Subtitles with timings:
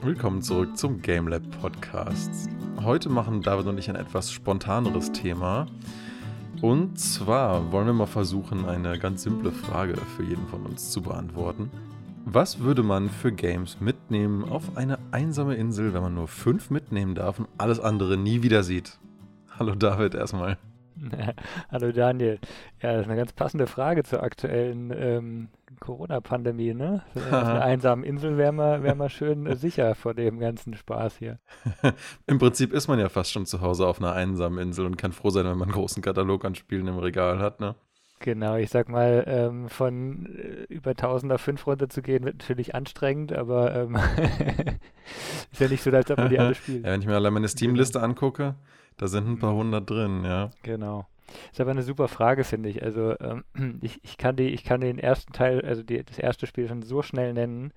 [0.00, 2.48] Willkommen zurück zum GameLab Podcast.
[2.80, 5.66] Heute machen David und ich ein etwas spontaneres Thema.
[6.62, 11.02] Und zwar wollen wir mal versuchen, eine ganz simple Frage für jeden von uns zu
[11.02, 11.68] beantworten.
[12.24, 17.16] Was würde man für Games mitnehmen auf eine einsame Insel, wenn man nur fünf mitnehmen
[17.16, 18.98] darf und alles andere nie wieder sieht?
[19.58, 20.58] Hallo David erstmal.
[21.70, 22.38] Hallo Daniel.
[22.82, 25.48] Ja, das ist eine ganz passende Frage zur aktuellen ähm,
[25.80, 27.02] Corona-Pandemie, ne?
[27.14, 31.18] Auf einer einsamen Insel wäre man, wär man schön äh, sicher vor dem ganzen Spaß
[31.18, 31.38] hier.
[32.26, 35.12] Im Prinzip ist man ja fast schon zu Hause auf einer einsamen Insel und kann
[35.12, 37.74] froh sein, wenn man einen großen Katalog an Spielen im Regal hat, ne?
[38.20, 43.32] Genau, ich sag mal, ähm, von äh, über 1000 auf 5 runterzugehen, wird natürlich anstrengend,
[43.32, 43.96] aber ähm,
[45.52, 46.84] ist ja nicht so, als ob man die alle spielt.
[46.84, 48.10] Ja, wenn ich mir alle meine Steam-Liste genau.
[48.10, 48.56] angucke,
[48.98, 49.58] da sind ein paar mhm.
[49.58, 50.50] hundert drin, ja.
[50.62, 51.06] Genau.
[51.52, 52.82] Ist aber eine super Frage, finde ich.
[52.82, 53.44] Also ähm,
[53.82, 56.82] ich, ich, kann die, ich kann den ersten Teil, also die, das erste Spiel schon
[56.82, 57.72] so schnell nennen.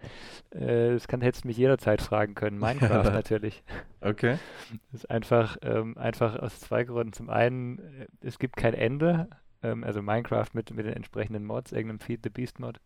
[0.51, 2.59] Äh, das kann, hättest du mich jederzeit fragen können.
[2.59, 3.63] Minecraft natürlich.
[4.01, 4.37] Okay.
[4.91, 7.13] Das ist einfach, ähm, einfach aus zwei Gründen.
[7.13, 9.27] Zum einen, äh, es gibt kein Ende.
[9.63, 12.79] Ähm, also Minecraft mit, mit den entsprechenden Mods, irgendeinem Feed the Beast Mod.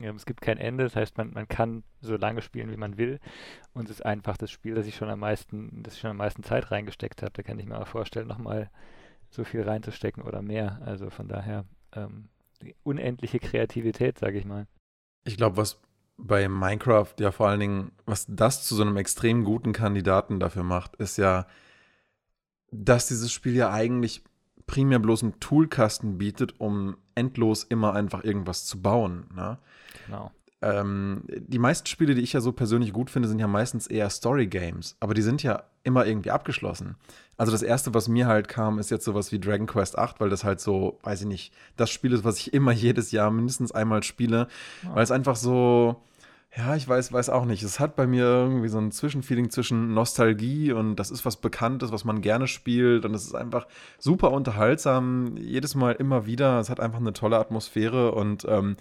[0.00, 2.98] Ähm, es gibt kein Ende, das heißt, man, man kann so lange spielen, wie man
[2.98, 3.20] will.
[3.72, 6.16] Und es ist einfach das Spiel, das ich schon am meisten, das ich schon am
[6.16, 7.32] meisten Zeit reingesteckt habe.
[7.32, 8.70] Da kann ich mir auch vorstellen, nochmal
[9.28, 10.80] so viel reinzustecken oder mehr.
[10.84, 12.28] Also von daher ähm,
[12.82, 14.66] unendliche Kreativität, sage ich mal.
[15.24, 15.80] Ich glaube, was
[16.16, 20.62] bei Minecraft ja vor allen Dingen, was das zu so einem extrem guten Kandidaten dafür
[20.62, 21.46] macht, ist ja,
[22.70, 24.22] dass dieses Spiel ja eigentlich
[24.66, 29.26] primär bloß einen Toolkasten bietet, um endlos immer einfach irgendwas zu bauen.
[29.34, 29.58] Ne?
[30.10, 30.30] Genau.
[30.62, 34.10] Ähm, die meisten Spiele, die ich ja so persönlich gut finde, sind ja meistens eher
[34.10, 36.96] Story-Games, aber die sind ja immer irgendwie abgeschlossen.
[37.38, 40.28] Also das erste, was mir halt kam, ist jetzt sowas wie Dragon Quest 8, weil
[40.28, 43.72] das halt so, weiß ich nicht, das Spiel ist, was ich immer jedes Jahr mindestens
[43.72, 44.48] einmal spiele,
[44.84, 44.94] oh.
[44.94, 46.02] weil es einfach so,
[46.54, 47.62] ja, ich weiß, weiß auch nicht.
[47.62, 51.92] Es hat bei mir irgendwie so ein Zwischenfeeling zwischen Nostalgie und das ist was Bekanntes,
[51.92, 53.66] was man gerne spielt und es ist einfach
[53.98, 56.60] super unterhaltsam, jedes Mal immer wieder.
[56.60, 58.76] Es hat einfach eine tolle Atmosphäre und ähm,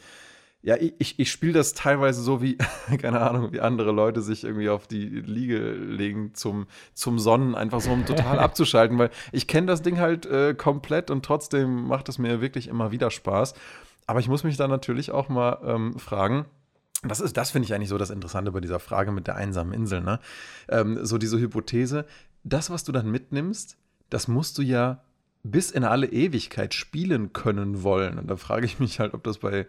[0.62, 2.58] ja, ich, ich spiele das teilweise so wie,
[3.02, 7.80] keine Ahnung, wie andere Leute sich irgendwie auf die Liege legen zum, zum Sonnen, einfach
[7.80, 12.10] so um total abzuschalten, weil ich kenne das Ding halt äh, komplett und trotzdem macht
[12.10, 13.54] es mir wirklich immer wieder Spaß.
[14.06, 16.46] Aber ich muss mich da natürlich auch mal ähm, fragen,
[17.04, 19.72] das ist, das finde ich eigentlich so das Interessante bei dieser Frage mit der einsamen
[19.72, 20.20] Insel, ne?
[20.68, 22.06] Ähm, so diese Hypothese,
[22.44, 23.78] das, was du dann mitnimmst,
[24.10, 25.02] das musst du ja
[25.44, 28.20] bis in alle Ewigkeit spielen können wollen.
[28.20, 29.68] Und da frage ich mich halt, ob das bei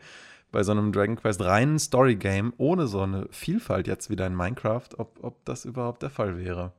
[0.51, 4.89] bei so einem Dragon Quest reinen Story-Game ohne so eine Vielfalt jetzt wieder in Minecraft,
[4.99, 6.73] ob, ob das überhaupt der Fall wäre.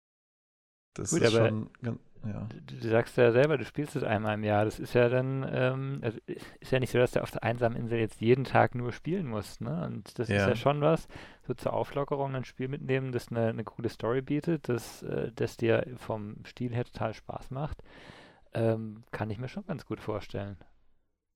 [0.94, 2.48] Das Gut, ist schon ganz, ja.
[2.50, 4.66] Du, du, sagst ja selber, du spielst es einmal im Jahr.
[4.66, 6.20] Das ist ja dann, ähm, also
[6.60, 9.28] ist ja nicht so, dass du auf der einsamen Insel jetzt jeden Tag nur spielen
[9.28, 9.86] musst, ne?
[9.86, 10.38] Und das ja.
[10.38, 11.08] ist ja schon was,
[11.48, 15.58] so zur Auflockerung ein Spiel mitnehmen, das eine, eine coole Story bietet, das, äh, das
[15.58, 17.82] dir vom Stil her total Spaß macht.
[18.54, 20.58] Ähm, kann ich mir schon ganz gut vorstellen.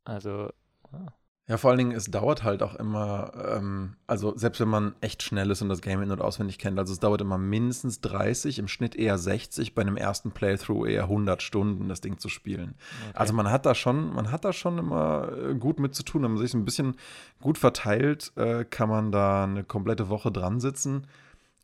[0.03, 0.51] Also,
[0.91, 1.13] ja.
[1.47, 5.21] Ja, vor allen Dingen, es dauert halt auch immer, ähm, also selbst wenn man echt
[5.21, 8.57] schnell ist und das Game in- und auswendig kennt, also es dauert immer mindestens 30,
[8.57, 12.73] im Schnitt eher 60, bei einem ersten Playthrough eher 100 Stunden, das Ding zu spielen.
[13.09, 13.19] Okay.
[13.19, 16.23] Also man hat da schon, man hat da schon immer äh, gut mit zu tun.
[16.23, 16.95] Wenn man sich ein bisschen
[17.41, 21.05] gut verteilt, äh, kann man da eine komplette Woche dran sitzen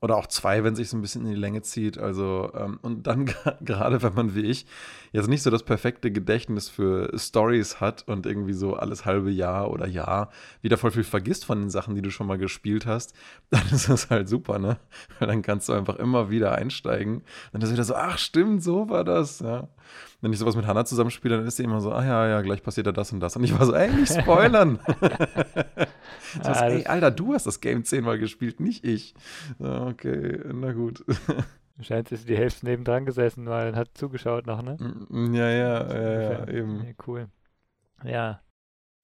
[0.01, 1.97] oder auch zwei, wenn sich so ein bisschen in die Länge zieht.
[1.97, 3.25] Also, ähm, und dann
[3.61, 4.65] gerade, wenn man wie ich
[5.11, 9.69] jetzt nicht so das perfekte Gedächtnis für Stories hat und irgendwie so alles halbe Jahr
[9.69, 13.13] oder Jahr wieder voll viel vergisst von den Sachen, die du schon mal gespielt hast,
[13.49, 14.77] dann ist das halt super, ne?
[15.19, 17.23] Weil dann kannst du einfach immer wieder einsteigen.
[17.51, 19.67] Dann ist wieder so, ach stimmt, so war das, ja
[20.21, 22.61] wenn ich sowas mit Hannah zusammenspiele, dann ist sie immer so, ah ja, ja, gleich
[22.61, 23.35] passiert ja das und das.
[23.35, 24.79] Und ich war so, ey, nicht spoilern.
[26.43, 29.15] so, ah, ey, Alter, du hast das Game zehnmal gespielt, nicht ich.
[29.59, 31.03] Okay, na gut.
[31.83, 34.77] Scheint ist die Hälfte nebendran gesessen, weil hat zugeschaut noch, ne?
[34.79, 36.83] Mm, ja, ja, ja, ja, eben.
[36.83, 37.27] Ja, cool.
[38.03, 38.41] Ja.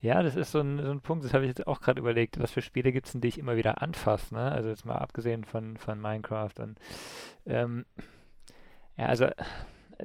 [0.00, 2.40] Ja, das ist so ein, so ein Punkt, das habe ich jetzt auch gerade überlegt.
[2.40, 4.52] Was für Spiele gibt es denn, die ich immer wieder anfasse, ne?
[4.52, 6.78] Also jetzt mal abgesehen von, von Minecraft und
[7.46, 7.84] ähm,
[8.96, 9.28] ja, also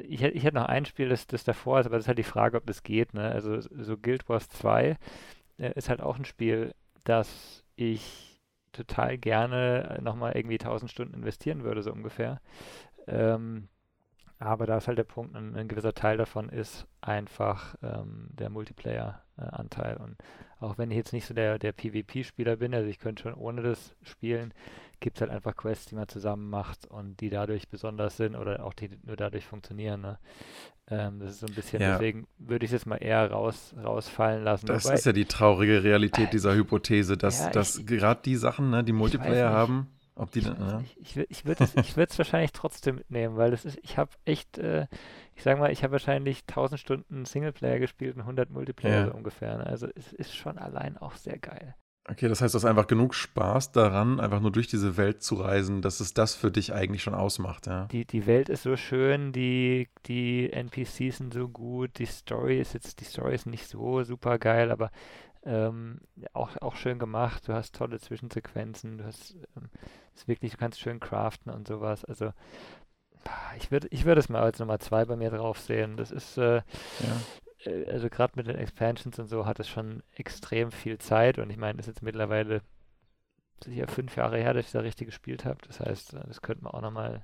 [0.02, 2.24] ich, ich hätte noch ein Spiel, das, das davor ist, aber das ist halt die
[2.24, 3.14] Frage, ob das geht.
[3.14, 3.32] Ne?
[3.32, 4.98] Also so Guild Wars 2
[5.58, 6.74] äh, ist halt auch ein Spiel,
[7.04, 8.33] das ich
[8.74, 12.42] total gerne nochmal irgendwie 1000 Stunden investieren würde, so ungefähr.
[13.08, 13.70] Ähm,
[14.40, 18.50] aber da ist halt der Punkt, ein, ein gewisser Teil davon ist einfach ähm, der
[18.50, 19.96] Multiplayer-Anteil.
[19.96, 20.18] Äh, und
[20.60, 23.62] auch wenn ich jetzt nicht so der, der PvP-Spieler bin, also ich könnte schon ohne
[23.62, 24.54] das spielen,
[25.04, 28.66] gibt es halt einfach Quests, die man zusammen macht und die dadurch besonders sind oder
[28.66, 30.02] auch die nur dadurch funktionieren.
[30.02, 30.18] Ne?
[30.90, 31.92] Ähm, das ist so ein bisschen, ja.
[31.92, 34.66] deswegen würde ich es jetzt mal eher raus, rausfallen lassen.
[34.66, 38.38] Das Wobei, ist ja die traurige Realität äh, dieser Hypothese, dass, ja, dass gerade die
[38.38, 40.82] Sachen, ne, die Multiplayer haben, Ob die dann, ja.
[40.96, 44.88] Ich, ich, ich würde es wahrscheinlich trotzdem mitnehmen, weil das ist, ich habe echt, äh,
[45.36, 49.06] ich sag mal, ich habe wahrscheinlich 1000 Stunden Singleplayer gespielt und 100 Multiplayer ja.
[49.08, 49.58] so ungefähr.
[49.58, 49.66] Ne?
[49.66, 51.76] Also es ist schon allein auch sehr geil.
[52.10, 55.36] Okay, das heißt, du hast einfach genug Spaß daran, einfach nur durch diese Welt zu
[55.36, 57.86] reisen, dass es das für dich eigentlich schon ausmacht, ja.
[57.86, 62.74] Die, die Welt ist so schön, die, die NPCs sind so gut, die Story ist
[62.74, 64.92] jetzt, die Story ist nicht so super geil, aber
[65.46, 66.02] ähm,
[66.34, 67.48] auch, auch schön gemacht.
[67.48, 69.70] Du hast tolle Zwischensequenzen, du hast ähm,
[70.14, 72.04] ist wirklich, du kannst schön craften und sowas.
[72.04, 72.32] Also
[73.58, 75.96] ich würde ich würd es mal als Nummer zwei bei mir drauf sehen.
[75.96, 76.64] Das ist äh, ja
[77.66, 81.58] also gerade mit den Expansions und so hat es schon extrem viel Zeit und ich
[81.58, 82.62] meine, es ist jetzt mittlerweile
[83.64, 85.60] sicher fünf Jahre her, dass ich da richtig gespielt habe.
[85.68, 87.24] Das heißt, äh, das könnte man auch nochmal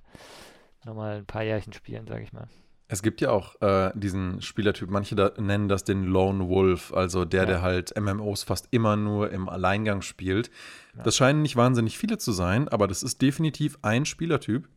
[0.86, 2.47] noch mal ein paar Jährchen spielen, sage ich mal.
[2.91, 7.24] Es gibt ja auch äh, diesen Spielertyp, manche da nennen das den Lone Wolf, also
[7.24, 7.45] der, ja.
[7.45, 10.50] der halt MMOs fast immer nur im Alleingang spielt.
[10.97, 11.03] Ja.
[11.03, 14.68] Das scheinen nicht wahnsinnig viele zu sein, aber das ist definitiv ein Spielertyp,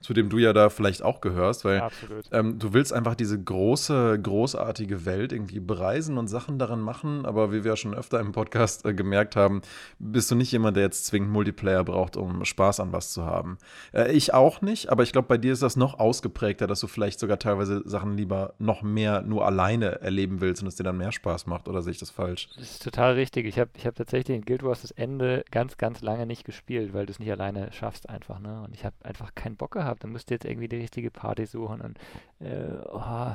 [0.00, 1.88] zu dem du ja da vielleicht auch gehörst, weil
[2.30, 7.52] ähm, du willst einfach diese große, großartige Welt irgendwie bereisen und Sachen daran machen, aber
[7.52, 9.62] wie wir ja schon öfter im Podcast äh, gemerkt haben,
[9.98, 13.58] bist du nicht jemand, der jetzt zwingend Multiplayer braucht, um Spaß an was zu haben.
[13.92, 16.86] Äh, ich auch nicht, aber ich glaube, bei dir ist das noch ausgeprägter, dass du
[16.86, 20.98] vielleicht sogar teilweise Sachen lieber noch mehr nur alleine erleben willst und es dir dann
[20.98, 22.48] mehr Spaß macht, oder sehe ich das falsch?
[22.56, 23.46] Das ist total richtig.
[23.46, 26.92] Ich habe ich hab tatsächlich in Guild Wars das Ende ganz, ganz lange nicht gespielt,
[26.92, 28.62] weil du es nicht alleine schaffst einfach, ne?
[28.62, 31.10] Und ich habe einfach keinen Bock gehabt gehabt, dann musst du jetzt irgendwie die richtige
[31.10, 31.98] Party suchen und
[32.40, 33.34] äh, oh,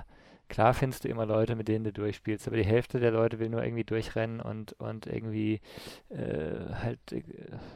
[0.51, 3.49] klar findest du immer Leute, mit denen du durchspielst, aber die Hälfte der Leute will
[3.49, 5.61] nur irgendwie durchrennen und, und irgendwie
[6.09, 7.23] äh, halt äh,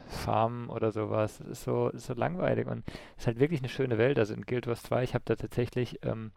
[0.08, 1.38] farmen oder sowas.
[1.38, 2.84] Das ist so, so langweilig und
[3.16, 4.18] es ist halt wirklich eine schöne Welt.
[4.18, 6.32] Also in Guild Wars 2, ich habe da tatsächlich ähm,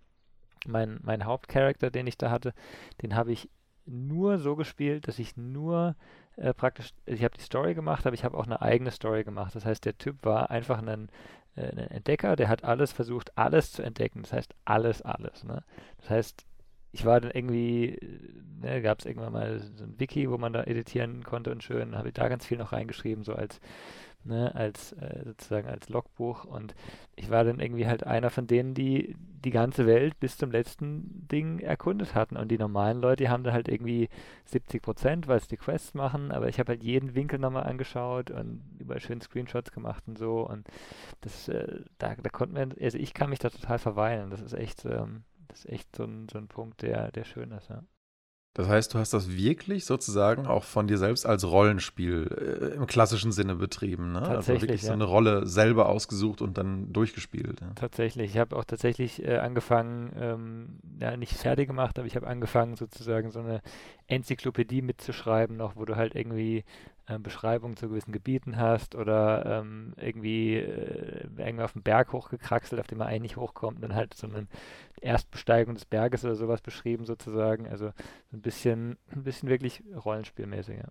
[0.66, 2.54] mein, mein Hauptcharakter, den ich da hatte,
[3.02, 3.50] den habe ich
[3.86, 5.96] nur so gespielt, dass ich nur
[6.38, 9.56] äh, praktisch, ich habe die Story gemacht, aber ich habe auch eine eigene Story gemacht.
[9.56, 11.10] Das heißt, der Typ war einfach ein
[11.56, 14.22] äh, ein Entdecker, der hat alles versucht, alles zu entdecken.
[14.24, 15.44] Das heißt, alles, alles.
[15.44, 15.64] Ne?
[15.98, 16.46] Das heißt,
[16.92, 18.20] ich war dann irgendwie, äh,
[18.62, 21.98] ne, gab es irgendwann mal so ein Wiki, wo man da editieren konnte und schön,
[21.98, 23.60] habe ich da ganz viel noch reingeschrieben, so als
[24.24, 26.46] ne, als äh, sozusagen als Logbuch.
[26.46, 26.76] Und
[27.16, 31.28] ich war dann irgendwie halt einer von denen, die die ganze Welt bis zum letzten
[31.30, 32.38] Ding erkundet hatten.
[32.38, 34.10] Und die normalen Leute, die haben da halt irgendwie
[34.46, 38.32] 70 Prozent, weil sie die Quests machen, aber ich habe halt jeden Winkel nochmal angeschaut
[38.32, 40.42] und überall schön Screenshots gemacht und so.
[40.48, 40.68] Und
[41.22, 44.30] das, äh, da, da konnten wir, also ich kann mich da total verweilen.
[44.30, 47.52] Das ist echt, ähm, das ist echt so ein, so ein Punkt, der, der schön
[47.52, 47.84] ist, ja.
[48.56, 52.88] Das heißt, du hast das wirklich sozusagen auch von dir selbst als Rollenspiel äh, im
[52.88, 54.22] klassischen Sinne betrieben, ne?
[54.22, 54.88] Also tatsächlich, also wirklich ja.
[54.88, 57.62] so eine Rolle selber ausgesucht und dann durchgespielt.
[57.62, 57.72] Ja.
[57.76, 58.32] Tatsächlich.
[58.32, 62.76] Ich habe auch tatsächlich äh, angefangen, ähm, ja, nicht fertig gemacht, aber ich habe angefangen,
[62.76, 63.62] sozusagen so eine
[64.08, 66.64] Enzyklopädie mitzuschreiben, noch, wo du halt irgendwie
[67.10, 72.80] äh, Beschreibungen zu gewissen Gebieten hast oder ähm, irgendwie, äh, irgendwie auf den Berg hochgekraxelt,
[72.80, 74.48] auf dem man eigentlich nicht hochkommt, dann halt so eine
[75.02, 77.68] Erstbesteigung des Berges oder sowas beschrieben sozusagen.
[77.68, 77.92] Also
[78.32, 80.90] so ein bisschen, ein bisschen wirklich rollenspielmäßig, ja.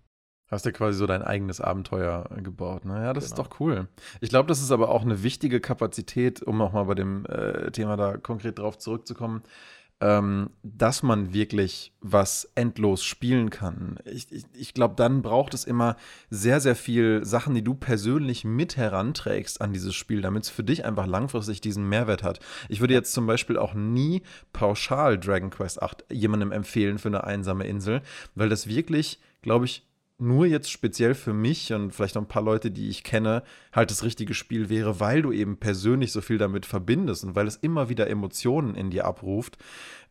[0.51, 2.83] Hast du quasi so dein eigenes Abenteuer gebaut.
[2.83, 3.03] Ne?
[3.03, 3.43] Ja, das genau.
[3.43, 3.87] ist doch cool.
[4.19, 7.97] Ich glaube, das ist aber auch eine wichtige Kapazität, um nochmal bei dem äh, Thema
[7.97, 9.43] da konkret drauf zurückzukommen
[10.01, 13.99] ähm, dass man wirklich was endlos spielen kann.
[14.05, 15.97] Ich, ich, ich glaube, dann braucht es immer
[16.29, 20.63] sehr, sehr viel Sachen, die du persönlich mit heranträgst an dieses Spiel, damit es für
[20.63, 22.39] dich einfach langfristig diesen Mehrwert hat.
[22.69, 24.21] Ich würde jetzt zum Beispiel auch nie
[24.53, 28.01] pauschal Dragon Quest 8 jemandem empfehlen für eine einsame Insel,
[28.35, 29.88] weil das wirklich, glaube ich,
[30.19, 33.91] nur jetzt speziell für mich und vielleicht noch ein paar Leute, die ich kenne, halt
[33.91, 37.55] das richtige Spiel wäre, weil du eben persönlich so viel damit verbindest und weil es
[37.55, 39.57] immer wieder Emotionen in dir abruft,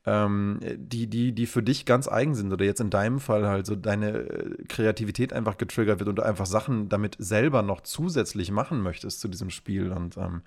[0.07, 3.67] ähm, die, die, die für dich ganz eigen sind oder jetzt in deinem Fall halt
[3.67, 8.51] so deine äh, Kreativität einfach getriggert wird und du einfach Sachen damit selber noch zusätzlich
[8.51, 10.43] machen möchtest zu diesem Spiel und ähm,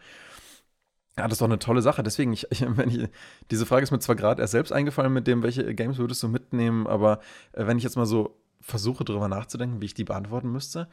[1.17, 2.03] ja, das ist doch eine tolle Sache.
[2.03, 3.09] Deswegen, ich, ich, wenn ich,
[3.51, 6.29] diese Frage ist mir zwar gerade erst selbst eingefallen mit dem, welche Games würdest du
[6.29, 7.19] mitnehmen, aber
[7.53, 10.87] äh, wenn ich jetzt mal so versuche, darüber nachzudenken, wie ich die beantworten müsste.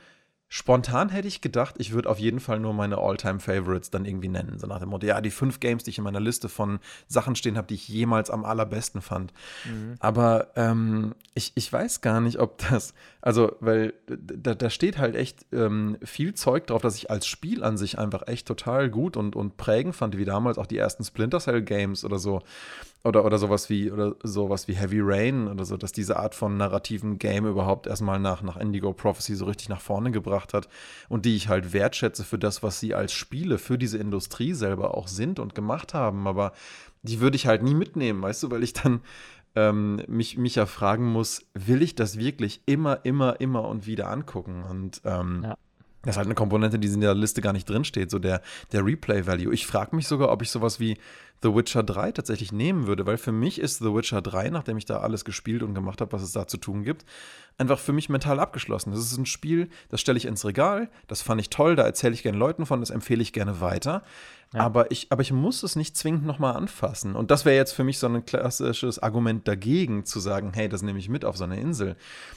[0.51, 4.59] Spontan hätte ich gedacht, ich würde auf jeden Fall nur meine All-Time-Favorites dann irgendwie nennen.
[4.59, 7.37] So nach dem Motto, ja, die fünf Games, die ich in meiner Liste von Sachen
[7.37, 9.35] stehen habe, die ich jemals am allerbesten fand.
[9.67, 9.97] Mhm.
[10.01, 15.17] Aber ähm, ich, ich weiß gar nicht, ob das, also, weil da, da steht halt
[15.17, 19.19] echt ähm, viel Zeug drauf, dass ich als Spiel an sich einfach echt total gut
[19.19, 22.41] und, und prägend fand, wie damals auch die ersten Splinter Cell Games oder so
[23.05, 26.57] oder, oder sowas wie oder sowas wie Heavy Rain oder so, dass diese Art von
[26.57, 30.69] narrativen Game überhaupt erstmal nach, nach Indigo Prophecy so richtig nach vorne gebracht hat
[31.09, 34.97] und die ich halt wertschätze für das, was sie als Spiele für diese Industrie selber
[34.97, 36.26] auch sind und gemacht haben.
[36.26, 36.52] Aber
[37.02, 39.00] die würde ich halt nie mitnehmen, weißt du, weil ich dann
[39.55, 44.11] ähm, mich, mich ja fragen muss, will ich das wirklich immer, immer, immer und wieder
[44.11, 44.64] angucken?
[44.64, 45.57] Und ähm, ja
[46.02, 48.40] Das ist halt eine Komponente, die in der Liste gar nicht drinsteht, so der,
[48.73, 49.52] der Replay-Value.
[49.52, 50.97] Ich frage mich sogar, ob ich sowas wie
[51.43, 54.87] The Witcher 3 tatsächlich nehmen würde, weil für mich ist The Witcher 3, nachdem ich
[54.87, 57.05] da alles gespielt und gemacht habe, was es da zu tun gibt,
[57.59, 58.90] einfach für mich mental abgeschlossen.
[58.90, 62.14] Das ist ein Spiel, das stelle ich ins Regal, das fand ich toll, da erzähle
[62.14, 64.02] ich gerne Leuten von, das empfehle ich gerne weiter.
[64.52, 64.61] Ja.
[64.61, 67.14] Aber, ich, aber ich muss es nicht zwingend nochmal anfassen.
[67.14, 70.83] Und das wäre jetzt für mich so ein klassisches Argument dagegen, zu sagen, hey, das
[70.83, 71.97] nehme ich mit auf so eine Insel.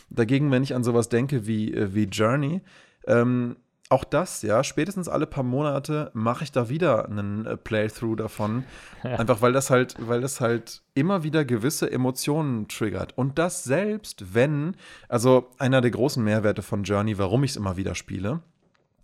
[0.09, 2.61] Dagegen, wenn ich an sowas denke wie, äh, wie Journey,
[3.07, 3.55] ähm,
[3.91, 8.63] auch das, ja, spätestens alle paar Monate mache ich da wieder einen äh, Playthrough davon.
[9.03, 9.15] Ja.
[9.17, 13.17] Einfach weil das halt, weil das halt immer wieder gewisse Emotionen triggert.
[13.17, 14.75] Und das selbst, wenn,
[15.09, 18.41] also einer der großen Mehrwerte von Journey, warum ich es immer wieder spiele,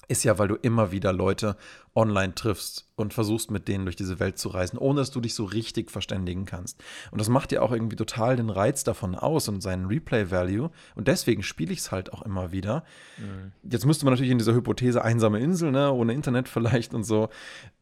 [0.08, 1.58] ist ja, weil du immer wieder Leute
[1.98, 5.34] online triffst und versuchst mit denen durch diese Welt zu reisen, ohne dass du dich
[5.34, 6.84] so richtig verständigen kannst.
[7.12, 10.70] Und das macht ja auch irgendwie total den Reiz davon aus und seinen Replay-Value.
[10.96, 12.84] Und deswegen spiele ich es halt auch immer wieder.
[13.18, 13.52] Mhm.
[13.64, 17.30] Jetzt müsste man natürlich in dieser Hypothese einsame Insel, ne, ohne Internet vielleicht und so,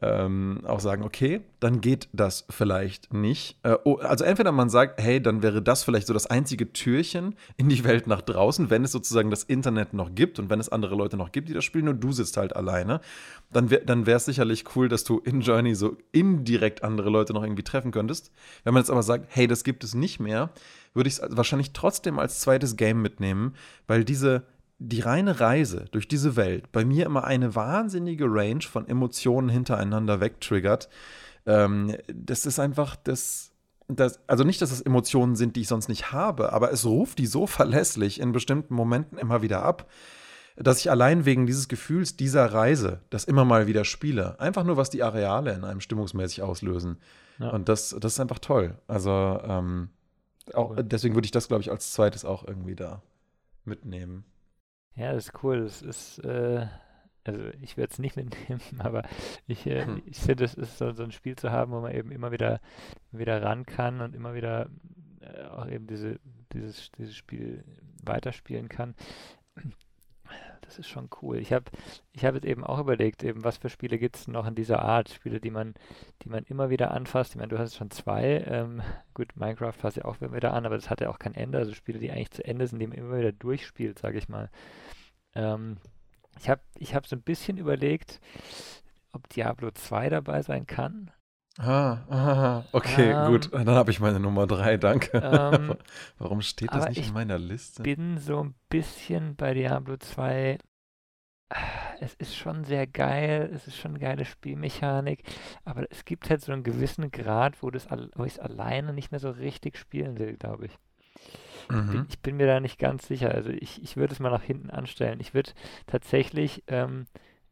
[0.01, 3.57] ähm, auch sagen, okay, dann geht das vielleicht nicht.
[3.63, 7.35] Äh, oh, also entweder man sagt, hey, dann wäre das vielleicht so das einzige Türchen
[7.57, 10.69] in die Welt nach draußen, wenn es sozusagen das Internet noch gibt und wenn es
[10.69, 13.01] andere Leute noch gibt, die das spielen, und du sitzt halt alleine.
[13.51, 17.43] Dann, wär, wäre es sicherlich cool, dass du in Journey so indirekt andere Leute noch
[17.43, 18.31] irgendwie treffen könntest.
[18.63, 20.51] Wenn man jetzt aber sagt, hey, das gibt es nicht mehr,
[20.93, 23.55] würde ich es wahrscheinlich trotzdem als zweites Game mitnehmen,
[23.87, 24.43] weil diese
[24.77, 30.19] die reine Reise durch diese Welt bei mir immer eine wahnsinnige Range von Emotionen hintereinander
[30.19, 30.89] wegtriggert.
[31.45, 33.51] Ähm, das ist einfach das,
[33.87, 37.19] das, also nicht, dass es Emotionen sind, die ich sonst nicht habe, aber es ruft
[37.19, 39.89] die so verlässlich in bestimmten Momenten immer wieder ab,
[40.55, 44.39] dass ich allein wegen dieses Gefühls dieser Reise das immer mal wieder spiele.
[44.39, 46.97] Einfach nur, was die Areale in einem stimmungsmäßig auslösen.
[47.39, 47.49] Ja.
[47.49, 48.77] Und das, das ist einfach toll.
[48.87, 49.11] Also
[49.43, 49.89] ähm,
[50.53, 53.01] auch, deswegen würde ich das, glaube ich, als zweites auch irgendwie da
[53.65, 54.23] mitnehmen.
[54.95, 55.63] Ja, das ist cool.
[55.63, 56.67] Das ist, äh,
[57.25, 59.03] also ich würde es nicht mitnehmen, aber
[59.47, 60.03] ich, äh, hm.
[60.05, 62.61] ich finde, es ist so, so, ein Spiel zu haben, wo man eben immer wieder,
[63.11, 64.69] wieder ran kann und immer wieder
[65.19, 66.19] äh, auch eben diese,
[66.53, 67.65] dieses, dieses Spiel
[68.03, 68.95] weiterspielen kann
[70.65, 71.37] das ist schon cool.
[71.37, 71.65] Ich habe
[72.11, 74.81] ich hab jetzt eben auch überlegt, eben was für Spiele gibt es noch in dieser
[74.81, 75.73] Art, Spiele, die man,
[76.23, 77.31] die man immer wieder anfasst.
[77.31, 78.43] Ich meine, du hast schon zwei.
[78.47, 78.81] Ähm,
[79.13, 81.57] gut, Minecraft fasst ja auch immer wieder an, aber das hat ja auch kein Ende.
[81.57, 84.49] Also Spiele, die eigentlich zu Ende sind, die man immer wieder durchspielt, sage ich mal.
[85.35, 85.77] Ähm,
[86.39, 88.19] ich habe ich hab so ein bisschen überlegt,
[89.13, 91.11] ob Diablo 2 dabei sein kann.
[91.57, 93.53] Ah, ah okay, ähm, gut.
[93.53, 95.17] Dann habe ich meine Nummer drei, danke.
[95.17, 95.75] Ähm,
[96.17, 97.81] Warum steht das nicht in meiner Liste?
[97.81, 100.57] Ich bin so ein bisschen bei Diablo 2.
[101.99, 105.23] Es ist schon sehr geil, es ist schon eine geile Spielmechanik,
[105.63, 109.19] aber es gibt halt so einen gewissen Grad, wo, wo ich es alleine nicht mehr
[109.19, 110.77] so richtig spielen will, glaube ich.
[111.69, 111.91] Mhm.
[111.91, 113.31] Bin, ich bin mir da nicht ganz sicher.
[113.31, 115.19] Also ich, ich würde es mal nach hinten anstellen.
[115.19, 115.51] Ich würde
[115.87, 117.05] tatsächlich ähm,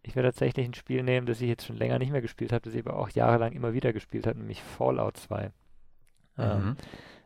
[0.03, 2.63] ich werde tatsächlich ein Spiel nehmen, das ich jetzt schon länger nicht mehr gespielt habe,
[2.63, 5.43] das ich aber auch jahrelang immer wieder gespielt habe, nämlich Fallout 2.
[5.45, 5.51] Ähm,
[6.37, 6.67] mhm.
[6.67, 6.75] Ähm,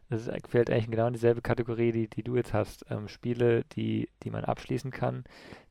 [0.09, 2.85] das ist, fällt eigentlich genau in dieselbe Kategorie, die, die du jetzt hast.
[2.89, 5.25] Ähm, Spiele, die, die man abschließen kann,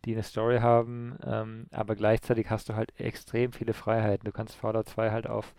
[0.04, 4.26] die eine Story haben, ähm, aber gleichzeitig hast du halt extrem viele Freiheiten.
[4.26, 5.54] Du kannst Fallout 2 halt auf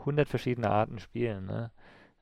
[0.00, 1.46] 100 verschiedene Arten spielen.
[1.46, 1.70] Ne?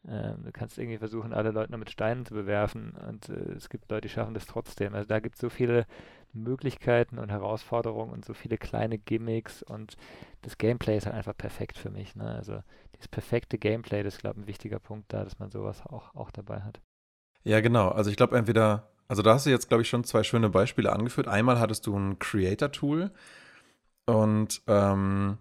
[0.09, 3.69] Ähm, du kannst irgendwie versuchen, alle Leute noch mit Steinen zu bewerfen und äh, es
[3.69, 4.95] gibt Leute, die schaffen das trotzdem.
[4.95, 5.87] Also da gibt es so viele
[6.33, 9.97] Möglichkeiten und Herausforderungen und so viele kleine Gimmicks und
[10.43, 12.15] das Gameplay ist halt einfach perfekt für mich.
[12.15, 12.25] Ne?
[12.25, 12.63] Also
[12.95, 16.15] dieses perfekte Gameplay, das ist, glaube ich, ein wichtiger Punkt da, dass man sowas auch,
[16.15, 16.81] auch dabei hat.
[17.43, 17.89] Ja, genau.
[17.89, 20.93] Also ich glaube entweder, also da hast du jetzt, glaube ich, schon zwei schöne Beispiele
[20.93, 21.27] angeführt.
[21.27, 23.11] Einmal hattest du ein Creator-Tool
[24.07, 25.39] und ähm,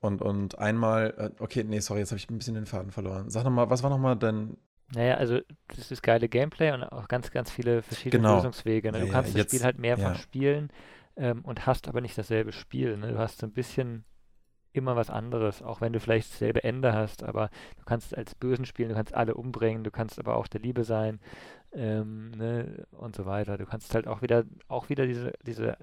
[0.00, 3.30] und, und einmal, äh, okay, nee, sorry, jetzt habe ich ein bisschen den Faden verloren.
[3.30, 4.56] Sag nochmal, was war nochmal dein
[4.94, 8.36] naja, also das ist geile Gameplay und auch ganz, ganz viele verschiedene genau.
[8.36, 8.90] Lösungswege.
[8.90, 9.00] Ne?
[9.00, 10.14] Du ja, kannst ja, das Spiel halt mehrfach ja.
[10.14, 10.70] spielen
[11.16, 12.96] ähm, und hast aber nicht dasselbe Spiel.
[12.96, 13.12] Ne?
[13.12, 14.04] Du hast so ein bisschen
[14.72, 18.64] immer was anderes, auch wenn du vielleicht dasselbe Ende hast, aber du kannst als Bösen
[18.64, 21.20] spielen, du kannst alle umbringen, du kannst aber auch der Liebe sein
[21.72, 22.86] ähm, ne?
[22.92, 23.58] und so weiter.
[23.58, 25.76] Du kannst halt auch wieder, auch wieder diese, diese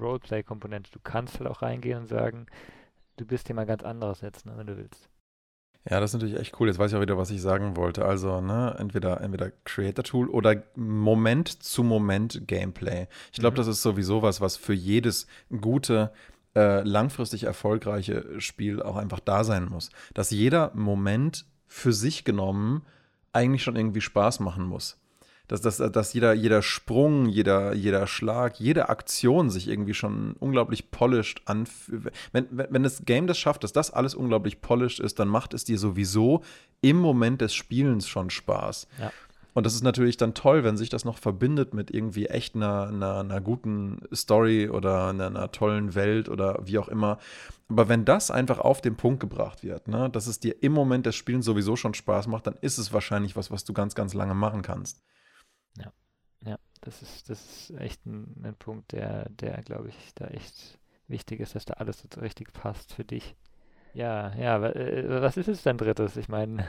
[0.00, 2.46] Roleplay-Komponente, du kannst halt auch reingehen und sagen,
[3.22, 5.08] du bist jemand ganz anderes jetzt, ne, wenn du willst.
[5.88, 6.68] Ja, das ist natürlich echt cool.
[6.68, 8.04] Jetzt weiß ich auch wieder, was ich sagen wollte.
[8.04, 13.08] Also, ne, entweder, entweder Creator Tool oder Moment zu Moment Gameplay.
[13.32, 13.58] Ich glaube, mhm.
[13.58, 15.26] das ist sowieso was, was für jedes
[15.60, 16.12] gute,
[16.54, 19.90] äh, langfristig erfolgreiche Spiel auch einfach da sein muss.
[20.14, 22.84] Dass jeder Moment für sich genommen
[23.32, 25.01] eigentlich schon irgendwie Spaß machen muss
[25.52, 30.90] dass, dass, dass jeder, jeder Sprung, jeder, jeder Schlag, jede Aktion sich irgendwie schon unglaublich
[30.90, 32.10] polished anfühlt.
[32.32, 35.52] Wenn, wenn, wenn das Game das schafft, dass das alles unglaublich polished ist, dann macht
[35.52, 36.42] es dir sowieso
[36.80, 38.88] im Moment des Spielens schon Spaß.
[38.98, 39.12] Ja.
[39.52, 42.88] Und das ist natürlich dann toll, wenn sich das noch verbindet mit irgendwie echt einer,
[42.88, 47.18] einer, einer guten Story oder einer, einer, tollen Welt oder wie auch immer.
[47.68, 51.04] Aber wenn das einfach auf den Punkt gebracht wird, ne, dass es dir im Moment
[51.04, 54.14] des Spielens sowieso schon Spaß macht, dann ist es wahrscheinlich was, was du ganz, ganz
[54.14, 55.02] lange machen kannst.
[56.82, 61.40] Das ist, das ist echt ein, ein Punkt, der, der, glaube ich, da echt wichtig
[61.40, 63.36] ist, dass da alles so richtig passt für dich.
[63.94, 66.16] Ja, ja, äh, was ist es dein drittes?
[66.16, 66.64] Ich meine.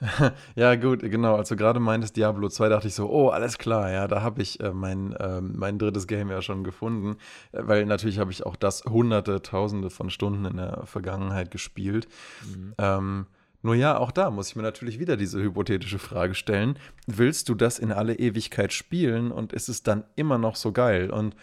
[0.56, 1.36] ja, gut, genau.
[1.36, 4.60] Also gerade meintest Diablo 2, dachte ich so, oh, alles klar, ja, da habe ich
[4.60, 7.16] äh, mein, äh, mein drittes Game ja schon gefunden.
[7.52, 12.08] Äh, weil natürlich habe ich auch das hunderte, tausende von Stunden in der Vergangenheit gespielt.
[12.44, 12.74] Mhm.
[12.78, 13.26] Ähm,
[13.64, 16.78] nur ja, auch da muss ich mir natürlich wieder diese hypothetische Frage stellen.
[17.06, 21.10] Willst du das in alle Ewigkeit spielen und ist es dann immer noch so geil?
[21.10, 21.34] Und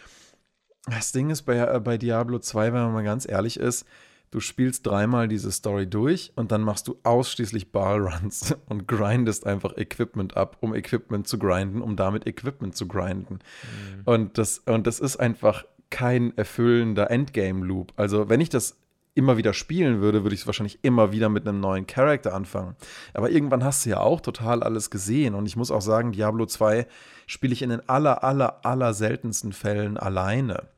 [0.86, 3.86] das Ding ist bei, äh, bei Diablo 2, wenn man mal ganz ehrlich ist,
[4.30, 9.76] du spielst dreimal diese Story durch und dann machst du ausschließlich Ballruns und grindest einfach
[9.76, 13.40] Equipment ab, um Equipment zu grinden, um damit Equipment zu grinden.
[13.40, 14.02] Mhm.
[14.04, 17.92] Und, das, und das ist einfach kein erfüllender Endgame-Loop.
[17.96, 18.76] Also, wenn ich das
[19.14, 22.76] immer wieder spielen würde, würde ich es wahrscheinlich immer wieder mit einem neuen Charakter anfangen.
[23.14, 25.34] Aber irgendwann hast du ja auch total alles gesehen.
[25.34, 26.86] Und ich muss auch sagen, Diablo 2
[27.26, 30.68] spiele ich in den aller, aller, aller seltensten Fällen alleine.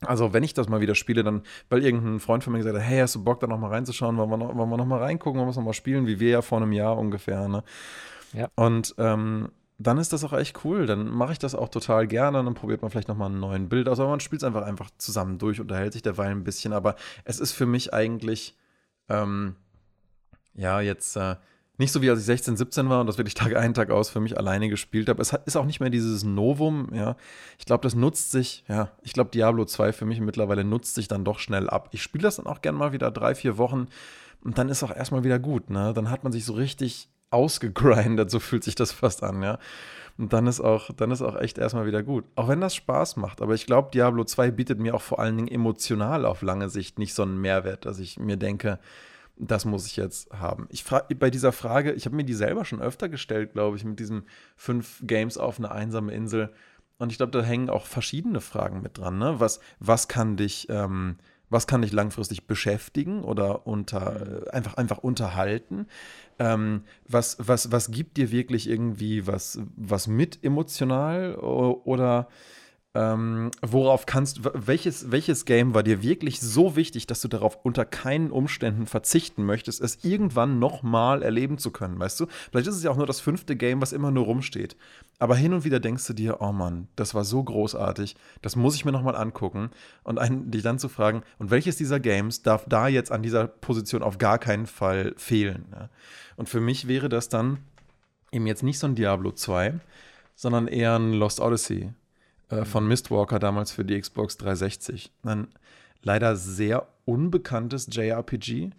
[0.00, 2.84] Also, wenn ich das mal wieder spiele, dann, weil irgendein Freund von mir gesagt hat,
[2.84, 4.16] hey, hast du Bock, da noch mal reinzuschauen?
[4.16, 6.20] Wollen wir noch, wollen wir noch mal reingucken, wollen wir es noch mal spielen, wie
[6.20, 7.62] wir ja vor einem Jahr ungefähr, ne?
[8.32, 8.48] Ja.
[8.56, 9.50] Und ähm,
[9.86, 10.86] dann ist das auch echt cool.
[10.86, 12.42] Dann mache ich das auch total gerne.
[12.42, 14.00] Dann probiert man vielleicht nochmal einen neuen Bild aus.
[14.00, 16.72] Aber man spielt es einfach, einfach zusammen durch, unterhält sich derweil ein bisschen.
[16.72, 18.56] Aber es ist für mich eigentlich,
[19.08, 19.56] ähm,
[20.54, 21.36] ja, jetzt äh,
[21.76, 24.10] nicht so wie als ich 16, 17 war und das wirklich Tag ein, Tag aus
[24.10, 25.20] für mich alleine gespielt habe.
[25.20, 27.16] Es hat, ist auch nicht mehr dieses Novum, ja.
[27.58, 31.08] Ich glaube, das nutzt sich, ja, ich glaube, Diablo 2 für mich mittlerweile nutzt sich
[31.08, 31.88] dann doch schnell ab.
[31.92, 33.88] Ich spiele das dann auch gerne mal wieder drei, vier Wochen
[34.42, 35.92] und dann ist auch erstmal wieder gut, ne?
[35.94, 39.58] Dann hat man sich so richtig ausgegrindet, so fühlt sich das fast an, ja.
[40.16, 42.24] Und dann ist auch, dann ist auch echt erstmal wieder gut.
[42.36, 43.42] Auch wenn das Spaß macht.
[43.42, 47.00] Aber ich glaube, Diablo 2 bietet mir auch vor allen Dingen emotional auf lange Sicht
[47.00, 48.78] nicht so einen Mehrwert, dass ich mir denke,
[49.36, 50.68] das muss ich jetzt haben.
[50.70, 53.84] Ich frage bei dieser Frage, ich habe mir die selber schon öfter gestellt, glaube ich,
[53.84, 54.22] mit diesen
[54.56, 56.52] fünf Games auf eine einsame Insel.
[56.98, 59.18] Und ich glaube, da hängen auch verschiedene Fragen mit dran.
[59.18, 59.40] Ne?
[59.40, 61.16] Was, was kann dich, ähm,
[61.54, 65.86] was kann dich langfristig beschäftigen oder unter, einfach, einfach unterhalten?
[66.38, 72.28] Ähm, was, was, was gibt dir wirklich irgendwie was, was mit emotional oder
[72.96, 77.84] ähm, worauf kannst welches, welches Game war dir wirklich so wichtig, dass du darauf unter
[77.84, 82.26] keinen Umständen verzichten möchtest, es irgendwann nochmal erleben zu können, weißt du?
[82.50, 84.76] Vielleicht ist es ja auch nur das fünfte Game, was immer nur rumsteht.
[85.18, 88.76] Aber hin und wieder denkst du dir, oh Mann, das war so großartig, das muss
[88.76, 89.70] ich mir nochmal angucken.
[90.04, 93.48] Und einen, dich dann zu fragen, und welches dieser Games darf da jetzt an dieser
[93.48, 95.66] Position auf gar keinen Fall fehlen?
[95.72, 95.88] Ja?
[96.36, 97.58] Und für mich wäre das dann
[98.30, 99.80] eben jetzt nicht so ein Diablo 2,
[100.36, 101.92] sondern eher ein Lost Odyssey
[102.54, 105.12] äh, von Mistwalker damals für die Xbox 360.
[105.22, 105.48] Ein
[106.02, 108.70] leider sehr unbekanntes JRPG,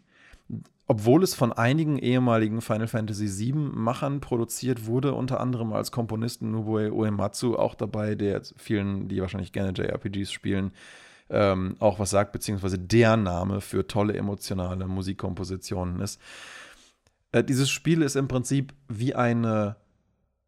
[0.88, 6.92] obwohl es von einigen ehemaligen Final Fantasy VII-Machern produziert wurde, unter anderem als Komponisten Nobuo
[6.92, 10.72] Uematsu auch dabei, der vielen, die wahrscheinlich gerne JRPGs spielen,
[11.30, 16.22] ähm, auch was sagt, beziehungsweise der Name für tolle emotionale Musikkompositionen ist.
[17.32, 19.78] Äh, dieses Spiel ist im Prinzip wie eine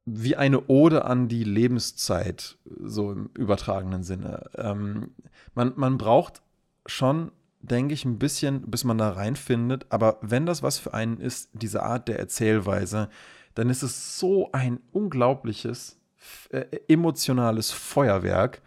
[0.09, 4.49] wie eine Ode an die Lebenszeit, so im übertragenen Sinne.
[4.55, 5.11] Ähm,
[5.53, 6.41] man, man braucht
[6.85, 9.85] schon, denke ich, ein bisschen, bis man da reinfindet.
[9.89, 13.09] Aber wenn das was für einen ist, diese Art der Erzählweise,
[13.53, 15.99] dann ist es so ein unglaubliches,
[16.51, 18.61] äh, emotionales Feuerwerk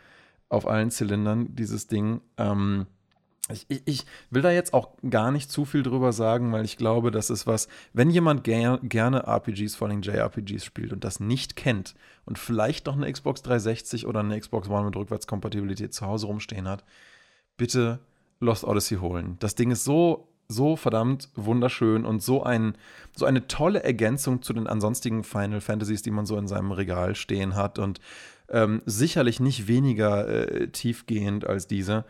[0.50, 2.20] auf allen Zylindern, dieses Ding.
[2.36, 2.86] Ähm,
[3.48, 7.10] ich, ich, will da jetzt auch gar nicht zu viel drüber sagen, weil ich glaube,
[7.10, 11.56] das ist was, wenn jemand ger gerne RPGs, vor allem JRPGs spielt und das nicht
[11.56, 11.94] kennt
[12.26, 16.68] und vielleicht noch eine Xbox 360 oder eine Xbox One mit Rückwärtskompatibilität zu Hause rumstehen
[16.68, 16.84] hat,
[17.56, 18.00] bitte
[18.40, 19.36] Lost Odyssey holen.
[19.40, 22.74] Das Ding ist so, so verdammt wunderschön und so, ein,
[23.16, 27.14] so eine tolle Ergänzung zu den ansonstigen Final Fantasies, die man so in seinem Regal
[27.14, 28.00] stehen hat und
[28.48, 32.04] ähm, sicherlich nicht weniger äh, tiefgehend als diese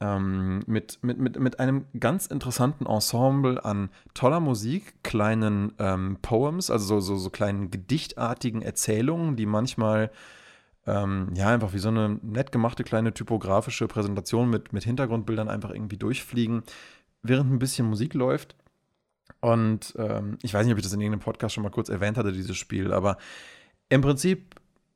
[0.00, 6.70] ähm, mit, mit, mit, mit einem ganz interessanten Ensemble an toller Musik, kleinen ähm, Poems,
[6.70, 10.10] also so, so, so kleinen gedichtartigen Erzählungen, die manchmal
[10.86, 15.70] ähm, ja einfach wie so eine nett gemachte kleine typografische Präsentation mit, mit Hintergrundbildern einfach
[15.70, 16.62] irgendwie durchfliegen,
[17.22, 18.54] während ein bisschen Musik läuft.
[19.40, 22.16] Und ähm, ich weiß nicht, ob ich das in irgendeinem Podcast schon mal kurz erwähnt
[22.16, 23.18] hatte, dieses Spiel, aber
[23.88, 24.54] im Prinzip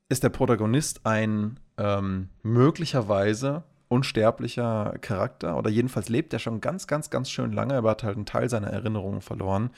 [0.09, 7.11] ist der Protagonist ein ähm, möglicherweise unsterblicher Charakter oder jedenfalls lebt er schon ganz, ganz,
[7.11, 9.70] ganz schön lange, aber hat halt einen Teil seiner Erinnerungen verloren.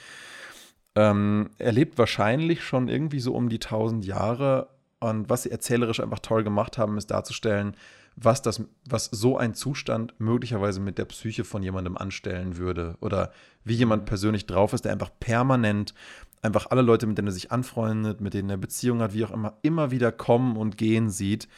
[0.95, 4.69] Ähm, er lebt wahrscheinlich schon irgendwie so um die 1000 Jahre.
[5.01, 7.77] Und was sie erzählerisch einfach toll gemacht haben, ist darzustellen,
[8.17, 12.97] was, das, was so ein Zustand möglicherweise mit der Psyche von jemandem anstellen würde.
[13.01, 13.33] Oder
[13.65, 15.95] wie jemand persönlich drauf ist, der einfach permanent
[16.43, 19.31] einfach alle Leute, mit denen er sich anfreundet, mit denen er Beziehungen hat, wie auch
[19.31, 21.49] immer, immer wieder kommen und gehen sieht.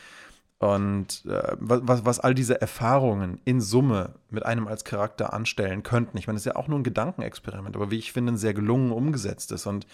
[0.59, 6.17] Und äh, was, was all diese Erfahrungen in Summe mit einem als Charakter anstellen könnten.
[6.17, 8.55] Ich meine, es ist ja auch nur ein Gedankenexperiment, aber wie ich finde, ein sehr
[8.55, 9.67] gelungen umgesetzt ist.
[9.67, 9.87] Und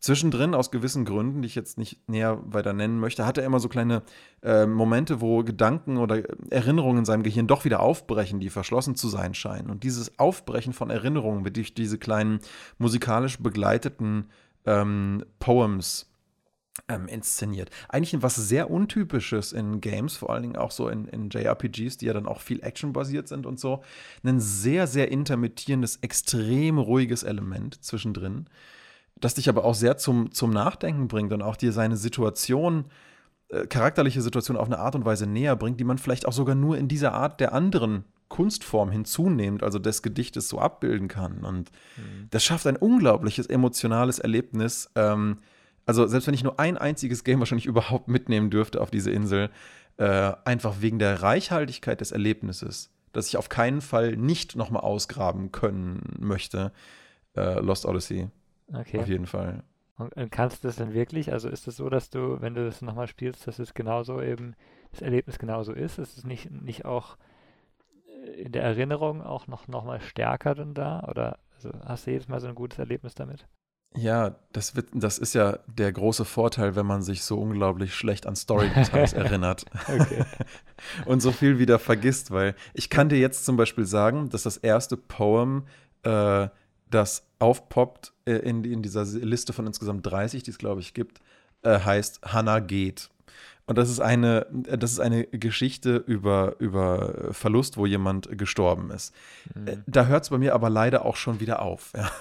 [0.00, 3.60] zwischendrin, aus gewissen Gründen, die ich jetzt nicht näher weiter nennen möchte, hat er immer
[3.60, 4.02] so kleine
[4.42, 9.08] äh, Momente, wo Gedanken oder Erinnerungen in seinem Gehirn doch wieder aufbrechen, die verschlossen zu
[9.08, 9.70] sein scheinen.
[9.70, 12.40] Und dieses Aufbrechen von Erinnerungen wird durch diese kleinen
[12.76, 14.28] musikalisch begleiteten
[14.66, 16.10] ähm, Poems
[16.88, 17.70] ähm, inszeniert.
[17.88, 22.06] Eigentlich was sehr Untypisches in Games, vor allen Dingen auch so in, in JRPGs, die
[22.06, 23.82] ja dann auch viel actionbasiert sind und so.
[24.22, 28.46] Ein sehr, sehr intermittierendes, extrem ruhiges Element zwischendrin,
[29.16, 32.86] das dich aber auch sehr zum, zum Nachdenken bringt und auch dir seine Situation,
[33.48, 36.56] äh, charakterliche Situation auf eine Art und Weise näher bringt, die man vielleicht auch sogar
[36.56, 41.44] nur in dieser Art der anderen Kunstform hinzunehmend, also des Gedichtes so abbilden kann.
[41.44, 42.26] Und mhm.
[42.30, 45.36] das schafft ein unglaubliches emotionales Erlebnis, ähm,
[45.86, 49.50] also selbst wenn ich nur ein einziges Game wahrscheinlich überhaupt mitnehmen dürfte auf diese Insel,
[49.96, 55.52] äh, einfach wegen der Reichhaltigkeit des Erlebnisses, dass ich auf keinen Fall nicht nochmal ausgraben
[55.52, 56.72] können möchte,
[57.36, 58.28] äh, Lost Odyssey.
[58.72, 58.98] Okay.
[58.98, 59.62] Auf jeden Fall.
[59.96, 62.64] Und kannst du das denn wirklich, also ist es das so, dass du, wenn du
[62.64, 64.56] das nochmal spielst, dass es genauso eben,
[64.90, 65.98] das Erlebnis genauso ist?
[65.98, 67.16] Ist es nicht, nicht auch
[68.36, 71.04] in der Erinnerung auch noch, noch mal stärker denn da?
[71.08, 73.46] Oder also hast du jedes Mal so ein gutes Erlebnis damit?
[73.96, 78.26] Ja, das, wird, das ist ja der große Vorteil, wenn man sich so unglaublich schlecht
[78.26, 79.66] an Story-Details erinnert
[81.06, 84.56] und so viel wieder vergisst, weil ich kann dir jetzt zum Beispiel sagen, dass das
[84.56, 85.66] erste Poem,
[86.02, 86.48] äh,
[86.90, 91.20] das aufpoppt äh, in, in dieser Liste von insgesamt 30, die es, glaube ich, gibt,
[91.62, 93.10] äh, heißt Hannah geht.
[93.66, 99.14] Und das ist eine, das ist eine Geschichte über, über Verlust, wo jemand gestorben ist.
[99.54, 99.82] Mhm.
[99.86, 101.92] Da hört es bei mir aber leider auch schon wieder auf.
[101.96, 102.10] Ja.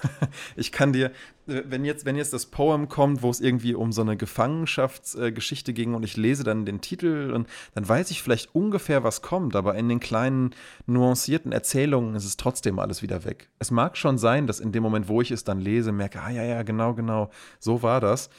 [0.56, 1.12] Ich kann dir,
[1.46, 5.94] wenn jetzt, wenn jetzt das Poem kommt, wo es irgendwie um so eine Gefangenschaftsgeschichte ging
[5.94, 9.76] und ich lese dann den Titel und dann weiß ich vielleicht ungefähr, was kommt, aber
[9.76, 10.52] in den kleinen
[10.86, 13.50] nuancierten Erzählungen ist es trotzdem alles wieder weg.
[13.60, 16.30] Es mag schon sein, dass in dem Moment, wo ich es dann lese, merke, ah
[16.30, 17.30] ja, ja, genau, genau,
[17.60, 18.30] so war das.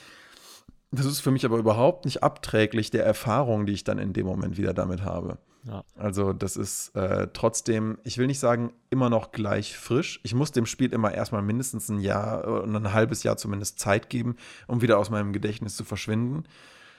[0.94, 4.26] Das ist für mich aber überhaupt nicht abträglich der Erfahrung, die ich dann in dem
[4.26, 5.38] Moment wieder damit habe.
[5.66, 5.82] Ja.
[5.96, 10.20] Also das ist äh, trotzdem, ich will nicht sagen, immer noch gleich frisch.
[10.22, 14.10] Ich muss dem Spiel immer erstmal mindestens ein Jahr und ein halbes Jahr zumindest Zeit
[14.10, 16.44] geben, um wieder aus meinem Gedächtnis zu verschwinden.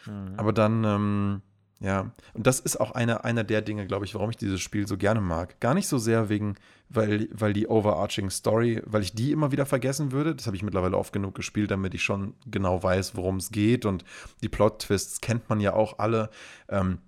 [0.07, 0.33] Mhm.
[0.37, 1.41] Aber dann, ähm,
[1.79, 4.87] ja, und das ist auch einer einer der Dinge, glaube ich, warum ich dieses Spiel
[4.87, 5.59] so gerne mag.
[5.59, 6.55] Gar nicht so sehr wegen,
[6.89, 10.35] weil, weil die overarching Story, weil ich die immer wieder vergessen würde.
[10.35, 13.85] Das habe ich mittlerweile oft genug gespielt, damit ich schon genau weiß, worum es geht.
[13.85, 14.05] Und
[14.41, 16.29] die Plot-Twists kennt man ja auch alle.
[16.69, 16.99] Ähm,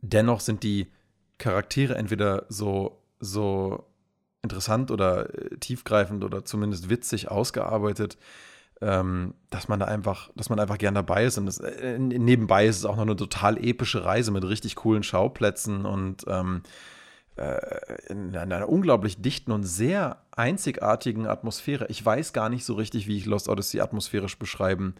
[0.00, 0.90] dennoch sind die
[1.38, 3.86] Charaktere entweder so, so
[4.42, 8.18] interessant oder äh, tiefgreifend oder zumindest witzig ausgearbeitet,
[8.84, 11.38] ähm, dass man da einfach, dass man einfach gern dabei ist.
[11.38, 15.02] Und das, äh, nebenbei ist es auch noch eine total epische Reise mit richtig coolen
[15.02, 16.62] Schauplätzen und ähm,
[17.36, 21.86] äh, in einer unglaublich dichten und sehr einzigartigen Atmosphäre.
[21.88, 24.94] Ich weiß gar nicht so richtig, wie ich Lost Odyssey atmosphärisch beschreiben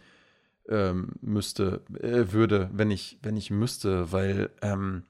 [0.66, 5.02] ähm, müsste, äh, würde, wenn ich, wenn ich müsste, weil ähm,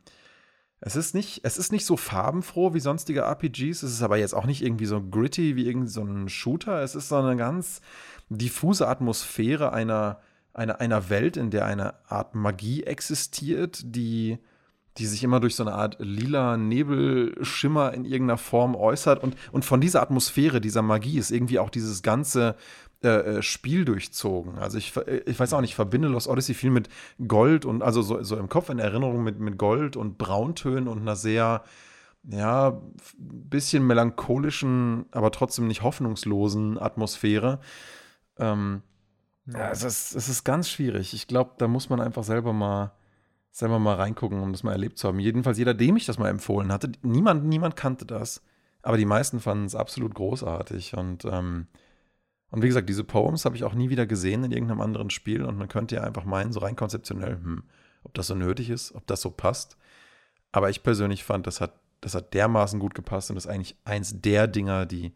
[0.87, 3.83] es ist nicht, es ist nicht so farbenfroh wie sonstige RPGs.
[3.83, 6.83] Es ist aber jetzt auch nicht irgendwie so gritty wie irgendwie so ein Shooter.
[6.83, 7.81] Es ist so eine ganz
[8.29, 10.21] diffuse Atmosphäre einer,
[10.53, 14.37] einer, einer Welt, in der eine Art Magie existiert, die,
[14.99, 19.23] die sich immer durch so eine Art lila Nebelschimmer in irgendeiner Form äußert.
[19.23, 22.57] Und, und von dieser Atmosphäre, dieser Magie ist irgendwie auch dieses ganze
[23.05, 24.59] äh, äh Spiel durchzogen.
[24.59, 26.89] Also ich, äh, ich weiß auch nicht, ich verbinde Lost Odyssey viel mit
[27.27, 31.01] Gold und also so, so im Kopf in Erinnerung mit, mit Gold und Brauntönen und
[31.01, 31.63] einer sehr,
[32.25, 32.81] ja,
[33.19, 37.61] bisschen melancholischen, aber trotzdem nicht hoffnungslosen Atmosphäre.
[38.39, 38.83] Ähm,
[39.47, 41.13] ja, es ist, es ist ganz schwierig.
[41.13, 42.93] Ich glaube, da muss man einfach selber mal,
[43.51, 45.21] selber mal reingucken, um das mal erlebt zu haben.
[45.21, 48.43] Jedenfalls jeder, dem ich das mal empfohlen hatte, niemand, niemand kannte das.
[48.83, 50.97] Aber die meisten fanden es absolut großartig.
[50.97, 51.67] Und, ähm,
[52.55, 55.43] und wie gesagt, diese Poems habe ich auch nie wieder gesehen in irgendeinem anderen Spiel.
[55.43, 57.65] Und man könnte ja einfach meinen, so rein konzeptionell, hm,
[58.05, 59.77] ob das so nötig ist, ob das so passt.
[60.53, 63.75] Aber ich persönlich fand, das hat, das hat dermaßen gut gepasst und das ist eigentlich
[63.85, 65.15] eins der Dinger, die,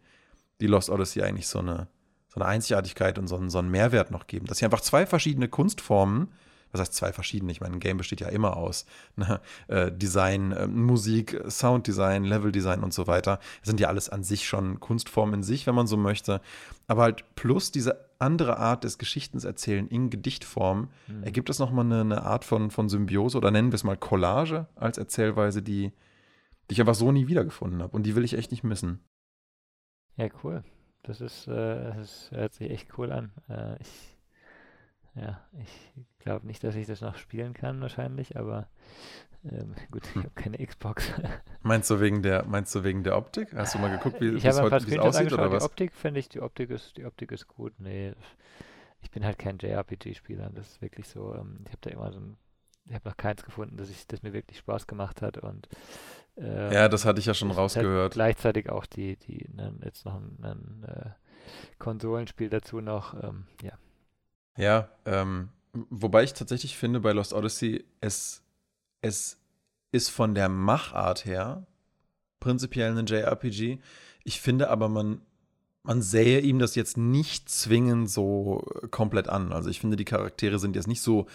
[0.59, 1.87] die Lost Odyssey eigentlich so eine,
[2.27, 4.45] so eine Einzigartigkeit und so einen, so einen Mehrwert noch geben.
[4.45, 6.33] Dass sie einfach zwei verschiedene Kunstformen,
[6.71, 7.51] was heißt zwei verschiedene?
[7.51, 9.41] Ich meine, ein Game besteht ja immer aus ne?
[9.67, 13.39] äh, Design, äh, Musik, Sounddesign, Leveldesign und so weiter.
[13.61, 16.41] Das sind ja alles an sich schon Kunstformen in sich, wenn man so möchte.
[16.87, 21.23] Aber halt plus diese andere Art des Geschichtenerzählen in Gedichtform mhm.
[21.23, 24.67] ergibt das nochmal eine, eine Art von, von Symbiose oder nennen wir es mal Collage
[24.75, 25.91] als Erzählweise, die,
[26.69, 27.95] die ich einfach so nie wiedergefunden habe.
[27.95, 28.99] Und die will ich echt nicht missen.
[30.17, 30.63] Ja, cool.
[31.03, 33.31] Das ist, äh, das hört sich echt cool an.
[33.47, 34.18] Äh, ich,
[35.19, 38.67] ja, ich glaube nicht, dass ich das noch spielen kann wahrscheinlich, aber
[39.43, 41.11] ähm, gut, ich habe keine Xbox.
[41.61, 43.53] meinst du wegen der, meinst du wegen der Optik?
[43.55, 45.63] Hast du mal geguckt, wie ich es heute wie aussieht oder was?
[45.63, 47.73] Die Optik finde ich, die Optik ist, die Optik ist gut.
[47.79, 48.13] Nee,
[49.01, 50.49] ich bin halt kein JRPG-Spieler.
[50.53, 51.33] Das ist wirklich so.
[51.35, 52.37] Ähm, ich habe da immer so ein,
[52.85, 55.69] ich habe noch keins gefunden, dass ich, das mir wirklich Spaß gemacht hat und
[56.37, 58.01] äh, ja, das hatte ich ja schon rausgehört.
[58.01, 61.09] Halt gleichzeitig auch die, die, ne, jetzt noch ein, ein äh,
[61.77, 63.73] Konsolenspiel dazu noch, ähm, ja.
[64.57, 65.49] Ja, ähm,
[65.89, 68.41] wobei ich tatsächlich finde, bei Lost Odyssey, es,
[69.01, 69.37] es
[69.91, 71.65] ist von der Machart her
[72.39, 73.79] prinzipiell ein JRPG.
[74.23, 75.21] Ich finde aber, man,
[75.83, 79.51] man sähe ihm das jetzt nicht zwingend so komplett an.
[79.51, 81.27] Also ich finde, die Charaktere sind jetzt nicht so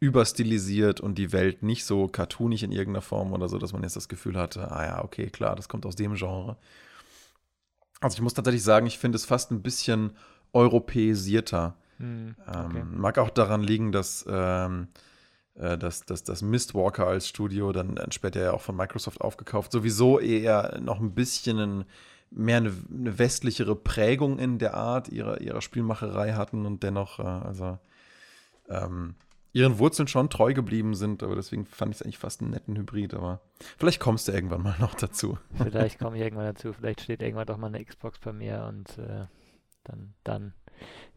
[0.00, 3.96] überstilisiert und die Welt nicht so cartoonig in irgendeiner Form oder so, dass man jetzt
[3.96, 6.56] das Gefühl hatte, ah ja, okay, klar, das kommt aus dem Genre.
[8.00, 10.12] Also ich muss tatsächlich sagen, ich finde es fast ein bisschen
[10.52, 11.76] europäisierter.
[11.98, 12.78] Hm, okay.
[12.78, 14.88] ähm, mag auch daran liegen, dass, ähm,
[15.54, 19.72] äh, dass, dass das Mistwalker als Studio dann, dann später ja auch von Microsoft aufgekauft,
[19.72, 21.84] sowieso eher noch ein bisschen ein,
[22.30, 27.22] mehr eine, eine, westlichere Prägung in der Art ihrer, ihrer Spielmacherei hatten und dennoch, äh,
[27.22, 27.78] also
[28.68, 29.14] ähm,
[29.52, 32.76] ihren Wurzeln schon treu geblieben sind, aber deswegen fand ich es eigentlich fast einen netten
[32.76, 33.40] Hybrid, aber
[33.76, 35.38] vielleicht kommst du irgendwann mal noch dazu.
[35.56, 38.98] Vielleicht komme ich irgendwann dazu, vielleicht steht irgendwann doch mal eine Xbox bei mir und
[38.98, 39.26] äh,
[39.84, 40.54] dann, dann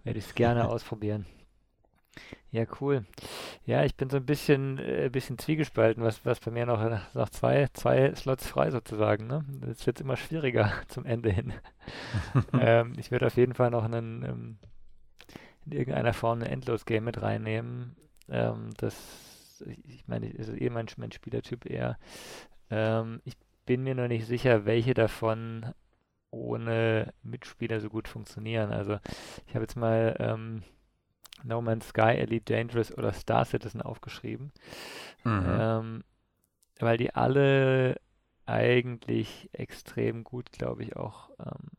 [0.03, 1.25] werde ich es gerne ausprobieren.
[2.51, 3.05] Ja, cool.
[3.65, 6.81] Ja, ich bin so ein bisschen, äh, bisschen zwiegespalten, was, was bei mir noch,
[7.13, 9.27] noch zwei, zwei Slots frei sozusagen.
[9.27, 9.45] Ne?
[9.61, 11.53] Das wird immer schwieriger zum Ende hin.
[12.59, 14.57] ähm, ich würde auf jeden Fall noch einen, ähm,
[15.65, 17.95] in irgendeiner Form ein Endlos-Game mit reinnehmen.
[18.29, 21.97] Ähm, das, ich meine, ist eh mein, mein Spielertyp eher.
[22.69, 25.73] Ähm, ich bin mir noch nicht sicher, welche davon
[26.31, 28.71] ohne Mitspieler so gut funktionieren.
[28.71, 28.97] Also
[29.47, 30.63] ich habe jetzt mal ähm,
[31.43, 34.51] No Man's Sky, Elite Dangerous oder Star Citizen aufgeschrieben,
[35.23, 35.45] mhm.
[35.47, 36.03] ähm,
[36.79, 37.99] weil die alle
[38.45, 41.69] eigentlich extrem gut, glaube ich, auch ähm,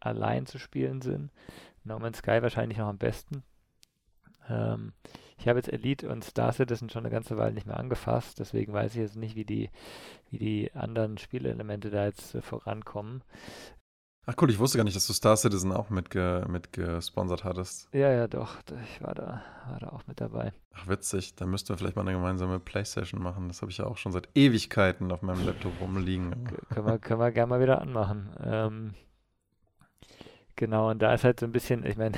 [0.00, 1.30] allein zu spielen sind.
[1.82, 3.42] No Man's Sky wahrscheinlich noch am besten.
[4.48, 4.92] Ähm,
[5.36, 8.72] ich habe jetzt Elite und Star Citizen schon eine ganze Weile nicht mehr angefasst, deswegen
[8.72, 9.70] weiß ich jetzt nicht, wie die,
[10.30, 13.22] wie die anderen Spielelemente da jetzt äh, vorankommen.
[14.26, 17.88] Ach cool, ich wusste gar nicht, dass du Star Citizen auch mitge mitgesponsert hattest.
[17.92, 18.56] Ja, ja, doch.
[18.84, 20.52] Ich war da, war da auch mit dabei.
[20.72, 21.34] Ach, witzig.
[21.34, 23.48] Da müssten wir vielleicht mal eine gemeinsame Playstation machen.
[23.48, 26.48] Das habe ich ja auch schon seit Ewigkeiten auf meinem Laptop rumliegen.
[26.70, 28.30] können, wir, können wir gerne mal wieder anmachen.
[28.42, 28.94] Ähm,
[30.56, 32.16] genau, und da ist halt so ein bisschen, ich meine,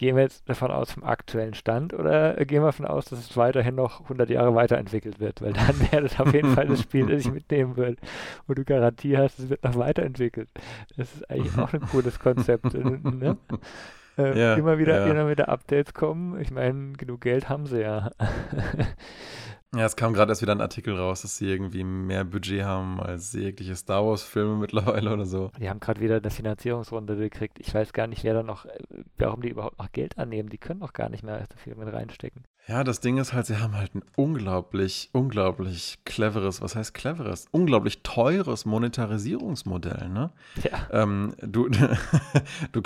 [0.00, 3.36] Gehen wir jetzt davon aus vom aktuellen Stand oder gehen wir davon aus, dass es
[3.36, 5.42] weiterhin noch 100 Jahre weiterentwickelt wird?
[5.42, 7.98] Weil dann wäre das auf jeden Fall das Spiel, das ich mitnehmen würde,
[8.46, 10.48] wo du Garantie hast, es wird noch weiterentwickelt.
[10.96, 12.72] Das ist eigentlich auch ein cooles Konzept.
[12.74, 13.36] ne?
[14.16, 15.12] äh, ja, immer wieder, ja.
[15.12, 16.40] immer wieder Updates kommen.
[16.40, 18.10] Ich meine, genug Geld haben sie ja.
[19.74, 23.00] Ja, es kam gerade erst wieder ein Artikel raus, dass sie irgendwie mehr Budget haben
[23.00, 25.52] als jegliche Star Wars-Filme mittlerweile oder so.
[25.60, 27.58] Die haben gerade wieder eine Finanzierungsrunde gekriegt.
[27.60, 28.78] Ich weiß gar nicht, wer da noch, äh,
[29.16, 30.48] warum die überhaupt noch Geld annehmen.
[30.48, 32.42] Die können doch gar nicht mehr so viel mit reinstecken.
[32.66, 37.46] Ja, das Ding ist halt, sie haben halt ein unglaublich, unglaublich cleveres, was heißt cleveres?
[37.52, 40.30] Unglaublich teures Monetarisierungsmodell, ne?
[40.62, 40.88] Ja.
[41.02, 41.68] Ähm, du,
[42.72, 42.82] du,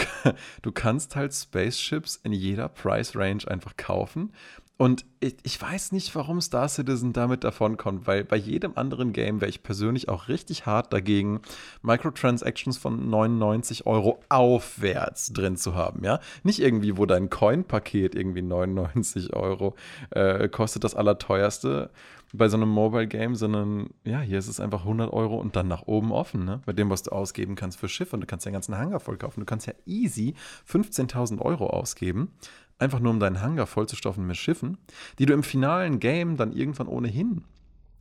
[0.63, 4.33] du kannst halt Spaceships in jeder Price Range einfach kaufen
[4.77, 9.41] und ich, ich, weiß nicht, warum Star Citizen damit davonkommt, weil bei jedem anderen Game
[9.41, 11.41] wäre ich persönlich auch richtig hart dagegen,
[11.83, 16.19] Microtransactions von 99 Euro aufwärts drin zu haben, ja.
[16.43, 19.77] Nicht irgendwie, wo dein Coin-Paket irgendwie 99 Euro
[20.11, 21.91] äh, kostet, das allerteuerste
[22.37, 25.69] bei so einem Mobile Game, sondern ja, hier ist es einfach 100 Euro und dann
[25.69, 26.61] nach oben offen, ne?
[26.67, 28.99] Bei dem, was du ausgeben kannst für Schiffe und du kannst ja den ganzen Hangar
[28.99, 29.39] voll kaufen.
[29.39, 30.35] Du kannst ja easy
[30.69, 32.33] 15.000 Euro ausgeben
[32.79, 34.79] einfach nur um deinen Hangar vollzustoffen mit Schiffen,
[35.19, 37.45] die du im finalen Game dann irgendwann ohnehin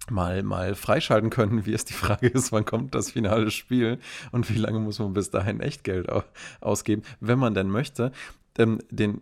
[0.09, 3.99] mal, mal freischalten können, wie es die Frage ist, wann kommt das finale Spiel
[4.31, 6.07] und wie lange muss man bis dahin Echtgeld
[6.59, 8.12] ausgeben, wenn man denn möchte.
[8.57, 9.21] Ähm, den,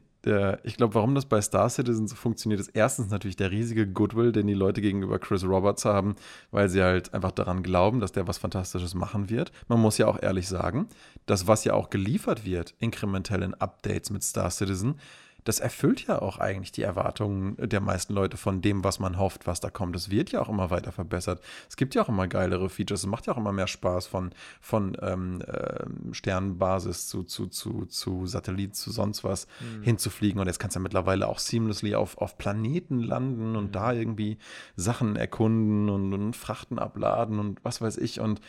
[0.63, 4.31] ich glaube, warum das bei Star Citizen so funktioniert, ist erstens natürlich der riesige Goodwill,
[4.31, 6.15] den die Leute gegenüber Chris Roberts haben,
[6.51, 9.51] weil sie halt einfach daran glauben, dass der was Fantastisches machen wird.
[9.67, 10.87] Man muss ja auch ehrlich sagen,
[11.25, 14.95] das, was ja auch geliefert wird, inkrementell in Updates mit Star Citizen,
[15.43, 19.47] das erfüllt ja auch eigentlich die Erwartungen der meisten Leute von dem, was man hofft,
[19.47, 19.95] was da kommt.
[19.95, 21.41] Es wird ja auch immer weiter verbessert.
[21.67, 23.01] Es gibt ja auch immer geilere Features.
[23.01, 27.85] Es macht ja auch immer mehr Spaß von, von ähm, äh, Sternenbasis zu, zu, zu,
[27.85, 29.83] zu Satellit, zu sonst was mhm.
[29.83, 30.39] hinzufliegen.
[30.39, 33.71] Und jetzt kannst du ja mittlerweile auch seamlessly auf, auf Planeten landen und mhm.
[33.71, 34.37] da irgendwie
[34.75, 38.19] Sachen erkunden und, und Frachten abladen und was weiß ich.
[38.19, 38.41] Und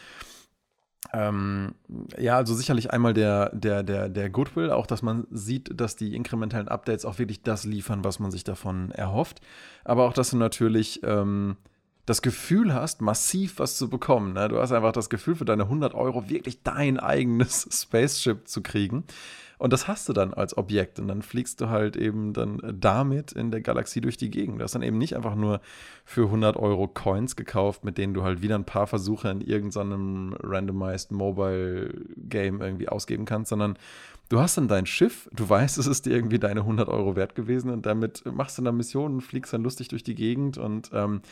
[1.13, 1.75] ähm,
[2.19, 6.17] ja, also sicherlich einmal der, der, der, der Goodwill, auch dass man sieht, dass die
[6.17, 9.41] inkrementellen Updates auch wirklich das liefern, was man sich davon erhofft.
[9.85, 11.57] Aber auch, dass du natürlich ähm,
[12.07, 14.33] das Gefühl hast, massiv was zu bekommen.
[14.33, 14.49] Ne?
[14.49, 19.05] Du hast einfach das Gefühl, für deine 100 Euro wirklich dein eigenes Spaceship zu kriegen.
[19.63, 23.31] Und das hast du dann als Objekt und dann fliegst du halt eben dann damit
[23.31, 24.59] in der Galaxie durch die Gegend.
[24.59, 25.61] Du hast dann eben nicht einfach nur
[26.05, 30.35] für 100 Euro Coins gekauft, mit denen du halt wieder ein paar Versuche in irgendeinem
[30.43, 33.79] randomized Mobile Game irgendwie ausgeben kannst, sondern
[34.31, 37.37] du hast dann dein Schiff, du weißt, es ist dir irgendwie deine 100 Euro wert
[37.37, 41.23] gewesen und damit machst du dann Missionen, fliegst dann lustig durch die Gegend und ähm,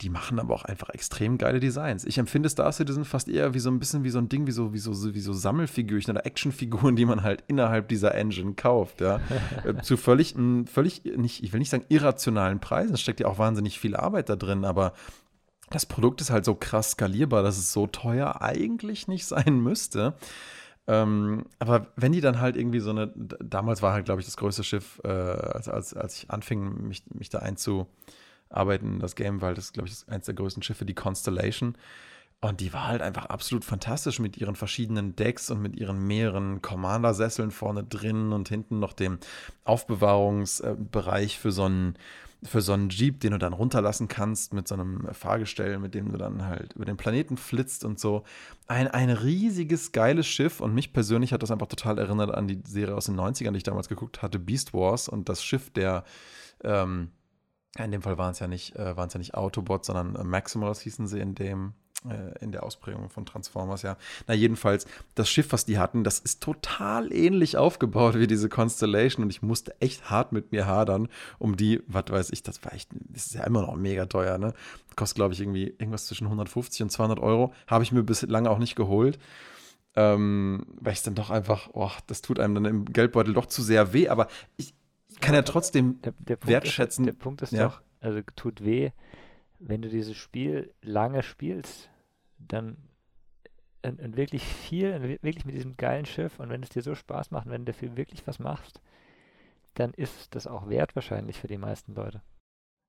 [0.00, 2.04] die machen aber auch einfach extrem geile Designs.
[2.04, 4.52] Ich empfinde Star Citizen fast eher wie so ein bisschen wie so ein Ding, wie
[4.52, 9.00] so, wie so, wie so Sammelfigürchen oder Actionfiguren, die man halt innerhalb dieser Engine kauft,
[9.00, 9.20] ja.
[9.64, 12.94] Äh, zu völlig, völlig nicht, ich will nicht sagen irrationalen Preisen.
[12.94, 14.92] Es steckt ja auch wahnsinnig viel Arbeit da drin, aber
[15.70, 20.14] das Produkt ist halt so krass skalierbar, dass es so teuer eigentlich nicht sein müsste.
[20.86, 24.36] Ähm, aber wenn die dann halt irgendwie so eine, damals war halt, glaube ich, das
[24.36, 27.86] größte Schiff, äh, als, als, als ich anfing, mich, mich da einzu,
[28.50, 31.76] arbeiten das Game, weil das ist, glaube ich, eines der größten Schiffe, die Constellation.
[32.40, 36.62] Und die war halt einfach absolut fantastisch mit ihren verschiedenen Decks und mit ihren mehreren
[36.62, 39.18] Commander-Sesseln vorne drin und hinten noch dem
[39.64, 41.98] Aufbewahrungsbereich für so einen
[42.44, 46.12] für so einen Jeep, den du dann runterlassen kannst mit so einem Fahrgestell, mit dem
[46.12, 48.22] du dann halt über den Planeten flitzt und so.
[48.68, 52.60] Ein, ein riesiges, geiles Schiff und mich persönlich hat das einfach total erinnert an die
[52.64, 56.04] Serie aus den 90ern, die ich damals geguckt hatte, Beast Wars und das Schiff der
[56.62, 57.10] ähm,
[57.84, 60.24] in dem Fall waren es ja nicht, äh, waren es ja nicht Autobots, sondern äh,
[60.24, 61.74] Maximals hießen sie in dem,
[62.08, 63.96] äh, in der Ausprägung von Transformers, ja.
[64.26, 69.24] Na, jedenfalls, das Schiff, was die hatten, das ist total ähnlich aufgebaut wie diese Constellation
[69.24, 72.72] und ich musste echt hart mit mir hadern, um die, was weiß ich, das war
[72.72, 74.54] echt, das ist ja immer noch mega teuer, ne?
[74.96, 77.52] Kostet, glaube ich, irgendwie irgendwas zwischen 150 und 200 Euro.
[77.68, 79.18] Habe ich mir bislang auch nicht geholt.
[79.94, 83.62] Ähm, weil ich dann doch einfach, oh, das tut einem dann im Geldbeutel doch zu
[83.62, 84.74] sehr weh, aber ich,
[85.20, 87.04] kann ja trotzdem der, der wertschätzen.
[87.04, 87.68] Ist, der Punkt ist ja.
[87.68, 88.90] doch, also tut weh,
[89.58, 91.90] wenn du dieses Spiel lange spielst,
[92.38, 92.76] dann
[93.82, 97.30] und, und wirklich viel, wirklich mit diesem geilen Schiff und wenn es dir so Spaß
[97.30, 98.80] macht, wenn du dafür wirklich was machst,
[99.74, 102.22] dann ist das auch wert wahrscheinlich für die meisten Leute.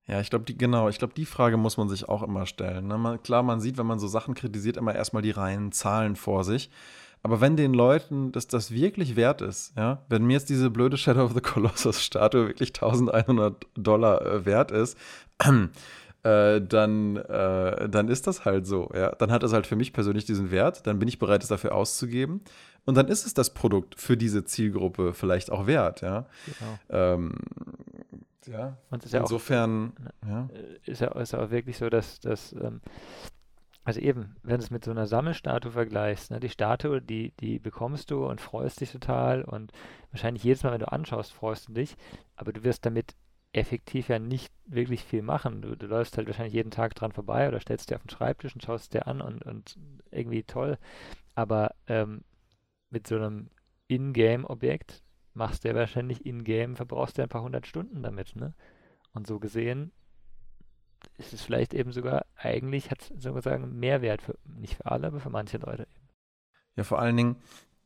[0.06, 2.88] Ja, ich glaube, die, genau, ich glaube, die Frage muss man sich auch immer stellen.
[2.88, 2.98] Ne?
[2.98, 6.42] Man, klar, man sieht, wenn man so Sachen kritisiert, immer erstmal die reinen Zahlen vor
[6.42, 6.70] sich.
[7.22, 10.96] Aber wenn den Leuten das, das wirklich wert ist, ja, wenn mir jetzt diese blöde
[10.96, 14.96] Shadow of the Colossus Statue wirklich 1100 Dollar äh, wert ist,
[16.22, 19.14] äh, dann, äh, dann ist das halt so, ja.
[19.16, 21.74] Dann hat es halt für mich persönlich diesen Wert, dann bin ich bereit, es dafür
[21.74, 22.40] auszugeben.
[22.86, 26.26] Und dann ist es das Produkt für diese Zielgruppe vielleicht auch wert, ja.
[26.46, 26.78] Genau.
[26.88, 27.32] Ähm,
[28.46, 30.48] ja, insofern auch, ja.
[30.54, 32.80] Äh, ist ja, ist ja auch wirklich so, dass, dass ähm,
[33.90, 37.58] also eben, wenn du es mit so einer Sammelstatue vergleichst, ne, die Statue, die, die
[37.58, 39.72] bekommst du und freust dich total und
[40.12, 41.96] wahrscheinlich jedes Mal, wenn du anschaust, freust du dich,
[42.36, 43.16] aber du wirst damit
[43.50, 45.60] effektiv ja nicht wirklich viel machen.
[45.60, 48.54] Du, du läufst halt wahrscheinlich jeden Tag dran vorbei oder stellst dir auf den Schreibtisch
[48.54, 49.76] und schaust dir an und, und
[50.12, 50.78] irgendwie toll.
[51.34, 52.22] Aber ähm,
[52.90, 53.50] mit so einem
[53.88, 55.02] Ingame-Objekt
[55.34, 58.54] machst du ja wahrscheinlich Ingame, verbrauchst du ein paar hundert Stunden damit, ne?
[59.14, 59.90] Und so gesehen
[61.18, 65.20] ist es vielleicht eben sogar, eigentlich hat es sozusagen Mehrwert, für, nicht für alle, aber
[65.20, 66.08] für manche Leute eben.
[66.76, 67.36] Ja, vor allen Dingen,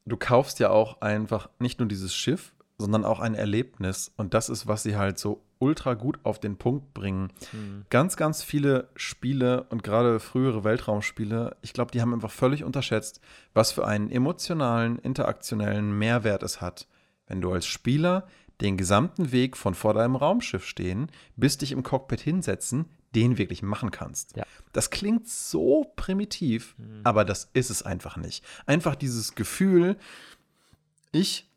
[0.05, 4.13] du kaufst ja auch einfach nicht nur dieses Schiff, sondern auch ein Erlebnis.
[4.17, 7.33] Und das ist, was sie halt so ultra gut auf den Punkt bringen.
[7.53, 7.87] Mhm.
[7.89, 13.21] Ganz, ganz viele Spiele und gerade frühere Weltraumspiele, ich glaube, die haben einfach völlig unterschätzt,
[13.55, 16.87] was für einen emotionalen, interaktionellen Mehrwert es hat,
[17.27, 18.27] wenn du als Spieler
[18.61, 23.63] den gesamten Weg von vor deinem Raumschiff stehen, bis dich im Cockpit hinsetzen, den wirklich
[23.63, 24.37] machen kannst.
[24.37, 24.45] Ja.
[24.73, 27.01] Das klingt so primitiv, mhm.
[27.05, 28.45] aber das ist es einfach nicht.
[28.67, 29.97] Einfach dieses Gefühl,
[31.13, 31.49] ich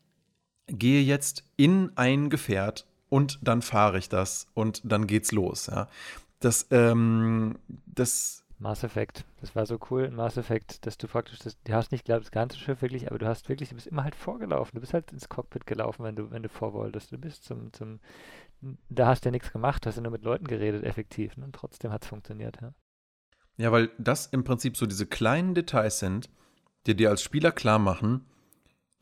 [0.66, 5.66] gehe jetzt in ein Gefährt und dann fahre ich das und dann geht's los.
[5.66, 5.88] Ja.
[6.40, 9.24] Das, ähm, das Mass Effect.
[9.40, 12.30] Das war so cool Mass Effect, dass du praktisch, das, du hast nicht, glaube das
[12.30, 14.72] ganze Schiff wirklich, aber du hast wirklich, du bist immer halt vorgelaufen.
[14.74, 17.12] Du bist halt ins Cockpit gelaufen, wenn du, wenn du vorwolltest.
[17.12, 18.00] Du bist zum, zum,
[18.88, 21.36] da hast du ja nichts gemacht, hast ja nur mit Leuten geredet, effektiv.
[21.36, 21.44] Ne?
[21.44, 22.72] Und trotzdem hat es funktioniert, ja.
[23.56, 26.30] Ja, weil das im Prinzip so diese kleinen Details sind,
[26.86, 28.24] die dir als Spieler klar machen,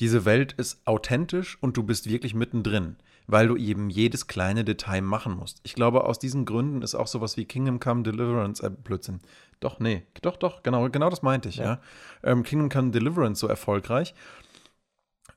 [0.00, 2.96] diese Welt ist authentisch und du bist wirklich mittendrin.
[3.26, 5.60] weil du eben jedes kleine Detail machen musst.
[5.64, 9.20] Ich glaube, aus diesen Gründen ist auch sowas wie Kingdom Come Deliverance, äh, Blödsinn.
[9.60, 11.64] Doch, nee, doch, doch, genau, genau das meinte ich, ja.
[11.64, 11.80] ja.
[12.22, 14.14] Ähm, Kingdom Come Deliverance so erfolgreich,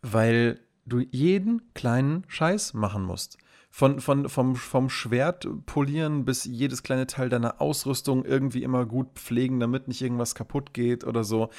[0.02, 3.38] weil du jeden kleinen Scheiß machen musst.
[3.72, 9.08] Von, von, vom, vom Schwert polieren bis jedes kleine Teil deiner Ausrüstung irgendwie immer gut
[9.14, 11.50] pflegen, damit nicht irgendwas kaputt geht oder so.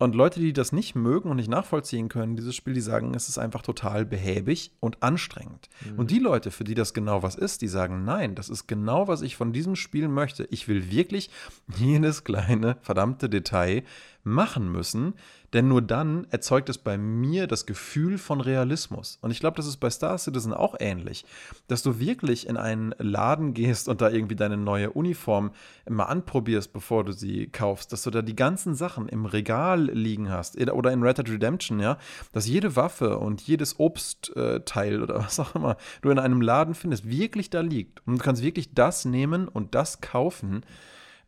[0.00, 3.28] Und Leute, die das nicht mögen und nicht nachvollziehen können, dieses Spiel, die sagen, es
[3.28, 5.68] ist einfach total behäbig und anstrengend.
[5.84, 5.98] Mhm.
[5.98, 9.08] Und die Leute, für die das genau was ist, die sagen, nein, das ist genau,
[9.08, 10.48] was ich von diesem Spiel möchte.
[10.50, 11.28] Ich will wirklich
[11.76, 13.82] jedes kleine verdammte Detail
[14.22, 15.14] machen müssen,
[15.52, 19.18] denn nur dann erzeugt es bei mir das Gefühl von Realismus.
[19.20, 21.24] Und ich glaube, das ist bei Star Citizen auch ähnlich,
[21.66, 25.50] dass du wirklich in einen Laden gehst und da irgendwie deine neue Uniform
[25.88, 30.30] mal anprobierst, bevor du sie kaufst, dass du da die ganzen Sachen im Regal liegen
[30.30, 31.98] hast oder in Red Dead Redemption, ja,
[32.32, 37.08] dass jede Waffe und jedes Obstteil oder was auch immer du in einem Laden findest,
[37.08, 40.64] wirklich da liegt und du kannst wirklich das nehmen und das kaufen.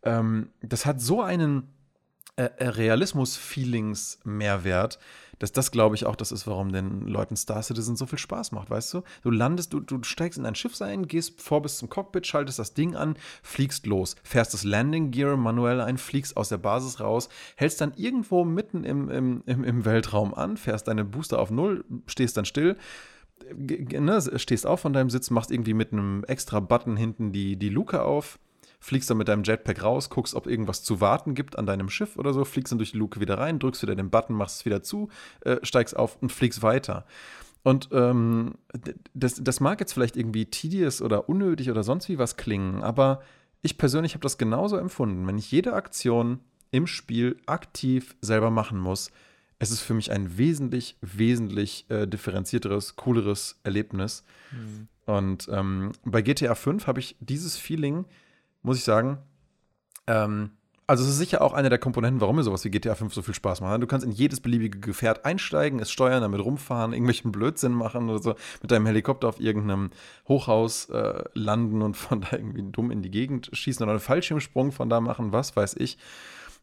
[0.04, 1.68] Ähm, das hat so einen
[2.44, 4.98] äh, äh, Realismus-Feelings-Mehrwert,
[5.38, 8.52] dass das, glaube ich, auch das ist, warum den Leuten Star Citizen so viel Spaß
[8.52, 9.02] macht, weißt du?
[9.22, 12.60] Du landest, du, du steigst in ein Schiff ein, gehst vor bis zum Cockpit, schaltest
[12.60, 17.00] das Ding an, fliegst los, fährst das Landing Gear manuell ein, fliegst aus der Basis
[17.00, 21.50] raus, hältst dann irgendwo mitten im, im, im, im Weltraum an, fährst deine Booster auf
[21.50, 22.76] Null, stehst dann still,
[23.52, 27.68] ne, stehst auf von deinem Sitz, machst irgendwie mit einem extra Button hinten die, die
[27.68, 28.38] Luke auf,
[28.82, 32.16] fliegst dann mit deinem Jetpack raus, guckst, ob irgendwas zu warten gibt an deinem Schiff
[32.16, 34.64] oder so, fliegst dann durch die Luke wieder rein, drückst wieder den Button, machst es
[34.66, 35.08] wieder zu,
[35.42, 37.06] äh, steigst auf und fliegst weiter.
[37.62, 38.54] Und ähm,
[39.14, 43.22] das, das mag jetzt vielleicht irgendwie tedious oder unnötig oder sonst wie was klingen, aber
[43.62, 45.28] ich persönlich habe das genauso empfunden.
[45.28, 46.40] Wenn ich jede Aktion
[46.72, 49.12] im Spiel aktiv selber machen muss,
[49.60, 54.24] es ist für mich ein wesentlich, wesentlich äh, differenzierteres, cooleres Erlebnis.
[54.50, 54.88] Mhm.
[55.06, 58.06] Und ähm, bei GTA 5 habe ich dieses Feeling
[58.62, 59.18] muss ich sagen.
[60.06, 60.50] Ähm,
[60.86, 63.22] also es ist sicher auch eine der Komponenten, warum mir sowas wie GTA 5 so
[63.22, 63.82] viel Spaß macht.
[63.82, 68.20] Du kannst in jedes beliebige Gefährt einsteigen, es steuern, damit rumfahren, irgendwelchen Blödsinn machen oder
[68.20, 69.90] so, mit deinem Helikopter auf irgendeinem
[70.28, 74.72] Hochhaus äh, landen und von da irgendwie dumm in die Gegend schießen oder einen Fallschirmsprung
[74.72, 75.98] von da machen, was weiß ich.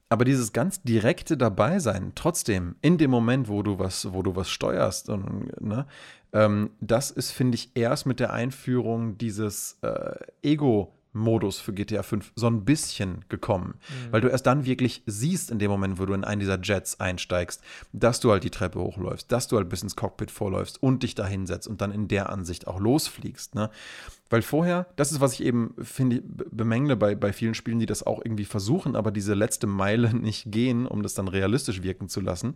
[0.10, 4.50] Aber dieses ganz direkte Dabeisein, trotzdem, in dem Moment, wo du was, wo du was
[4.50, 5.86] steuerst, und, ne,
[6.34, 12.04] ähm, das ist, finde ich, erst mit der Einführung dieses äh, Ego- Modus für GTA
[12.04, 14.12] 5 so ein bisschen gekommen, mhm.
[14.12, 17.00] weil du erst dann wirklich siehst in dem Moment, wo du in einen dieser Jets
[17.00, 17.62] einsteigst,
[17.94, 21.16] dass du halt die Treppe hochläufst, dass du halt bis ins Cockpit vorläufst und dich
[21.16, 23.70] da hinsetzt und dann in der Ansicht auch losfliegst, ne?
[24.32, 28.06] Weil vorher, das ist, was ich eben finde, bemängle bei, bei vielen Spielen, die das
[28.06, 32.22] auch irgendwie versuchen, aber diese letzte Meile nicht gehen, um das dann realistisch wirken zu
[32.22, 32.56] lassen,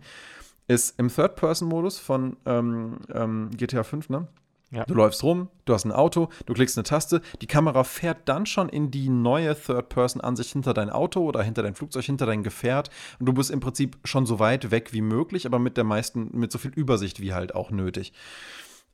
[0.68, 4.28] ist im Third-Person-Modus von ähm, ähm, GTA 5, ne?
[4.74, 4.84] Ja.
[4.84, 8.44] Du läufst rum, du hast ein Auto, du klickst eine Taste, die Kamera fährt dann
[8.44, 12.90] schon in die neue Third-Person-Ansicht hinter dein Auto oder hinter dein Flugzeug, hinter dein Gefährt
[13.20, 16.36] und du bist im Prinzip schon so weit weg wie möglich, aber mit der meisten,
[16.36, 18.12] mit so viel Übersicht wie halt auch nötig.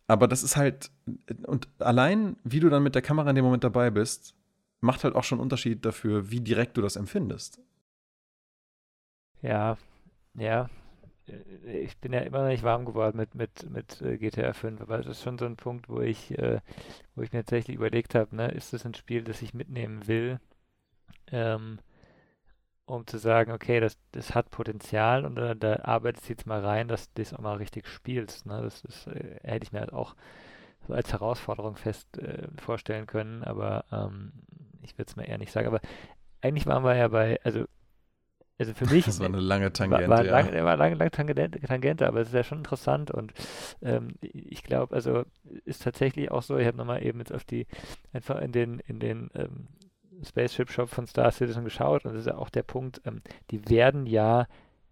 [0.06, 0.90] Aber das ist halt,
[1.46, 4.34] und allein, wie du dann mit der Kamera in dem Moment dabei bist,
[4.80, 7.60] macht halt auch schon Unterschied dafür, wie direkt du das empfindest.
[9.40, 9.78] Ja,
[10.34, 10.68] ja,
[11.64, 14.98] ich bin ja immer noch nicht warm geworden mit, mit, mit äh, GTA 5, aber
[14.98, 16.60] das ist schon so ein Punkt, wo ich, äh,
[17.14, 20.40] wo ich mir tatsächlich überlegt habe, ne, ist das ein Spiel, das ich mitnehmen will,
[21.32, 21.78] ähm,
[22.86, 26.64] um zu sagen, okay, das, das hat Potenzial und da, da arbeitest du jetzt mal
[26.64, 28.46] rein, dass du das auch mal richtig spielst.
[28.46, 28.62] Ne?
[28.62, 30.16] Das ist, äh, hätte ich mir halt auch
[30.86, 34.32] so als Herausforderung fest äh, vorstellen können, aber ähm,
[34.82, 35.68] ich würde es mir eher nicht sagen.
[35.68, 35.80] Aber
[36.40, 37.66] eigentlich waren wir ja bei, also
[38.60, 39.06] also für mich.
[39.10, 40.08] Das war eine lange Tangente.
[40.08, 40.30] War, war, ja.
[40.30, 43.32] lang, war lange, lange Tangente, Tangente, aber es ist ja schon interessant und
[43.82, 45.24] ähm, ich glaube, also
[45.64, 47.66] ist tatsächlich auch so, ich habe nochmal eben jetzt auf die,
[48.12, 49.68] einfach in den, in den ähm,
[50.22, 53.68] Spaceship Shop von Star Citizen geschaut und das ist ja auch der Punkt, ähm, die
[53.68, 54.46] werden ja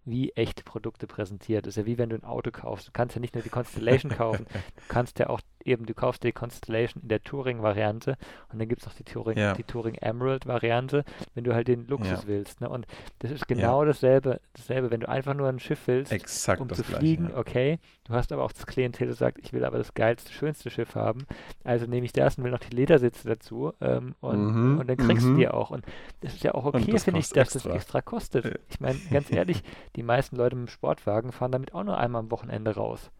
[0.05, 1.67] wie echte Produkte präsentiert.
[1.67, 2.87] Das ist ja wie wenn du ein Auto kaufst.
[2.87, 6.23] Du kannst ja nicht nur die Constellation kaufen, du kannst ja auch eben, du kaufst
[6.23, 8.17] die Constellation in der Touring-Variante
[8.51, 9.53] und dann gibt es auch die Touring, ja.
[9.53, 11.03] die Touring Emerald-Variante,
[11.35, 12.27] wenn du halt den Luxus ja.
[12.27, 12.61] willst.
[12.61, 12.69] Ne?
[12.69, 12.87] Und
[13.19, 13.87] das ist genau ja.
[13.87, 17.79] dasselbe, dasselbe, wenn du einfach nur ein Schiff willst, Exakt um zu fliegen, gleiche, okay.
[18.05, 20.95] Du hast aber auch das Klientel, das sagt, ich will aber das geilste, schönste Schiff
[20.95, 21.25] haben.
[21.63, 24.79] Also nehme ich das und will noch die Ledersitze dazu ähm, und, mhm.
[24.79, 25.33] und dann kriegst mhm.
[25.33, 25.69] du die auch.
[25.69, 25.85] Und
[26.21, 27.69] das ist ja auch okay, finde ich, dass extra.
[27.69, 28.59] das extra kostet.
[28.69, 29.63] Ich meine, ganz ehrlich,
[29.95, 33.11] die meisten Leute mit dem Sportwagen fahren damit auch nur einmal am Wochenende raus.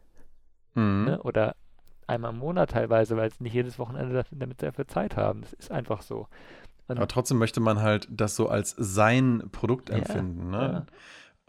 [0.73, 1.05] Mhm.
[1.05, 1.21] Ne?
[1.21, 1.55] Oder
[2.10, 5.41] einmal im Monat teilweise, weil sie nicht jedes Wochenende damit sehr viel Zeit haben.
[5.41, 6.28] Das ist einfach so.
[6.88, 10.53] Und Aber trotzdem möchte man halt das so als sein Produkt empfinden.
[10.53, 10.74] Ja, ne?
[10.74, 10.86] Ja.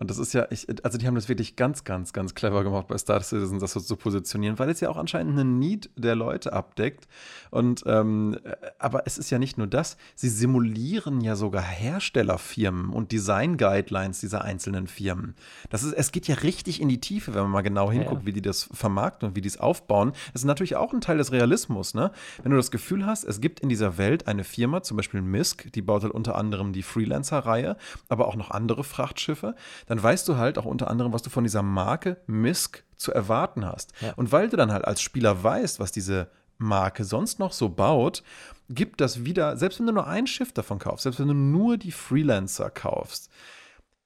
[0.00, 2.88] Und das ist ja, ich, also die haben das wirklich ganz, ganz, ganz clever gemacht
[2.88, 6.16] bei Star Citizen, das so zu positionieren, weil es ja auch anscheinend einen Need der
[6.16, 7.06] Leute abdeckt.
[7.50, 8.38] Und ähm,
[8.78, 14.42] aber es ist ja nicht nur das, sie simulieren ja sogar Herstellerfirmen und Design-Guidelines dieser
[14.42, 15.34] einzelnen Firmen.
[15.68, 18.26] Das ist, es geht ja richtig in die Tiefe, wenn man mal genau hinguckt, ja.
[18.26, 20.12] wie die das vermarkten und wie die es aufbauen.
[20.32, 22.10] Das ist natürlich auch ein Teil des Realismus, ne?
[22.42, 25.70] Wenn du das Gefühl hast, es gibt in dieser Welt eine Firma, zum Beispiel Misk,
[25.74, 27.76] die baut halt unter anderem die Freelancer-Reihe,
[28.08, 29.54] aber auch noch andere Frachtschiffe
[29.90, 33.66] dann weißt du halt auch unter anderem, was du von dieser Marke Misk zu erwarten
[33.66, 33.92] hast.
[34.00, 34.12] Ja.
[34.12, 38.22] Und weil du dann halt als Spieler weißt, was diese Marke sonst noch so baut,
[38.68, 41.76] gibt das wieder, selbst wenn du nur ein Schiff davon kaufst, selbst wenn du nur
[41.76, 43.30] die Freelancer kaufst,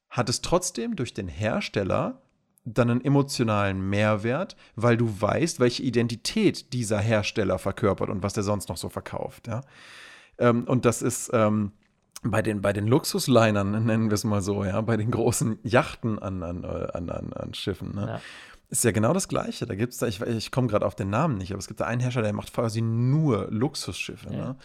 [0.09, 2.23] hat es trotzdem durch den Hersteller
[2.65, 8.43] dann einen emotionalen Mehrwert, weil du weißt, welche Identität dieser Hersteller verkörpert und was der
[8.43, 9.49] sonst noch so verkauft.
[9.49, 9.61] Ja?
[10.39, 11.73] Ähm, und das ist, ähm,
[12.25, 16.19] bei den, bei den Luxuslinern, nennen wir es mal so, ja, bei den großen Yachten
[16.19, 18.07] an, an, an, an, an Schiffen, ne?
[18.07, 18.21] Ja.
[18.71, 19.67] Ist ja genau das Gleiche.
[19.67, 21.79] Da gibt es da, ich, ich komme gerade auf den Namen nicht, aber es gibt
[21.79, 24.33] da einen Hersteller, der macht quasi nur Luxusschiffe.
[24.33, 24.57] Ja.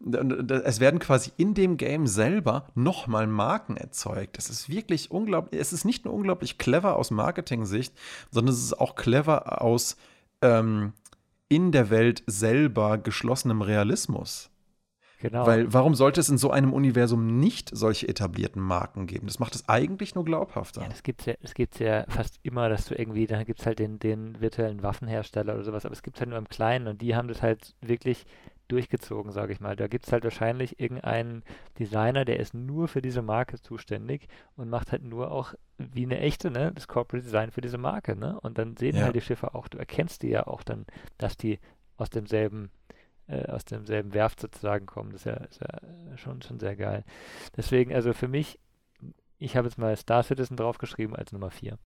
[0.00, 0.62] Ne?
[0.64, 4.36] Es werden quasi in dem Game selber nochmal Marken erzeugt.
[4.36, 5.60] Das ist wirklich unglaublich.
[5.60, 7.92] Es ist nicht nur unglaublich clever aus Marketing-Sicht,
[8.30, 9.96] sondern es ist auch clever aus
[10.40, 10.92] ähm,
[11.48, 14.50] in der Welt selber geschlossenem Realismus.
[15.20, 15.46] Genau.
[15.46, 19.26] Weil warum sollte es in so einem Universum nicht solche etablierten Marken geben?
[19.26, 20.82] Das macht es eigentlich nur glaubhafter.
[20.82, 23.58] Ja, das gibt es ja, das gibt's ja fast immer, dass du irgendwie, da gibt
[23.60, 26.48] es halt den, den virtuellen Waffenhersteller oder sowas, aber es gibt es halt nur im
[26.48, 28.26] Kleinen und die haben das halt wirklich
[28.68, 29.74] durchgezogen, sage ich mal.
[29.74, 31.42] Da gibt es halt wahrscheinlich irgendeinen
[31.78, 36.20] Designer, der ist nur für diese Marke zuständig und macht halt nur auch wie eine
[36.20, 38.38] echte, ne, das Corporate Design für diese Marke, ne?
[38.40, 39.04] Und dann sehen ja.
[39.04, 41.58] halt die Schiffe auch, du erkennst die ja auch dann, dass die
[41.96, 42.70] aus demselben
[43.28, 45.12] äh, aus demselben Werft sozusagen kommen.
[45.12, 47.04] Das ist ja, ist ja schon, schon sehr geil.
[47.56, 48.58] Deswegen, also für mich,
[49.38, 51.78] ich habe jetzt mal Star Citizen draufgeschrieben als Nummer 4.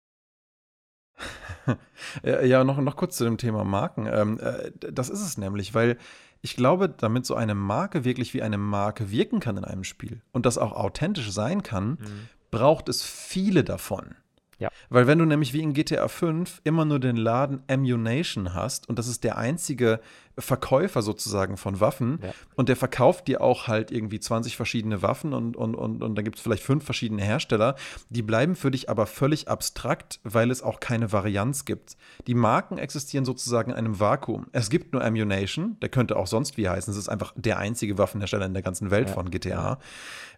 [2.23, 4.07] ja, noch, noch kurz zu dem Thema Marken.
[4.07, 5.97] Ähm, äh, das ist es nämlich, weil
[6.41, 10.21] ich glaube, damit so eine Marke wirklich wie eine Marke wirken kann in einem Spiel
[10.31, 12.29] und das auch authentisch sein kann, mhm.
[12.49, 14.15] braucht es viele davon.
[14.61, 14.69] Ja.
[14.89, 18.99] Weil wenn du nämlich wie in GTA 5 immer nur den Laden Ammunition hast und
[18.99, 19.99] das ist der einzige
[20.37, 22.31] Verkäufer sozusagen von Waffen ja.
[22.55, 26.23] und der verkauft dir auch halt irgendwie 20 verschiedene Waffen und, und, und, und dann
[26.23, 27.75] gibt es vielleicht fünf verschiedene Hersteller,
[28.09, 31.97] die bleiben für dich aber völlig abstrakt, weil es auch keine Varianz gibt.
[32.27, 34.45] Die Marken existieren sozusagen in einem Vakuum.
[34.51, 37.97] Es gibt nur Ammunition, der könnte auch sonst wie heißen, es ist einfach der einzige
[37.97, 39.15] Waffenhersteller in der ganzen Welt ja.
[39.15, 39.79] von GTA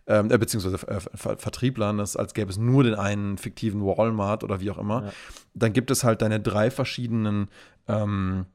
[0.08, 4.44] ähm, äh, beziehungsweise äh, Ver Vertrieblern, das, als gäbe es nur den einen fiktiven Walmart
[4.44, 5.06] oder wie auch immer.
[5.06, 5.12] Ja.
[5.54, 7.48] Dann gibt es halt deine drei verschiedenen,
[7.88, 8.46] ähm,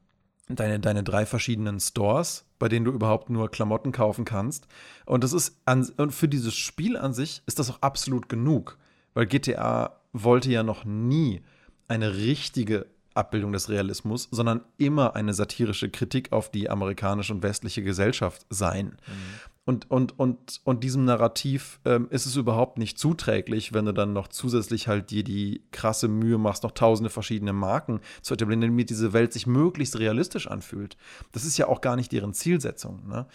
[0.49, 4.67] deine, deine drei verschiedenen Stores, bei denen du überhaupt nur Klamotten kaufen kannst.
[5.07, 8.77] Und das ist an, und für dieses Spiel an sich ist das auch absolut genug,
[9.15, 11.43] weil GTA wollte ja noch nie
[11.87, 17.83] eine richtige Abbildung des Realismus, sondern immer eine satirische Kritik auf die amerikanische und westliche
[17.83, 18.87] Gesellschaft sein.
[18.87, 19.58] Mhm.
[19.69, 24.15] Und, und, und, und diesem Narrativ ähm, ist es überhaupt nicht zuträglich, wenn du dann
[24.15, 28.89] noch zusätzlich halt dir die krasse Mühe machst, noch tausende verschiedene Marken zu etablieren, damit
[28.89, 30.97] diese Welt sich möglichst realistisch anfühlt.
[31.33, 33.07] Das ist ja auch gar nicht deren Zielsetzung.
[33.07, 33.27] Ne?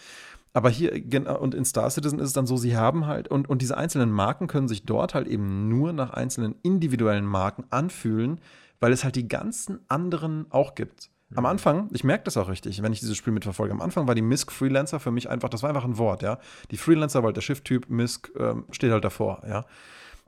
[0.53, 0.91] Aber hier,
[1.39, 4.09] und in Star Citizen ist es dann so, sie haben halt, und, und diese einzelnen
[4.09, 8.41] Marken können sich dort halt eben nur nach einzelnen individuellen Marken anfühlen,
[8.79, 11.11] weil es halt die ganzen anderen auch gibt.
[11.35, 11.45] Am.
[11.45, 13.73] Anfang, ich merke das auch richtig, wenn ich dieses Spiel mitverfolge.
[13.73, 16.39] Am Anfang war die Misk Freelancer für mich einfach, das war einfach ein Wort, ja.
[16.71, 19.65] Die Freelancer war halt der Schifftyp, Misk ähm, steht halt davor, ja.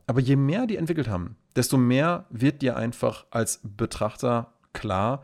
[0.07, 5.23] Aber je mehr die entwickelt haben, desto mehr wird dir einfach als Betrachter klar,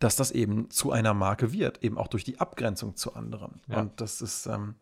[0.00, 3.60] dass das eben zu einer Marke wird, eben auch durch die Abgrenzung zu anderen.
[3.68, 3.80] Ja.
[3.80, 4.74] Und das ist, ähm,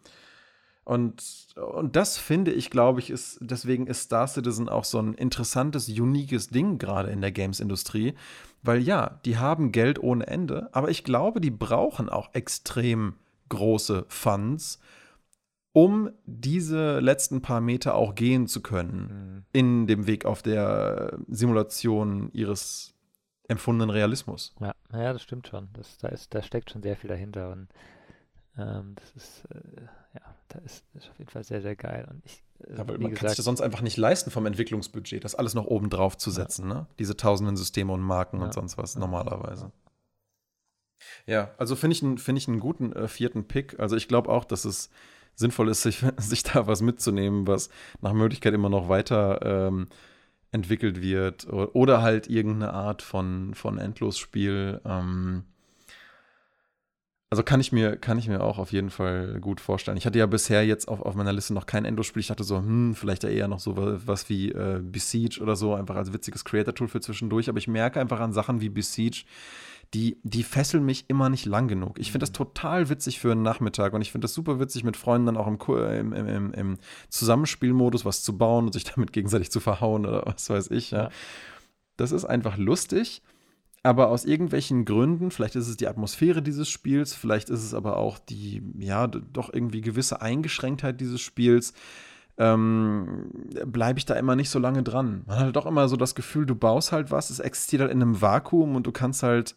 [0.84, 5.14] und, und das finde ich, glaube ich, ist, deswegen ist Star Citizen auch so ein
[5.14, 8.14] interessantes, uniques Ding gerade in der Games-Industrie.
[8.66, 13.14] Weil ja, die haben Geld ohne Ende, aber ich glaube, die brauchen auch extrem
[13.48, 14.80] große Funds,
[15.72, 19.44] um diese letzten paar Meter auch gehen zu können mhm.
[19.52, 22.94] in dem Weg auf der Simulation ihres
[23.48, 24.54] empfundenen Realismus.
[24.60, 25.68] Ja, ja das stimmt schon.
[25.74, 27.52] Das, da, ist, da steckt schon sehr viel dahinter.
[27.52, 27.68] Und
[28.56, 29.82] ähm, das ist, äh,
[30.14, 32.06] ja, da ist, ist auf jeden Fall sehr, sehr geil.
[32.10, 32.42] Und ich,
[32.76, 35.66] Aber man gesagt, kann sich das sonst einfach nicht leisten vom Entwicklungsbudget, das alles noch
[35.66, 36.74] oben drauf zu setzen, ja.
[36.74, 36.86] ne?
[36.98, 38.44] Diese tausenden Systeme und Marken ja.
[38.44, 39.72] und sonst was normalerweise.
[41.26, 43.78] Ja, also finde ich, find ich einen guten äh, vierten Pick.
[43.78, 44.90] Also ich glaube auch, dass es
[45.34, 47.68] sinnvoll ist, sich, sich da was mitzunehmen, was
[48.00, 49.88] nach Möglichkeit immer noch weiter ähm,
[50.52, 51.46] entwickelt wird.
[51.48, 54.80] Oder halt irgendeine Art von, von Endlosspiel.
[54.84, 55.44] Ähm,
[57.28, 59.96] Also kann ich mir, kann ich mir auch auf jeden Fall gut vorstellen.
[59.96, 62.20] Ich hatte ja bisher jetzt auf, auf meiner Liste noch kein Endo-Spiel.
[62.20, 65.96] Ich dachte so, hm, vielleicht eher noch so was wie äh, Besiege oder so, einfach
[65.96, 67.48] als witziges Creator-Tool für zwischendurch.
[67.48, 69.24] Aber ich merke einfach an Sachen wie Besiege,
[69.92, 71.98] die, die fesseln mich immer nicht lang genug.
[71.98, 72.44] Ich finde das mhm.
[72.44, 75.48] total witzig für einen Nachmittag und ich finde das super witzig, mit Freunden dann auch
[75.48, 80.22] im, im, im, im, Zusammenspielmodus was zu bauen und sich damit gegenseitig zu verhauen oder
[80.26, 80.92] was weiß ich.
[80.92, 81.10] Ja.
[81.96, 83.22] Das ist einfach lustig
[83.86, 87.98] aber aus irgendwelchen Gründen, vielleicht ist es die Atmosphäre dieses Spiels, vielleicht ist es aber
[87.98, 91.72] auch die, ja, doch irgendwie gewisse Eingeschränktheit dieses Spiels,
[92.36, 93.30] ähm,
[93.64, 95.22] bleibe ich da immer nicht so lange dran.
[95.26, 98.02] Man hat doch immer so das Gefühl, du baust halt was, es existiert halt in
[98.02, 99.54] einem Vakuum und du kannst halt,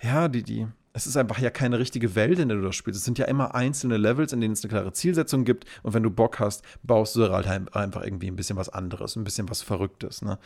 [0.00, 3.00] ja, die, die, es ist einfach ja keine richtige Welt, in der du das spielst.
[3.00, 5.64] Es sind ja immer einzelne Levels, in denen es eine klare Zielsetzung gibt.
[5.82, 9.24] Und wenn du Bock hast, baust du halt einfach irgendwie ein bisschen was anderes, ein
[9.24, 10.22] bisschen was Verrücktes.
[10.22, 10.38] Ne?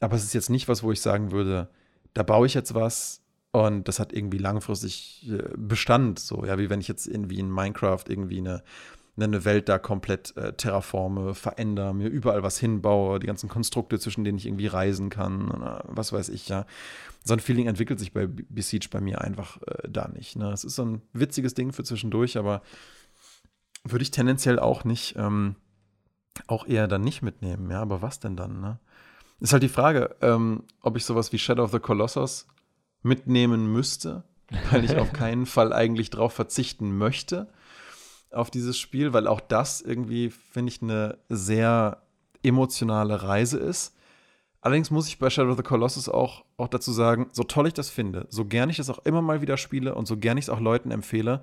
[0.00, 1.70] Aber es ist jetzt nicht was, wo ich sagen würde,
[2.16, 3.20] da baue ich jetzt was
[3.52, 7.50] und das hat irgendwie langfristig äh, Bestand, so, ja, wie wenn ich jetzt irgendwie in
[7.50, 8.62] Minecraft irgendwie eine,
[9.18, 14.24] eine Welt da komplett äh, terraforme, verändere, mir überall was hinbaue, die ganzen Konstrukte, zwischen
[14.24, 15.50] denen ich irgendwie reisen kann,
[15.84, 16.64] was weiß ich, ja.
[17.22, 20.36] So ein Feeling entwickelt sich bei Besiege bei mir einfach äh, da nicht.
[20.36, 20.50] Ne?
[20.52, 22.62] Es ist so ein witziges Ding für zwischendurch, aber
[23.84, 25.56] würde ich tendenziell auch nicht, ähm,
[26.46, 27.82] auch eher dann nicht mitnehmen, ja.
[27.82, 28.78] Aber was denn dann, ne?
[29.40, 32.46] Ist halt die Frage, ähm, ob ich sowas wie Shadow of the Colossus
[33.02, 34.24] mitnehmen müsste,
[34.70, 37.48] weil ich auf keinen Fall eigentlich drauf verzichten möchte
[38.32, 42.02] auf dieses Spiel, weil auch das irgendwie, finde ich, eine sehr
[42.42, 43.94] emotionale Reise ist.
[44.60, 47.74] Allerdings muss ich bei Shadow of the Colossus auch, auch dazu sagen, so toll ich
[47.74, 50.46] das finde, so gern ich es auch immer mal wieder spiele und so gern ich
[50.46, 51.42] es auch Leuten empfehle,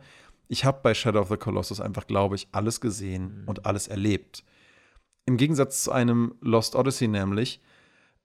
[0.49, 3.47] ich habe bei Shadow of the Colossus einfach, glaube ich, alles gesehen mhm.
[3.47, 4.43] und alles erlebt.
[5.25, 7.61] Im Gegensatz zu einem Lost Odyssey nämlich,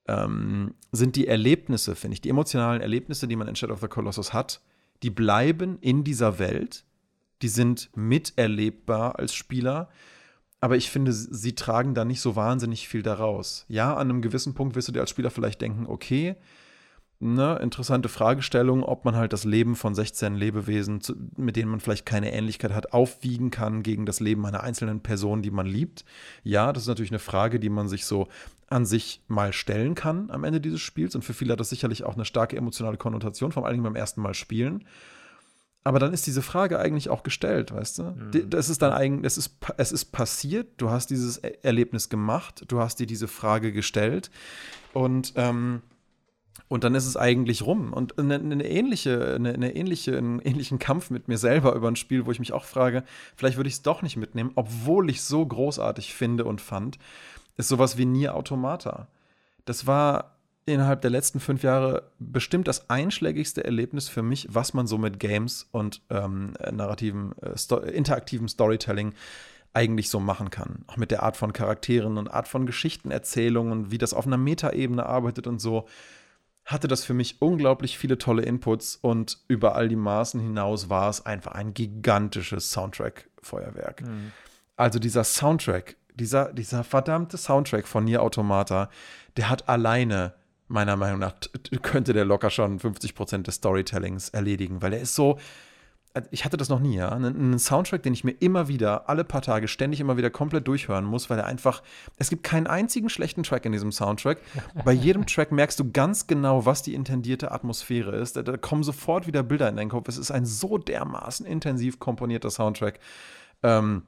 [0.09, 3.88] ähm, sind die Erlebnisse, finde ich, die emotionalen Erlebnisse, die man in Shadow of the
[3.88, 4.61] Colossus hat,
[5.02, 6.84] die bleiben in dieser Welt,
[7.42, 9.88] die sind miterlebbar als Spieler,
[10.61, 13.64] aber ich finde, sie tragen da nicht so wahnsinnig viel daraus.
[13.68, 16.34] Ja, an einem gewissen Punkt wirst du dir als Spieler vielleicht denken, okay,
[17.21, 21.01] ne, interessante Fragestellung, ob man halt das Leben von 16 Lebewesen,
[21.37, 25.43] mit denen man vielleicht keine Ähnlichkeit hat, aufwiegen kann gegen das Leben einer einzelnen Person,
[25.43, 26.05] die man liebt.
[26.45, 28.29] Ja, das ist natürlich eine Frage, die man sich so
[28.69, 31.14] an sich mal stellen kann am Ende dieses Spiels.
[31.14, 34.21] Und für viele hat das sicherlich auch eine starke emotionale Konnotation, vor allem beim ersten
[34.21, 34.85] Mal spielen.
[35.85, 38.03] Aber dann ist diese Frage eigentlich auch gestellt, weißt du?
[38.03, 38.51] Mhm.
[38.51, 42.81] Das ist dann eigentlich, es ist, es ist passiert, du hast dieses Erlebnis gemacht, du
[42.81, 44.31] hast dir diese Frage gestellt
[44.93, 45.81] und ähm,
[46.69, 47.93] und dann ist es eigentlich rum.
[47.93, 51.97] Und eine, eine ähnliche, eine, eine, ähnliche, einen ähnlichen Kampf mit mir selber über ein
[51.97, 53.05] Spiel, wo ich mich auch frage,
[53.37, 56.99] vielleicht würde ich es doch nicht mitnehmen, obwohl ich es so großartig finde und fand,
[57.57, 59.09] ist sowas wie Nier Automata.
[59.64, 64.87] Das war innerhalb der letzten fünf Jahre bestimmt das einschlägigste Erlebnis für mich, was man
[64.87, 69.14] so mit Games und ähm, narrativen, äh, sto interaktivem Storytelling
[69.73, 70.85] eigentlich so machen kann.
[70.87, 75.07] Auch mit der Art von Charakteren und Art von Geschichtenerzählungen, wie das auf einer Metaebene
[75.07, 75.87] arbeitet und so
[76.69, 81.09] hatte das für mich unglaublich viele tolle Inputs und über all die Maßen hinaus war
[81.09, 84.03] es einfach ein gigantisches Soundtrack-Feuerwerk.
[84.03, 84.33] Mhm.
[84.77, 88.91] Also dieser Soundtrack, dieser, dieser verdammte Soundtrack von Nier Automata,
[89.39, 90.35] der hat alleine,
[90.69, 91.37] meiner Meinung nach,
[91.81, 95.39] könnte der locker schon 50 Prozent des Storytellings erledigen, weil er ist so,
[96.30, 97.11] ich hatte das noch nie, ja.
[97.11, 101.04] Einen Soundtrack, den ich mir immer wieder, alle paar Tage, ständig immer wieder komplett durchhören
[101.04, 101.82] muss, weil er einfach,
[102.16, 104.38] es gibt keinen einzigen schlechten Track in diesem Soundtrack.
[104.84, 108.36] Bei jedem Track merkst du ganz genau, was die intendierte Atmosphäre ist.
[108.36, 110.09] Da, da kommen sofort wieder Bilder in deinen Kopf.
[110.09, 112.98] Es ist ein so dermaßen intensiv komponierter Soundtrack.
[113.62, 114.02] Ähm,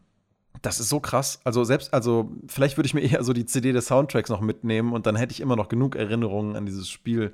[0.62, 1.40] das ist so krass.
[1.44, 4.92] Also selbst, also vielleicht würde ich mir eher so die CD des Soundtracks noch mitnehmen
[4.92, 7.32] und dann hätte ich immer noch genug Erinnerungen an dieses Spiel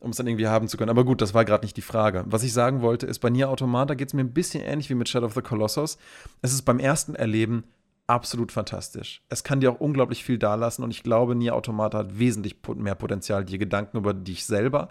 [0.00, 0.90] um es dann irgendwie haben zu können.
[0.90, 2.24] Aber gut, das war gerade nicht die Frage.
[2.26, 4.94] Was ich sagen wollte, ist, bei Nier Automata geht es mir ein bisschen ähnlich wie
[4.94, 5.98] mit Shadow of the Colossus.
[6.40, 7.64] Es ist beim ersten Erleben
[8.06, 9.22] absolut fantastisch.
[9.28, 12.94] Es kann dir auch unglaublich viel dalassen und ich glaube, Nier Automata hat wesentlich mehr
[12.94, 14.88] Potenzial, dir Gedanken über dich selber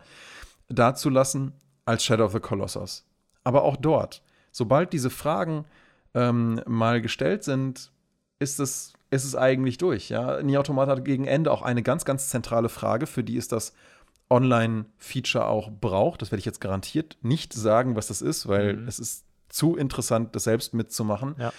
[0.69, 1.53] dazulassen
[1.85, 3.05] als Shadow of the Colossus.
[3.43, 5.65] Aber auch dort, sobald diese Fragen
[6.13, 7.91] ähm, mal gestellt sind,
[8.39, 10.09] ist es, ist es eigentlich durch.
[10.09, 10.43] Ja?
[10.43, 13.73] Nier Automata hat gegen Ende auch eine ganz, ganz zentrale Frage, für die ist das
[14.29, 16.21] Online-Feature auch braucht.
[16.21, 18.87] Das werde ich jetzt garantiert nicht sagen, was das ist, weil mhm.
[18.87, 21.35] es ist zu interessant, das selbst mitzumachen.
[21.39, 21.53] Ja.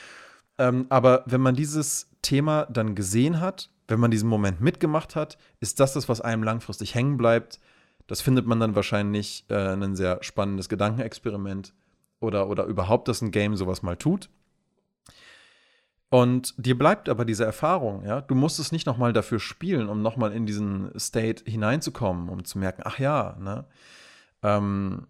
[0.58, 5.38] Ähm, aber wenn man dieses Thema dann gesehen hat, wenn man diesen Moment mitgemacht hat,
[5.60, 7.58] ist das das, was einem langfristig hängen bleibt.
[8.06, 11.72] Das findet man dann wahrscheinlich äh, ein sehr spannendes Gedankenexperiment
[12.20, 14.28] oder, oder überhaupt, dass ein Game sowas mal tut.
[16.10, 18.22] Und dir bleibt aber diese Erfahrung, ja.
[18.22, 22.58] Du musst es nicht nochmal dafür spielen, um nochmal in diesen State hineinzukommen, um zu
[22.58, 23.66] merken, ach ja, ne.
[24.42, 25.06] Ähm,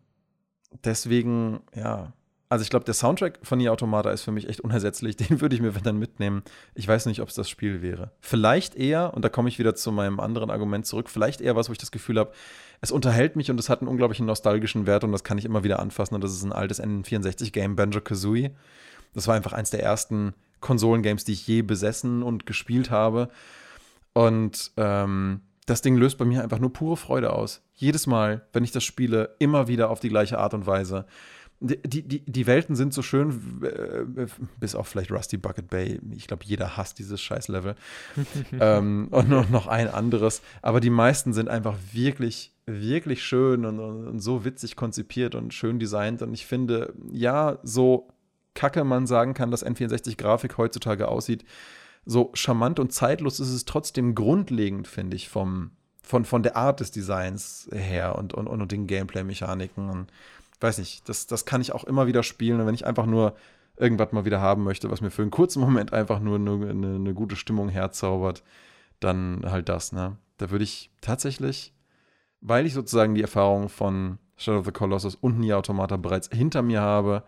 [0.84, 2.12] deswegen, ja,
[2.48, 5.16] also ich glaube, der Soundtrack von Nier Automata ist für mich echt unersetzlich.
[5.16, 6.42] Den würde ich mir dann mitnehmen.
[6.74, 8.10] Ich weiß nicht, ob es das Spiel wäre.
[8.20, 11.68] Vielleicht eher, und da komme ich wieder zu meinem anderen Argument zurück, vielleicht eher was,
[11.68, 12.32] wo ich das Gefühl habe,
[12.80, 15.62] es unterhält mich und es hat einen unglaublichen nostalgischen Wert und das kann ich immer
[15.62, 16.14] wieder anfassen.
[16.14, 18.50] Und das ist ein altes N64-Game, Banjo Kazooie.
[19.14, 23.28] Das war einfach eins der ersten Konsolengames, die ich je besessen und gespielt habe.
[24.12, 27.62] Und ähm, das Ding löst bei mir einfach nur pure Freude aus.
[27.74, 31.06] Jedes Mal, wenn ich das spiele, immer wieder auf die gleiche Art und Weise.
[31.60, 34.26] Die, die, die Welten sind so schön, äh,
[34.60, 36.00] bis auf vielleicht Rusty Bucket Bay.
[36.16, 37.74] Ich glaube, jeder hasst dieses Scheiß-Level.
[38.60, 40.40] ähm, und noch, noch ein anderes.
[40.62, 45.52] Aber die meisten sind einfach wirklich, wirklich schön und, und, und so witzig konzipiert und
[45.52, 46.22] schön designt.
[46.22, 48.08] Und ich finde, ja, so
[48.58, 51.44] kacke man sagen kann, dass N64-Grafik heutzutage aussieht,
[52.04, 55.70] so charmant und zeitlos ist es trotzdem grundlegend, finde ich, vom,
[56.02, 59.88] von, von der Art des Designs her und, und, und den Gameplay-Mechaniken.
[59.88, 60.12] Und
[60.58, 62.60] weiß nicht, das, das kann ich auch immer wieder spielen.
[62.60, 63.36] Und wenn ich einfach nur
[63.76, 67.14] irgendwas mal wieder haben möchte, was mir für einen kurzen Moment einfach nur eine, eine,
[67.14, 68.42] gute Stimmung herzaubert,
[68.98, 70.16] dann halt das, ne?
[70.38, 71.72] Da würde ich tatsächlich,
[72.40, 76.62] weil ich sozusagen die Erfahrung von Shadow of the Colossus und Nier Automata bereits hinter
[76.62, 77.22] mir habe,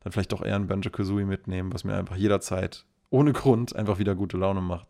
[0.00, 3.98] dann vielleicht doch eher ein Banjo Kazooie mitnehmen, was mir einfach jederzeit ohne Grund einfach
[3.98, 4.88] wieder gute Laune macht.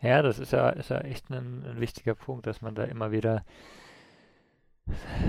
[0.00, 3.12] Ja, das ist ja, ist ja echt ein, ein wichtiger Punkt, dass man da immer
[3.12, 3.44] wieder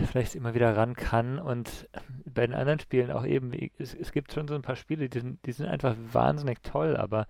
[0.08, 1.88] vielleicht immer wieder ran kann und
[2.26, 5.20] bei den anderen Spielen auch eben, es, es gibt schon so ein paar Spiele, die
[5.20, 7.28] sind, die sind einfach wahnsinnig toll, aber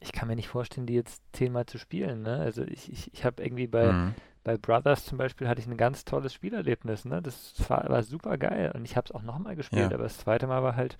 [0.00, 2.22] ich kann mir nicht vorstellen, die jetzt zehnmal zu spielen.
[2.22, 2.36] Ne?
[2.36, 4.14] Also ich, ich, ich habe irgendwie bei, mhm.
[4.46, 7.04] Bei Brothers zum Beispiel hatte ich ein ganz tolles Spielerlebnis.
[7.04, 7.20] Ne?
[7.20, 9.94] Das war, war super geil und ich habe es auch nochmal gespielt, ja.
[9.96, 10.98] aber das zweite Mal war halt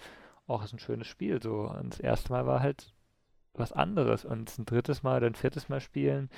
[0.48, 1.60] auch oh, ein schönes Spiel so.
[1.60, 2.92] Und das erste Mal war halt
[3.54, 6.28] was anderes und ein drittes Mal oder ein viertes Mal spielen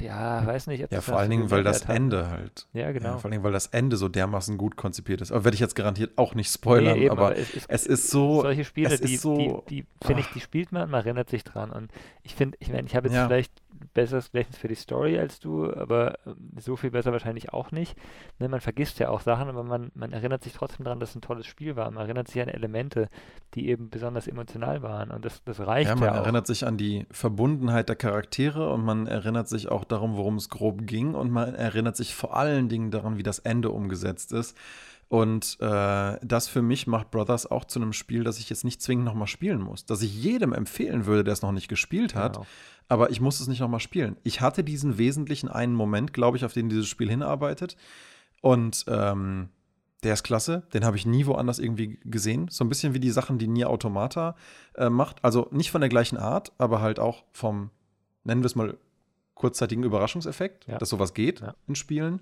[0.00, 0.90] ja, weiß nicht.
[0.90, 1.96] Ja, vor allen Dingen, weil das hat.
[1.96, 2.68] Ende halt.
[2.72, 3.10] Ja, genau.
[3.10, 5.32] Ja, vor allen Dingen, weil das Ende so dermaßen gut konzipiert ist.
[5.32, 7.86] Aber werde ich jetzt garantiert auch nicht spoilern, nee, eben, aber, aber es, ist, es,
[7.86, 8.42] ist, so.
[8.42, 11.70] Solche Spiele, die, so, die, die finde ich, die spielt man, man erinnert sich dran.
[11.70, 11.90] Und
[12.22, 13.26] ich finde, ich meine, ich habe jetzt ja.
[13.26, 13.52] vielleicht
[13.96, 17.96] besseres Gedächtnis für die Story als du, aber ähm, so viel besser wahrscheinlich auch nicht.
[18.38, 21.16] Ne, man vergisst ja auch Sachen, aber man, man erinnert sich trotzdem daran, dass es
[21.16, 21.90] ein tolles Spiel war.
[21.90, 23.08] Man erinnert sich an Elemente,
[23.54, 26.76] die eben besonders emotional waren und das, das reicht ja, man ja erinnert sich an
[26.76, 31.30] die Verbundenheit der Charaktere und man erinnert sich auch darum, worum es grob ging und
[31.30, 34.56] man erinnert sich vor allen Dingen daran, wie das Ende umgesetzt ist.
[35.08, 38.82] Und äh, das für mich macht Brothers auch zu einem Spiel, das ich jetzt nicht
[38.82, 39.86] zwingend nochmal spielen muss.
[39.86, 42.34] Das ich jedem empfehlen würde, der es noch nicht gespielt hat.
[42.34, 42.46] Genau
[42.88, 44.16] aber ich muss es nicht nochmal spielen.
[44.22, 47.76] Ich hatte diesen wesentlichen einen Moment, glaube ich, auf den dieses Spiel hinarbeitet.
[48.42, 49.48] Und ähm,
[50.04, 50.62] der ist klasse.
[50.72, 52.48] Den habe ich nie woanders irgendwie gesehen.
[52.48, 54.36] So ein bisschen wie die Sachen, die Nier Automata
[54.76, 55.24] äh, macht.
[55.24, 57.70] Also nicht von der gleichen Art, aber halt auch vom,
[58.24, 58.76] nennen wir es mal,
[59.34, 60.78] kurzzeitigen Überraschungseffekt, ja.
[60.78, 61.54] dass sowas geht ja.
[61.66, 62.20] in Spielen.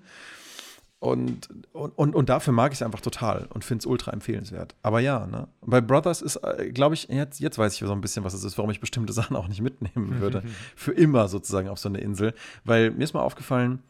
[0.99, 4.75] Und, und, und, dafür mag ich es einfach total und finde es ultra empfehlenswert.
[4.81, 5.47] Aber ja, ne?
[5.61, 8.43] Bei Brothers ist, äh, glaube ich, jetzt, jetzt weiß ich so ein bisschen, was es
[8.43, 10.43] ist, warum ich bestimmte Sachen auch nicht mitnehmen würde.
[10.75, 12.33] für immer sozusagen auf so eine Insel.
[12.63, 13.83] Weil mir ist mal aufgefallen,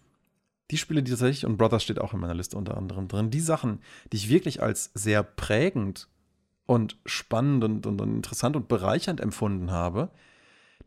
[0.71, 3.39] die Spiele, die tatsächlich, und Brothers steht auch in meiner Liste unter anderem drin, die
[3.39, 3.79] Sachen,
[4.11, 6.09] die ich wirklich als sehr prägend
[6.65, 10.09] und spannend und, und, und interessant und bereichernd empfunden habe,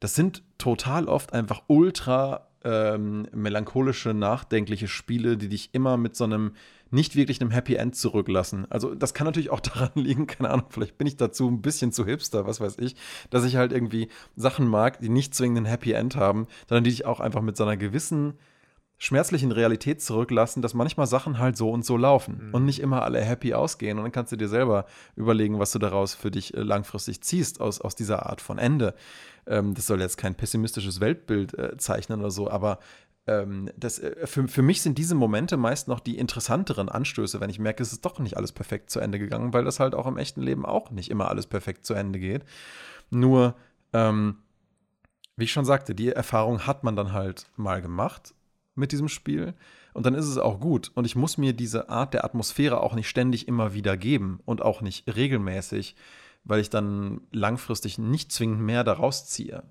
[0.01, 6.25] das sind total oft einfach ultra ähm, melancholische, nachdenkliche Spiele, die dich immer mit so
[6.25, 6.53] einem
[6.91, 8.67] nicht wirklich einem Happy End zurücklassen.
[8.71, 11.93] Also das kann natürlich auch daran liegen, keine Ahnung, vielleicht bin ich dazu ein bisschen
[11.93, 12.97] zu hipster, was weiß ich,
[13.31, 16.91] dass ich halt irgendwie Sachen mag, die nicht zwingend ein Happy End haben, sondern die
[16.91, 18.35] dich auch einfach mit so einer gewissen
[18.99, 22.55] schmerzlichen Realität zurücklassen, dass manchmal Sachen halt so und so laufen mhm.
[22.55, 23.97] und nicht immer alle happy ausgehen.
[23.97, 27.61] Und dann kannst du dir selber überlegen, was du daraus für dich äh, langfristig ziehst
[27.61, 28.95] aus, aus dieser Art von Ende.
[29.47, 32.81] Ähm, das soll jetzt kein pessimistisches Weltbild äh, zeichnen oder so, aber
[33.29, 37.51] ähm, das, äh, für, für mich sind diese Momente meist noch die interessanteren Anstöße, wenn
[37.51, 40.09] ich merke, es ist doch nicht alles perfekt zu Ende gegangen, weil das halt auch
[40.09, 42.45] im echten Leben auch nicht immer alles perfekt zu Ende geht.
[43.11, 43.55] Nur,
[43.93, 44.39] ähm,
[45.37, 48.35] wie ich schon sagte, die Erfahrung hat man dann halt mal gemacht
[48.79, 49.55] mit diesem Spiel.
[49.93, 50.91] Und dann ist es auch gut.
[50.95, 54.63] Und ich muss mir diese Art der Atmosphäre auch nicht ständig immer wieder geben und
[54.63, 55.97] auch nicht regelmäßig,
[56.45, 59.65] weil ich dann langfristig nicht zwingend mehr daraus ziehe.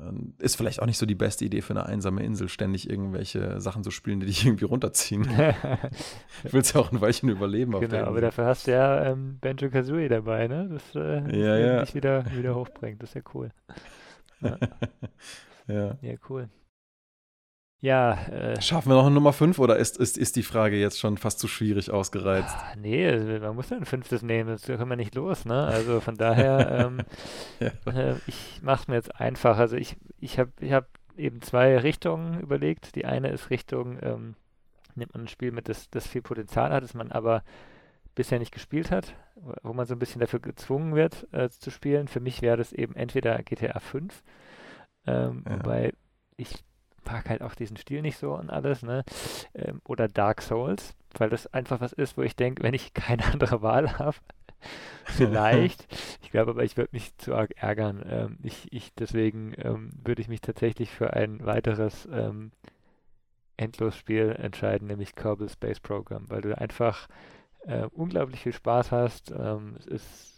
[0.00, 3.60] Ähm, ist vielleicht auch nicht so die beste Idee für eine einsame Insel, ständig irgendwelche
[3.60, 5.22] Sachen zu spielen, die dich irgendwie runterziehen.
[6.42, 7.78] du willst ja auch ein Weilchen überleben.
[7.78, 10.68] Genau, aber dafür hast du ja ähm, Banjo Kazooie dabei, ne?
[10.72, 11.80] Das äh, ja, ja.
[11.84, 13.02] dich wieder, wieder hochbringt.
[13.02, 13.50] Das ist ja cool.
[14.40, 14.58] Ja.
[15.68, 15.98] ja.
[16.02, 16.50] ja, cool.
[17.84, 18.14] Ja.
[18.28, 21.18] Äh, Schaffen wir noch eine Nummer 5 oder ist, ist, ist die Frage jetzt schon
[21.18, 22.56] fast zu schwierig ausgereizt?
[22.58, 25.66] Ach, nee, also man muss ja ein fünftes nehmen, das können wir nicht los, ne?
[25.66, 27.02] Also von daher, ähm,
[27.60, 27.92] ja.
[27.92, 29.58] äh, ich mache es mir jetzt einfach.
[29.58, 32.94] Also ich, ich habe ich hab eben zwei Richtungen überlegt.
[32.94, 34.34] Die eine ist Richtung, ähm,
[34.94, 37.42] nimmt man ein Spiel mit, das, das viel Potenzial hat, das man aber
[38.14, 39.14] bisher nicht gespielt hat,
[39.62, 42.08] wo man so ein bisschen dafür gezwungen wird äh, zu spielen.
[42.08, 44.22] Für mich wäre das eben entweder GTA 5,
[45.06, 45.58] ähm, ja.
[45.58, 45.92] wobei
[46.38, 46.64] ich
[47.04, 49.04] mag halt auch diesen Stil nicht so und alles, ne?
[49.54, 53.24] Ähm, oder Dark Souls, weil das einfach was ist, wo ich denke, wenn ich keine
[53.24, 54.16] andere Wahl habe,
[55.04, 55.86] vielleicht.
[56.22, 58.04] ich glaube aber, ich würde mich zu arg ärgern.
[58.08, 62.52] Ähm, ich, ich, deswegen ähm, würde ich mich tatsächlich für ein weiteres ähm,
[63.56, 67.08] Endlosspiel entscheiden, nämlich Kerbal Space Program, weil du einfach
[67.66, 69.30] äh, unglaublich viel Spaß hast.
[69.30, 70.33] Ähm, es ist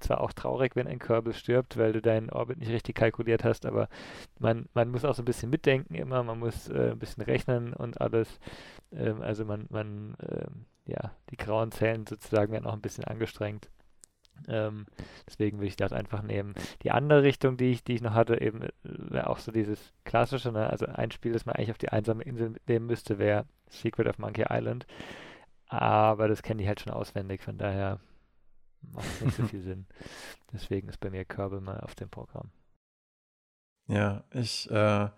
[0.00, 3.66] zwar auch traurig, wenn ein Kerbal stirbt, weil du deinen Orbit nicht richtig kalkuliert hast,
[3.66, 3.88] aber
[4.38, 7.72] man, man muss auch so ein bisschen mitdenken immer, man muss äh, ein bisschen rechnen
[7.72, 8.40] und alles.
[8.92, 13.68] Ähm, also man, man ähm, ja, die grauen Zellen sozusagen werden auch ein bisschen angestrengt.
[14.48, 14.86] Ähm,
[15.26, 16.54] deswegen würde ich das einfach nehmen.
[16.82, 19.92] Die andere Richtung, die ich, die ich noch hatte, eben äh, wäre auch so dieses
[20.04, 20.68] klassische, ne?
[20.68, 24.18] also ein Spiel, das man eigentlich auf die einsame Insel nehmen müsste, wäre Secret of
[24.18, 24.86] Monkey Island.
[25.66, 28.00] Aber das kenne ich halt schon auswendig, von daher
[28.82, 29.86] macht nicht so viel Sinn.
[30.52, 32.50] Deswegen ist bei mir Kerbal mal auf dem Programm.
[33.86, 35.08] Ja, ich, äh,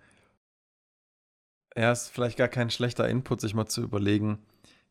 [1.74, 4.38] er ist vielleicht gar kein schlechter Input, sich mal zu überlegen,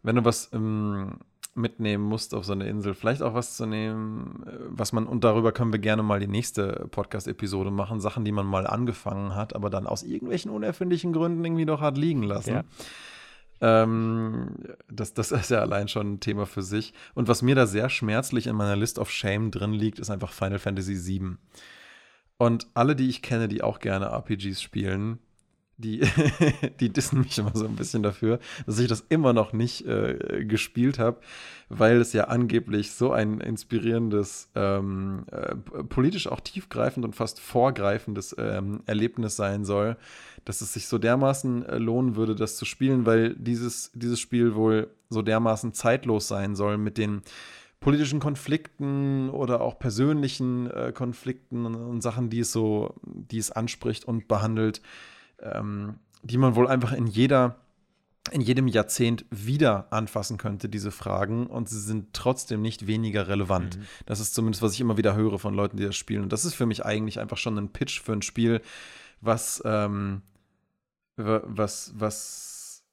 [0.04, 1.20] wenn du was ähm,
[1.54, 5.24] mitnehmen musst auf so eine Insel, vielleicht auch was zu nehmen, äh, was man, und
[5.24, 9.56] darüber können wir gerne mal die nächste Podcast-Episode machen, Sachen, die man mal angefangen hat,
[9.56, 12.54] aber dann aus irgendwelchen unerfindlichen Gründen irgendwie doch hat liegen lassen.
[12.54, 12.64] Ja.
[13.62, 14.56] Ähm,
[14.90, 16.94] das, das ist ja allein schon ein Thema für sich.
[17.14, 20.34] Und was mir da sehr schmerzlich in meiner List of Shame drin liegt, ist einfach
[20.34, 21.38] Final Fantasy VII.
[22.38, 25.20] Und alle, die ich kenne, die auch gerne RPGs spielen,
[25.82, 26.02] die,
[26.80, 30.46] die dissen mich immer so ein bisschen dafür, dass ich das immer noch nicht äh,
[30.46, 31.20] gespielt habe,
[31.70, 38.36] weil es ja angeblich so ein inspirierendes, ähm, äh, politisch auch tiefgreifend und fast vorgreifendes
[38.38, 39.98] ähm, Erlebnis sein soll,
[40.46, 44.56] dass es sich so dermaßen äh, lohnen würde, das zu spielen, weil dieses, dieses Spiel
[44.56, 47.22] wohl so dermaßen zeitlos sein soll mit den
[47.80, 53.52] politischen Konflikten oder auch persönlichen äh, Konflikten und, und Sachen, die es so, die es
[53.52, 54.82] anspricht und behandelt
[55.42, 57.56] ähm, die man wohl einfach in jeder
[58.30, 63.78] in jedem Jahrzehnt wieder anfassen könnte, diese Fragen, und sie sind trotzdem nicht weniger relevant.
[63.78, 63.84] Mhm.
[64.06, 66.22] Das ist zumindest, was ich immer wieder höre von Leuten, die das spielen.
[66.22, 68.62] Und das ist für mich eigentlich einfach schon ein Pitch für ein Spiel,
[69.22, 70.22] was, ähm,
[71.16, 72.84] was, was,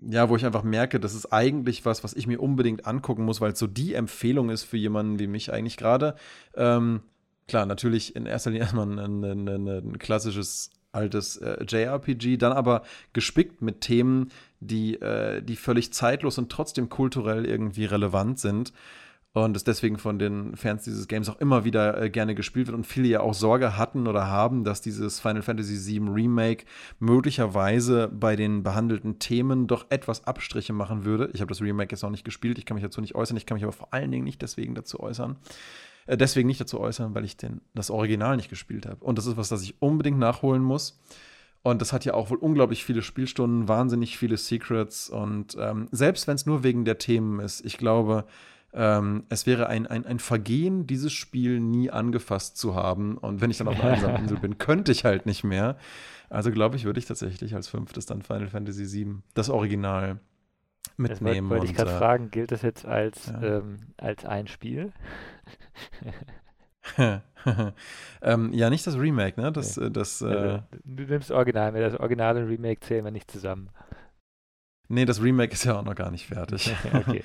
[0.00, 3.42] ja, wo ich einfach merke, das ist eigentlich was, was ich mir unbedingt angucken muss,
[3.42, 6.16] weil es so die Empfehlung ist für jemanden wie mich eigentlich gerade.
[6.54, 7.02] Ähm,
[7.46, 12.52] klar, natürlich in erster Linie erstmal ein, ein, ein, ein klassisches altes äh, JRPG, dann
[12.52, 12.82] aber
[13.12, 14.30] gespickt mit Themen,
[14.60, 18.72] die, äh, die völlig zeitlos und trotzdem kulturell irgendwie relevant sind.
[19.32, 22.76] Und es deswegen von den Fans dieses Games auch immer wieder äh, gerne gespielt wird
[22.76, 26.64] und viele ja auch Sorge hatten oder haben, dass dieses Final Fantasy VII Remake
[26.98, 31.30] möglicherweise bei den behandelten Themen doch etwas Abstriche machen würde.
[31.32, 33.46] Ich habe das Remake jetzt noch nicht gespielt, ich kann mich dazu nicht äußern, ich
[33.46, 35.36] kann mich aber vor allen Dingen nicht deswegen dazu äußern.
[36.06, 39.04] Äh, deswegen nicht dazu äußern, weil ich den, das Original nicht gespielt habe.
[39.04, 41.00] Und das ist was, das ich unbedingt nachholen muss.
[41.62, 45.10] Und das hat ja auch wohl unglaublich viele Spielstunden, wahnsinnig viele Secrets.
[45.10, 48.24] Und ähm, selbst wenn es nur wegen der Themen ist, ich glaube,
[48.72, 53.18] ähm, es wäre ein, ein, ein Vergehen, dieses Spiel nie angefasst zu haben.
[53.18, 55.76] Und wenn ich dann auf einer einsamen Insel bin, könnte ich halt nicht mehr.
[56.30, 60.20] Also glaube ich, würde ich tatsächlich als fünftes dann Final Fantasy VII, das Original,
[60.96, 61.48] mitnehmen.
[61.48, 63.58] Das wollte ich gerade äh, fragen, gilt das jetzt als, ja.
[63.58, 64.92] ähm, als ein Spiel?
[68.22, 69.52] ähm, ja, nicht das Remake, ne?
[69.52, 69.90] Das, okay.
[69.90, 73.70] das, also, äh, du nimmst Original, mit das Original und Remake zählen wir nicht zusammen.
[74.88, 76.74] Nee, das Remake ist ja auch noch gar nicht fertig.
[76.92, 77.22] okay.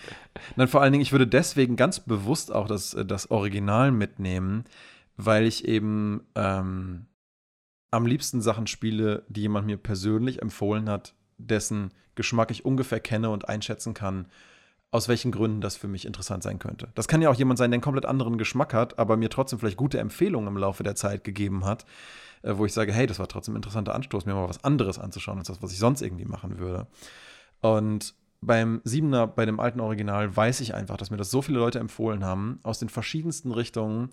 [0.55, 4.65] Nein, vor allen Dingen, ich würde deswegen ganz bewusst auch das, äh, das Original mitnehmen,
[5.17, 7.07] weil ich eben ähm,
[7.89, 13.29] am liebsten Sachen spiele, die jemand mir persönlich empfohlen hat, dessen Geschmack ich ungefähr kenne
[13.31, 14.27] und einschätzen kann,
[14.91, 16.89] aus welchen Gründen das für mich interessant sein könnte.
[16.95, 19.59] Das kann ja auch jemand sein, der einen komplett anderen Geschmack hat, aber mir trotzdem
[19.59, 21.85] vielleicht gute Empfehlungen im Laufe der Zeit gegeben hat,
[22.43, 24.99] äh, wo ich sage, hey, das war trotzdem ein interessanter Anstoß, mir mal was anderes
[24.99, 26.87] anzuschauen, als das, was ich sonst irgendwie machen würde.
[27.61, 31.59] Und beim Siebener, bei dem alten Original, weiß ich einfach, dass mir das so viele
[31.59, 34.09] Leute empfohlen haben, aus den verschiedensten Richtungen,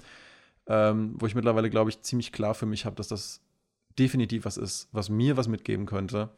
[0.66, 3.41] ähm, wo ich mittlerweile, glaube ich, ziemlich klar für mich habe, dass das
[3.99, 6.31] definitiv was ist, was mir was mitgeben könnte.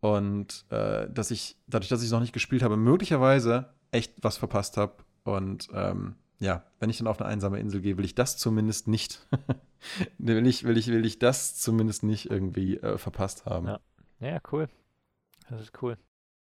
[0.00, 4.36] Und äh, dass ich, dadurch, dass ich es noch nicht gespielt habe, möglicherweise echt was
[4.36, 4.94] verpasst habe.
[5.24, 8.86] Und ähm, ja, wenn ich dann auf eine einsame Insel gehe, will ich das zumindest
[8.86, 9.26] nicht.
[10.18, 13.66] will, ich, will, ich, will ich das zumindest nicht irgendwie äh, verpasst haben.
[13.66, 13.80] Ja.
[14.20, 14.68] ja, cool.
[15.50, 15.96] Das ist cool.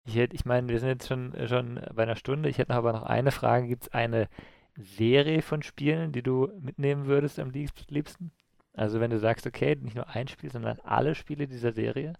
[0.05, 2.49] Ich, hätte, ich meine, wir sind jetzt schon, schon bei einer Stunde.
[2.49, 3.67] Ich hätte aber noch eine Frage.
[3.67, 4.29] Gibt es eine
[4.75, 8.31] Serie von Spielen, die du mitnehmen würdest am liebsten?
[8.73, 12.13] Also wenn du sagst, okay, nicht nur ein Spiel, sondern alle Spiele dieser Serie?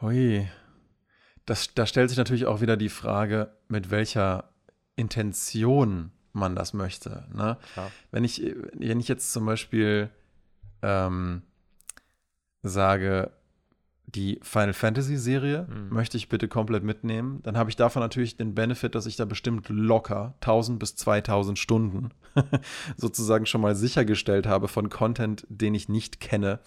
[0.00, 0.48] Hui.
[1.46, 4.50] das, da stellt sich natürlich auch wieder die Frage, mit welcher
[4.96, 7.26] Intention man das möchte.
[7.32, 7.58] Ne?
[8.10, 8.42] Wenn, ich,
[8.72, 10.10] wenn ich jetzt zum Beispiel
[10.82, 11.42] ähm,
[12.62, 13.30] sage,
[14.06, 15.88] die Final Fantasy Serie mhm.
[15.90, 19.24] möchte ich bitte komplett mitnehmen, dann habe ich davon natürlich den Benefit, dass ich da
[19.24, 22.10] bestimmt locker 1000 bis 2000 Stunden
[22.96, 26.60] sozusagen schon mal sichergestellt habe von Content, den ich nicht kenne,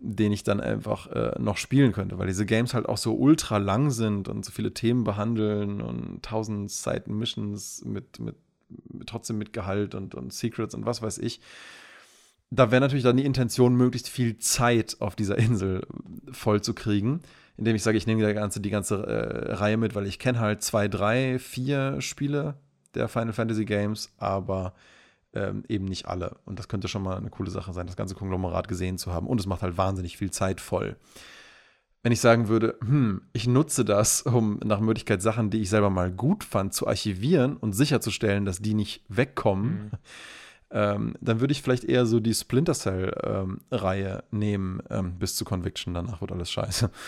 [0.00, 3.58] den ich dann einfach äh, noch spielen könnte, weil diese Games halt auch so ultra
[3.58, 8.36] lang sind und so viele Themen behandeln und 1000 Seiten Missions mit, mit,
[8.88, 11.40] mit trotzdem mit Gehalt und, und Secrets und was weiß ich.
[12.50, 15.86] Da wäre natürlich dann die Intention, möglichst viel Zeit auf dieser Insel
[16.32, 17.20] voll zu kriegen,
[17.58, 20.40] indem ich sage, ich nehme die ganze, die ganze äh, Reihe mit, weil ich kenne
[20.40, 22.54] halt zwei, drei, vier Spiele
[22.94, 24.72] der Final Fantasy Games, aber
[25.34, 26.36] ähm, eben nicht alle.
[26.44, 29.26] Und das könnte schon mal eine coole Sache sein, das ganze Konglomerat gesehen zu haben.
[29.26, 30.96] Und es macht halt wahnsinnig viel Zeit voll.
[32.02, 35.90] Wenn ich sagen würde, hm, ich nutze das, um nach Möglichkeit Sachen, die ich selber
[35.90, 39.90] mal gut fand, zu archivieren und sicherzustellen, dass die nicht wegkommen, mhm
[40.72, 45.44] ähm, dann würde ich vielleicht eher so die Splinter Cell-Reihe ähm, nehmen, ähm, bis zu
[45.44, 45.94] Conviction.
[45.94, 46.90] Danach wird alles scheiße.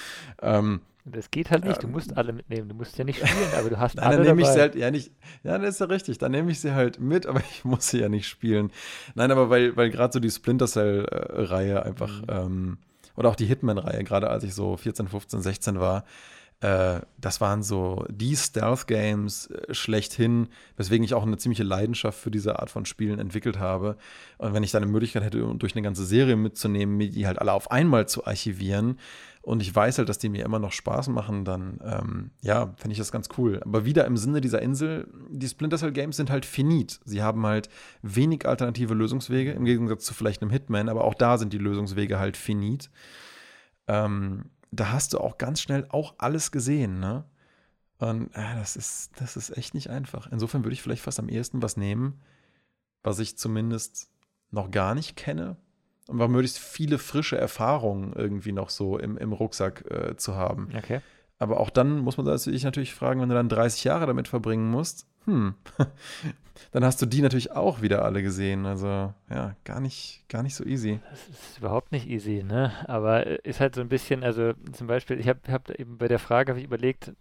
[0.43, 2.69] Ähm, das geht halt nicht, du musst alle mitnehmen.
[2.69, 4.75] Du musst ja nicht spielen, aber du hast Nein, alle dann nehme ich sie halt,
[4.77, 5.11] ja, nicht,
[5.43, 6.19] ja, das ist ja richtig.
[6.19, 8.71] Dann nehme ich sie halt mit, aber ich muss sie ja nicht spielen.
[9.15, 12.27] Nein, aber weil, weil gerade so die Splinter Cell-Reihe einfach, mhm.
[12.29, 12.79] ähm,
[13.17, 16.05] oder auch die Hitman-Reihe, gerade als ich so 14, 15, 16 war,
[16.63, 20.47] äh, das waren so die Stealth-Games äh, schlechthin,
[20.77, 23.97] weswegen ich auch eine ziemliche Leidenschaft für diese Art von Spielen entwickelt habe.
[24.39, 27.53] Und wenn ich dann eine Möglichkeit hätte, durch eine ganze Serie mitzunehmen, die halt alle
[27.53, 28.99] auf einmal zu archivieren,
[29.45, 32.93] und ich weiß halt, dass die mir immer noch Spaß machen, dann ähm, ja, fände
[32.93, 33.61] ich das ganz cool.
[33.65, 37.01] Aber wieder im Sinne dieser Insel, die Splinter Cell Games sind halt finit.
[37.05, 37.69] Sie haben halt
[38.03, 42.21] wenig alternative Lösungswege, im Gegensatz zu vielleicht einem Hitman, aber auch da sind die Lösungswege
[42.21, 42.89] halt finit.
[43.89, 47.25] Ähm, da hast du auch ganz schnell auch alles gesehen, ne?
[47.99, 50.27] Und äh, das, ist, das ist echt nicht einfach.
[50.33, 52.21] Insofern würde ich vielleicht fast am ehesten was nehmen,
[53.05, 54.11] was ich zumindest
[54.51, 55.57] noch gar nicht kenne,
[56.09, 60.71] um möglichst viele frische Erfahrungen irgendwie noch so im, im Rucksack äh, zu haben.
[60.77, 61.01] Okay.
[61.39, 64.71] Aber auch dann muss man sich natürlich fragen, wenn du dann 30 Jahre damit verbringen
[64.71, 65.55] musst, hm,
[66.71, 68.67] dann hast du die natürlich auch wieder alle gesehen.
[68.67, 71.01] Also ja, gar nicht, gar nicht so easy.
[71.11, 72.73] Das ist überhaupt nicht easy, ne?
[72.87, 76.09] Aber äh, ist halt so ein bisschen, also zum Beispiel, ich habe hab eben bei
[76.09, 77.13] der Frage ich überlegt,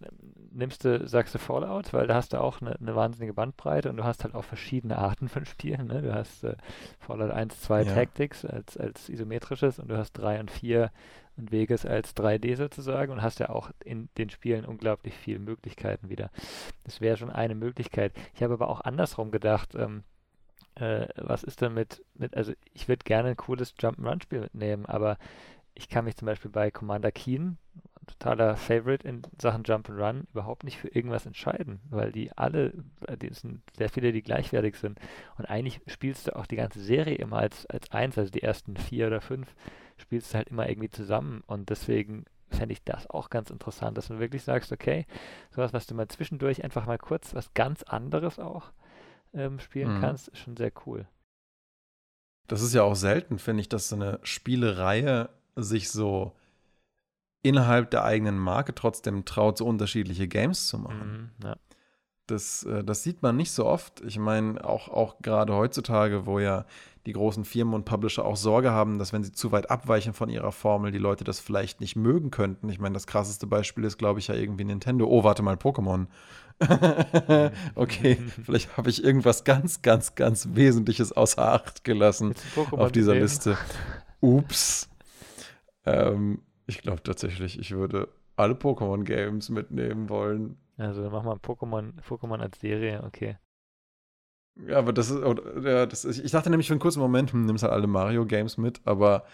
[0.52, 3.96] nimmst du, sagst du Fallout, weil da hast du auch eine, eine, wahnsinnige Bandbreite und
[3.96, 6.02] du hast halt auch verschiedene Arten von Spielen, ne?
[6.02, 6.56] Du hast äh,
[6.98, 7.94] Fallout 1, 2 ja.
[7.94, 10.90] Tactics als, als isometrisches und du hast 3 und 4
[11.36, 16.08] und Vegas als 3D sozusagen und hast ja auch in den Spielen unglaublich viele Möglichkeiten
[16.08, 16.30] wieder.
[16.84, 18.12] Das wäre schon eine Möglichkeit.
[18.34, 20.04] Ich habe aber auch andersrum gedacht, ähm,
[20.74, 25.18] äh, was ist denn mit, mit also ich würde gerne ein cooles Jump'n'Run-Spiel mitnehmen, aber
[25.74, 27.58] ich kann mich zum Beispiel bei Commander Keen,
[28.06, 32.72] totaler Favorite in Sachen Jump'n'Run, überhaupt nicht für irgendwas entscheiden, weil die alle,
[33.20, 34.98] die sind sehr viele, die gleichwertig sind.
[35.38, 38.76] Und eigentlich spielst du auch die ganze Serie immer als, als eins, also die ersten
[38.76, 39.54] vier oder fünf
[39.96, 41.42] spielst du halt immer irgendwie zusammen.
[41.46, 45.06] Und deswegen fände ich das auch ganz interessant, dass du wirklich sagst, okay,
[45.50, 48.72] sowas, was du mal zwischendurch einfach mal kurz was ganz anderes auch
[49.32, 50.00] ähm, spielen mhm.
[50.00, 51.06] kannst, ist schon sehr cool.
[52.48, 56.32] Das ist ja auch selten, finde ich, dass so eine Spielereihe sich so
[57.42, 61.32] innerhalb der eigenen Marke trotzdem traut, so unterschiedliche Games zu machen.
[61.40, 61.56] Mhm, ja.
[62.28, 64.00] Das, äh, das sieht man nicht so oft.
[64.02, 66.64] Ich meine, auch, auch gerade heutzutage, wo ja
[67.04, 70.28] die großen Firmen und Publisher auch Sorge haben, dass wenn sie zu weit abweichen von
[70.28, 72.68] ihrer Formel, die Leute das vielleicht nicht mögen könnten.
[72.68, 75.06] Ich meine, das krasseste Beispiel ist, glaube ich, ja irgendwie Nintendo.
[75.06, 76.06] Oh, warte mal, Pokémon.
[77.74, 82.34] okay, vielleicht habe ich irgendwas ganz, ganz, ganz Wesentliches außer Acht gelassen
[82.70, 83.58] auf dieser Liste.
[84.20, 84.88] Ups.
[85.84, 90.56] Ähm, ich glaube tatsächlich, ich würde alle Pokémon-Games mitnehmen wollen.
[90.76, 93.36] Also mach mal Pokémon, Pokémon als Serie, okay.
[94.66, 95.22] Ja, aber das ist,
[95.64, 98.58] ja, das ist, ich dachte nämlich für einen kurzen Moment, hm, nimmst halt alle Mario-Games
[98.58, 99.24] mit, aber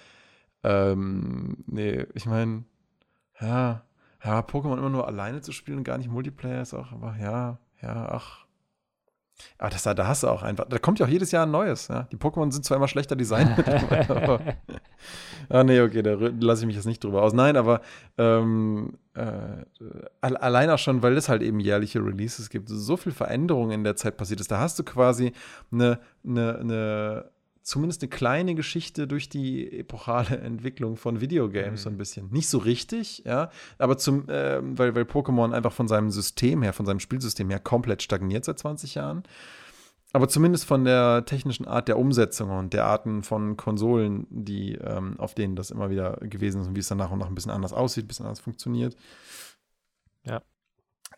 [0.62, 2.64] ähm, nee, ich meine,
[3.40, 3.84] ja,
[4.24, 7.58] ja, Pokémon immer nur alleine zu spielen und gar nicht Multiplayer ist auch, aber ja,
[7.82, 8.46] ja, ach,
[9.58, 11.88] aber das, da hast du auch einfach, da kommt ja auch jedes Jahr ein neues.
[11.88, 12.08] Ja?
[12.12, 13.58] Die Pokémon sind zwar immer schlechter designt,
[14.08, 14.40] aber.
[15.48, 17.32] ah, nee, okay, da lasse ich mich jetzt nicht drüber aus.
[17.32, 17.80] Nein, aber
[18.18, 19.64] ähm, äh,
[20.20, 23.96] allein auch schon, weil es halt eben jährliche Releases gibt, so viel Veränderung in der
[23.96, 24.50] Zeit passiert ist.
[24.50, 25.32] Da hast du quasi
[25.72, 27.24] eine, eine, eine
[27.68, 31.84] zumindest eine kleine Geschichte durch die epochale Entwicklung von Videogames mhm.
[31.84, 32.30] so ein bisschen.
[32.30, 36.72] Nicht so richtig, ja, aber zum, äh, weil, weil Pokémon einfach von seinem System her,
[36.72, 39.22] von seinem Spielsystem her komplett stagniert seit 20 Jahren.
[40.14, 45.20] Aber zumindest von der technischen Art der Umsetzung und der Arten von Konsolen, die ähm,
[45.20, 47.34] auf denen das immer wieder gewesen ist und wie es dann nach und nach ein
[47.34, 48.96] bisschen anders aussieht, ein bisschen anders funktioniert.
[50.24, 50.40] Ja.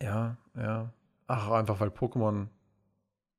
[0.03, 0.93] Ja, ja.
[1.29, 2.49] Ach, einfach weil Pokémon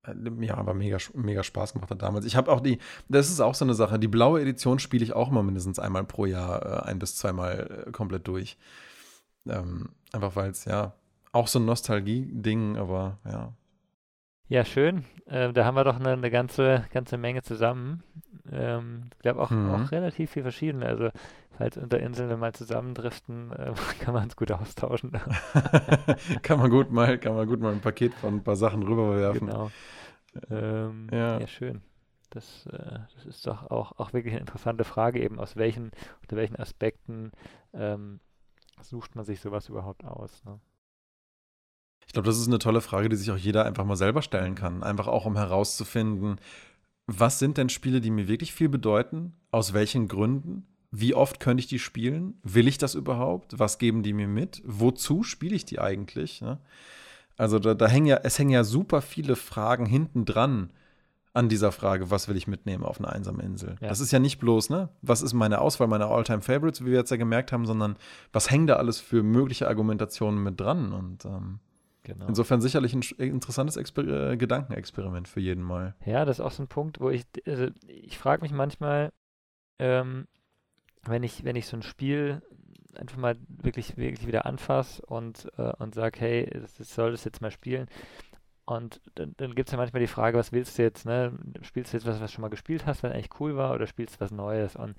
[0.05, 2.25] äh, mir aber mega, mega Spaß gemacht hat damals.
[2.25, 2.79] Ich habe auch die,
[3.09, 6.03] das ist auch so eine Sache, die blaue Edition spiele ich auch immer mindestens einmal
[6.03, 8.57] pro Jahr, äh, ein bis zweimal äh, komplett durch.
[9.47, 10.93] Ähm, einfach weil es ja
[11.31, 13.53] auch so ein Nostalgie-Ding, aber ja.
[14.49, 15.05] Ja, schön.
[15.27, 18.03] Äh, da haben wir doch eine, eine, ganze, ganze Menge zusammen.
[18.51, 19.69] Ähm, ich glaube auch, mhm.
[19.69, 20.85] auch relativ viel verschiedene.
[20.85, 21.09] Also,
[21.57, 25.11] falls unter Inseln mal zusammendriften, äh, kann man es gut austauschen.
[26.41, 29.47] kann man gut mal, kann man gut mal ein Paket von ein paar Sachen rüberwerfen.
[29.47, 29.71] Genau.
[30.49, 31.39] Ähm, ja.
[31.39, 31.47] ja.
[31.47, 31.81] schön.
[32.29, 36.37] Das, äh, das ist doch auch, auch wirklich eine interessante Frage, eben aus welchen, unter
[36.37, 37.31] welchen Aspekten
[37.73, 38.21] ähm,
[38.81, 40.43] sucht man sich sowas überhaupt aus.
[40.45, 40.59] Ne?
[42.07, 44.55] Ich glaube, das ist eine tolle Frage, die sich auch jeder einfach mal selber stellen
[44.55, 44.83] kann.
[44.83, 46.39] Einfach auch, um herauszufinden,
[47.07, 49.33] was sind denn Spiele, die mir wirklich viel bedeuten?
[49.51, 50.65] Aus welchen Gründen?
[50.91, 52.35] Wie oft könnte ich die spielen?
[52.43, 53.57] Will ich das überhaupt?
[53.57, 54.61] Was geben die mir mit?
[54.65, 56.41] Wozu spiele ich die eigentlich?
[56.41, 56.59] Ne?
[57.37, 60.71] Also da, da hängen ja, es hängen ja super viele Fragen hinten dran
[61.33, 63.77] an dieser Frage, was will ich mitnehmen auf eine einsame Insel.
[63.79, 63.87] Ja.
[63.87, 66.99] Das ist ja nicht bloß, ne, was ist meine Auswahl meiner Alltime favorites wie wir
[66.99, 67.95] jetzt ja gemerkt haben, sondern
[68.33, 71.59] was hängt da alles für mögliche Argumentationen mit dran und ähm,
[72.03, 72.25] Genau.
[72.27, 75.95] Insofern sicherlich ein interessantes Exper äh, Gedankenexperiment für jeden Mal.
[76.05, 79.11] Ja, das ist auch so ein Punkt, wo ich, also ich frage mich manchmal,
[79.77, 80.27] ähm,
[81.03, 82.41] wenn ich, wenn ich so ein Spiel
[82.95, 87.23] einfach mal wirklich, wirklich wieder anfasse und, äh, und sage, hey, das, das soll das
[87.23, 87.87] jetzt mal spielen.
[88.65, 91.37] Und dann, dann gibt es ja manchmal die Frage, was willst du jetzt, ne?
[91.61, 93.87] Spielst du jetzt was, was du schon mal gespielt hast, wenn eigentlich cool war, oder
[93.87, 94.75] spielst du was Neues?
[94.75, 94.95] Und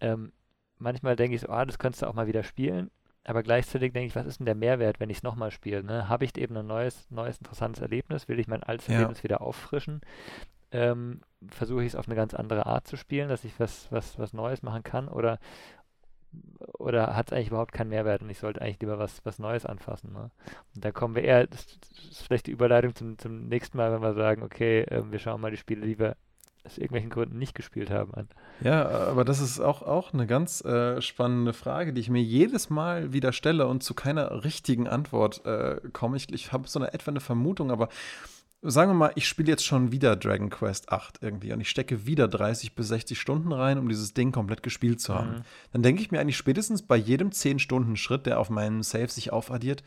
[0.00, 0.32] ähm,
[0.78, 2.90] manchmal denke ich so, ah, das könntest du auch mal wieder spielen.
[3.24, 5.84] Aber gleichzeitig denke ich, was ist denn der Mehrwert, wenn ich es nochmal spiele?
[5.84, 6.08] Ne?
[6.08, 8.28] Habe ich eben ein neues, neues, interessantes Erlebnis?
[8.28, 8.94] Will ich mein altes ja.
[8.94, 10.00] Erlebnis wieder auffrischen?
[10.72, 14.18] Ähm, Versuche ich es auf eine ganz andere Art zu spielen, dass ich was, was,
[14.18, 15.08] was Neues machen kann?
[15.08, 15.38] Oder,
[16.78, 19.66] oder hat es eigentlich überhaupt keinen Mehrwert und ich sollte eigentlich lieber was, was Neues
[19.66, 20.12] anfassen?
[20.12, 20.30] Ne?
[20.74, 21.66] Und da kommen wir eher, das,
[22.10, 25.40] ist vielleicht die Überleitung zum, zum nächsten Mal, wenn wir sagen, okay, äh, wir schauen
[25.40, 26.16] mal die Spiele, die wir
[26.64, 28.28] aus irgendwelchen Gründen nicht gespielt haben an.
[28.62, 32.70] Ja, aber das ist auch, auch eine ganz äh, spannende Frage, die ich mir jedes
[32.70, 36.16] Mal wieder stelle und zu keiner richtigen Antwort äh, komme.
[36.16, 37.88] Ich, ich habe so eine etwa eine Vermutung, aber
[38.62, 42.06] sagen wir mal, ich spiele jetzt schon wieder Dragon Quest 8 irgendwie und ich stecke
[42.06, 45.30] wieder 30 bis 60 Stunden rein, um dieses Ding komplett gespielt zu haben.
[45.30, 45.42] Mhm.
[45.72, 49.82] Dann denke ich mir eigentlich spätestens bei jedem 10-Stunden-Schritt, der auf meinem Save sich aufaddiert,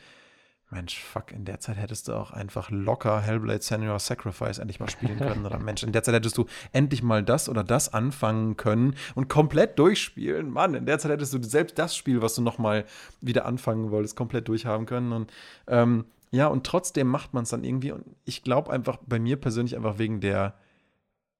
[0.73, 4.89] Mensch, fuck, in der Zeit hättest du auch einfach locker Hellblade Senior Sacrifice endlich mal
[4.89, 5.45] spielen können.
[5.45, 9.29] Oder Mensch, in der Zeit hättest du endlich mal das oder das anfangen können und
[9.29, 10.49] komplett durchspielen.
[10.49, 12.85] Mann, in der Zeit hättest du selbst das Spiel, was du noch mal
[13.21, 15.11] wieder anfangen wolltest, komplett durchhaben können.
[15.11, 15.31] Und
[15.67, 17.91] ähm, ja, und trotzdem macht man es dann irgendwie.
[17.91, 20.55] Und ich glaube einfach bei mir persönlich einfach wegen der,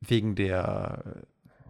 [0.01, 1.23] wegen der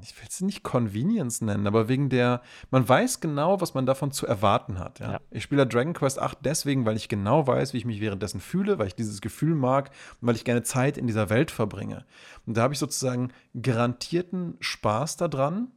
[0.04, 2.42] ich will es nicht Convenience nennen, aber wegen der,
[2.72, 5.00] man weiß genau, was man davon zu erwarten hat.
[5.00, 5.14] Ja?
[5.14, 5.20] Ja.
[5.32, 8.80] Ich spiele Dragon Quest 8 deswegen, weil ich genau weiß, wie ich mich währenddessen fühle,
[8.80, 9.92] weil ich dieses Gefühl mag
[10.22, 12.06] und weil ich gerne Zeit in dieser Welt verbringe.
[12.46, 15.72] Und da habe ich sozusagen garantierten Spaß daran,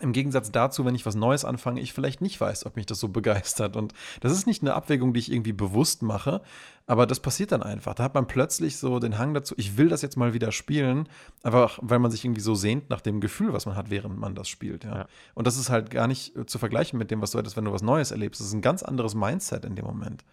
[0.00, 3.00] im Gegensatz dazu, wenn ich was Neues anfange, ich vielleicht nicht weiß, ob mich das
[3.00, 3.76] so begeistert.
[3.76, 6.42] Und das ist nicht eine Abwägung, die ich irgendwie bewusst mache,
[6.86, 7.94] aber das passiert dann einfach.
[7.94, 11.08] Da hat man plötzlich so den Hang dazu, ich will das jetzt mal wieder spielen,
[11.42, 14.34] einfach weil man sich irgendwie so sehnt nach dem Gefühl, was man hat, während man
[14.34, 14.84] das spielt.
[14.84, 14.96] Ja.
[14.96, 15.06] ja.
[15.34, 17.64] Und das ist halt gar nicht äh, zu vergleichen mit dem, was du hättest, wenn
[17.64, 18.40] du was Neues erlebst.
[18.40, 20.24] Das ist ein ganz anderes Mindset in dem Moment.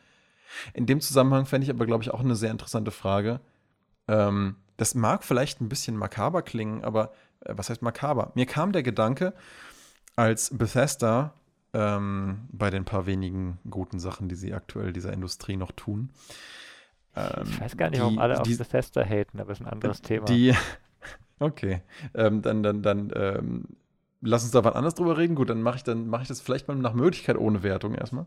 [0.73, 3.39] In dem Zusammenhang fände ich aber, glaube ich, auch eine sehr interessante Frage.
[4.07, 7.11] Ähm, das mag vielleicht ein bisschen makaber klingen, aber
[7.47, 8.31] was heißt makaber?
[8.35, 9.33] Mir kam der Gedanke,
[10.15, 11.33] als Bethesda
[11.73, 16.09] ähm, bei den paar wenigen guten Sachen, die sie aktuell dieser Industrie noch tun.
[17.15, 19.67] Ähm, ich weiß gar nicht, die, warum alle auf die, Bethesda haten, aber ist ein
[19.67, 20.25] anderes äh, Thema.
[20.25, 20.53] Die,
[21.39, 21.81] okay,
[22.13, 23.65] ähm, dann, dann, dann ähm,
[24.21, 25.35] lass uns da was anderes drüber reden.
[25.35, 28.25] Gut, dann mache ich, mach ich das vielleicht mal nach Möglichkeit ohne Wertung erstmal.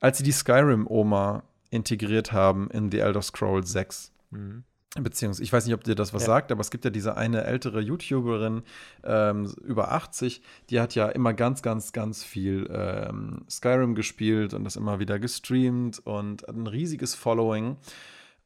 [0.00, 4.64] Als sie die Skyrim-Oma integriert haben in The Elder Scrolls 6, mhm.
[4.96, 6.26] Beziehungsweise, ich weiß nicht, ob dir das was ja.
[6.26, 8.62] sagt, aber es gibt ja diese eine ältere YouTuberin,
[9.02, 10.40] ähm, über 80,
[10.70, 15.18] die hat ja immer ganz, ganz, ganz viel ähm, Skyrim gespielt und das immer wieder
[15.18, 17.76] gestreamt und ein riesiges Following.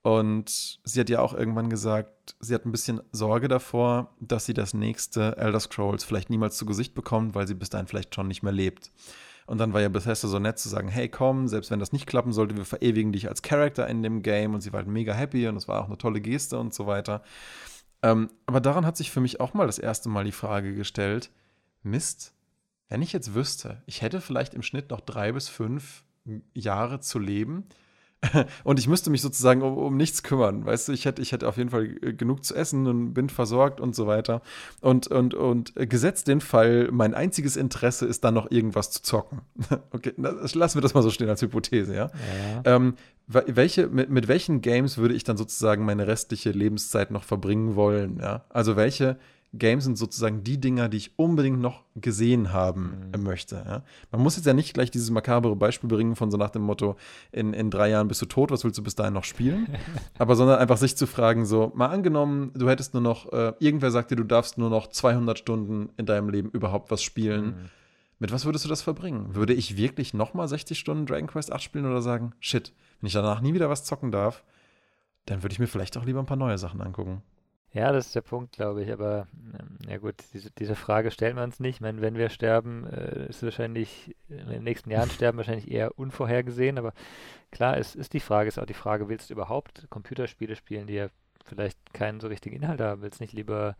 [0.00, 4.54] Und sie hat ja auch irgendwann gesagt, sie hat ein bisschen Sorge davor, dass sie
[4.54, 8.28] das nächste Elder Scrolls vielleicht niemals zu Gesicht bekommt, weil sie bis dahin vielleicht schon
[8.28, 8.90] nicht mehr lebt.
[9.48, 12.06] Und dann war ja Bethesda so nett zu sagen, hey komm, selbst wenn das nicht
[12.06, 14.52] klappen sollte, wir verewigen dich als Character in dem Game.
[14.52, 16.86] Und sie war halt mega happy und es war auch eine tolle Geste und so
[16.86, 17.22] weiter.
[18.02, 21.30] Ähm, aber daran hat sich für mich auch mal das erste Mal die Frage gestellt,
[21.82, 22.34] Mist,
[22.90, 26.04] wenn ich jetzt wüsste, ich hätte vielleicht im Schnitt noch drei bis fünf
[26.52, 27.64] Jahre zu leben,
[28.64, 30.64] und ich müsste mich sozusagen um, um, nichts kümmern.
[30.64, 33.28] Weißt du, ich hätte, ich hätte auf jeden Fall äh, genug zu essen und bin
[33.28, 34.42] versorgt und so weiter.
[34.80, 39.42] Und, und, und gesetzt den Fall, mein einziges Interesse ist dann noch irgendwas zu zocken.
[39.90, 42.10] okay, lassen wir das mal so stehen als Hypothese, ja.
[42.64, 42.76] ja.
[42.76, 42.94] Ähm,
[43.26, 48.18] welche, mit, mit welchen Games würde ich dann sozusagen meine restliche Lebenszeit noch verbringen wollen,
[48.20, 48.44] ja?
[48.48, 49.18] Also welche
[49.54, 53.22] Games sind sozusagen die Dinger, die ich unbedingt noch gesehen haben mhm.
[53.22, 53.56] möchte.
[53.66, 53.82] Ja?
[54.10, 56.96] Man muss jetzt ja nicht gleich dieses makabere Beispiel bringen von so nach dem Motto,
[57.32, 59.66] in, in drei Jahren bist du tot, was willst du bis dahin noch spielen?
[60.18, 63.90] Aber sondern einfach sich zu fragen, so mal angenommen, du hättest nur noch, äh, irgendwer
[63.90, 67.46] sagt dir, du darfst nur noch 200 Stunden in deinem Leben überhaupt was spielen.
[67.46, 67.70] Mhm.
[68.18, 69.34] Mit was würdest du das verbringen?
[69.34, 73.12] Würde ich wirklich nochmal 60 Stunden Dragon Quest 8 spielen oder sagen, shit, wenn ich
[73.12, 74.44] danach nie wieder was zocken darf,
[75.26, 77.22] dann würde ich mir vielleicht auch lieber ein paar neue Sachen angucken.
[77.72, 78.92] Ja, das ist der Punkt, glaube ich.
[78.92, 79.26] Aber
[79.58, 81.76] ähm, ja gut, diese, diese Frage stellen wir uns nicht.
[81.76, 85.98] Ich meine, wenn wir sterben, äh, ist wahrscheinlich in den nächsten Jahren sterben wahrscheinlich eher
[85.98, 86.78] unvorhergesehen.
[86.78, 86.92] Aber
[87.50, 90.94] klar, es ist die Frage, ist auch die Frage, willst du überhaupt Computerspiele spielen, die
[90.94, 91.08] ja
[91.44, 93.02] vielleicht keinen so richtigen Inhalt haben?
[93.02, 93.76] Willst du nicht lieber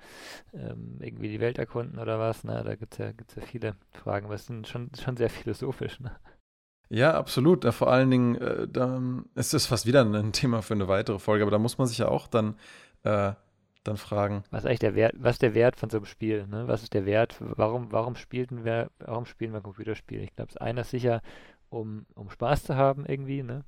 [0.53, 2.45] ähm, irgendwie die Welt erkunden oder was?
[2.45, 5.31] Na, da gibt es ja, gibt's ja viele Fragen, aber es sind schon, schon sehr
[5.31, 5.99] philosophisch.
[6.01, 6.13] Ne?
[6.91, 7.65] Ja, absolut.
[7.65, 9.01] Da vor allen Dingen, äh, da,
[9.35, 11.99] es ist fast wieder ein Thema für eine weitere Folge, aber da muss man sich
[11.99, 12.57] ja auch dann
[13.05, 13.33] äh,
[13.85, 14.45] dann fragen.
[14.51, 16.47] Was ist eigentlich der Wert, was der Wert von so einem Spiel?
[16.47, 16.69] Ne?
[16.69, 17.37] Was ist der Wert?
[17.41, 20.23] Warum, warum spielten wir, warum spielen wir Computerspiele?
[20.23, 21.23] Ich glaube, das eine ist sicher,
[21.71, 23.65] um, um Spaß zu haben irgendwie, ne?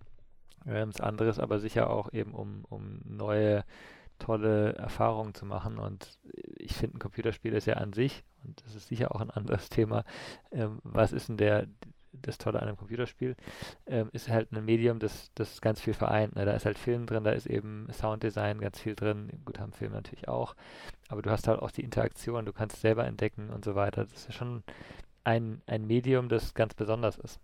[0.66, 3.64] Ähm, das andere ist aber sicher auch eben, um, um neue
[4.18, 5.78] tolle Erfahrungen zu machen.
[5.78, 6.18] Und
[6.58, 9.68] ich finde, ein Computerspiel ist ja an sich, und das ist sicher auch ein anderes
[9.70, 10.04] Thema,
[10.52, 11.66] ähm, was ist denn der,
[12.12, 13.36] das Tolle an einem Computerspiel,
[13.86, 16.36] ähm, ist halt ein Medium, das, das ganz viel vereint.
[16.36, 16.44] Ne?
[16.44, 19.30] Da ist halt Film drin, da ist eben Sounddesign ganz viel drin.
[19.44, 20.54] Gut, haben Filme natürlich auch.
[21.08, 24.04] Aber du hast halt auch die Interaktion, du kannst selber entdecken und so weiter.
[24.04, 24.62] Das ist ja schon
[25.24, 27.40] ein, ein Medium, das ganz besonders ist.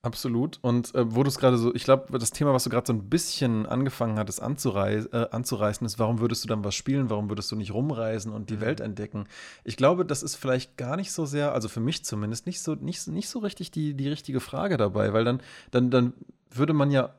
[0.00, 0.60] Absolut.
[0.62, 2.92] Und äh, wo du es gerade so, ich glaube, das Thema, was du gerade so
[2.92, 7.10] ein bisschen angefangen hattest anzureis äh, anzureißen, ist, warum würdest du dann was spielen?
[7.10, 8.60] Warum würdest du nicht rumreisen und die mhm.
[8.60, 9.26] Welt entdecken?
[9.64, 12.76] Ich glaube, das ist vielleicht gar nicht so sehr, also für mich zumindest, nicht so,
[12.76, 15.42] nicht, nicht so richtig die, die richtige Frage dabei, weil dann,
[15.72, 16.12] dann, dann
[16.50, 17.14] würde man ja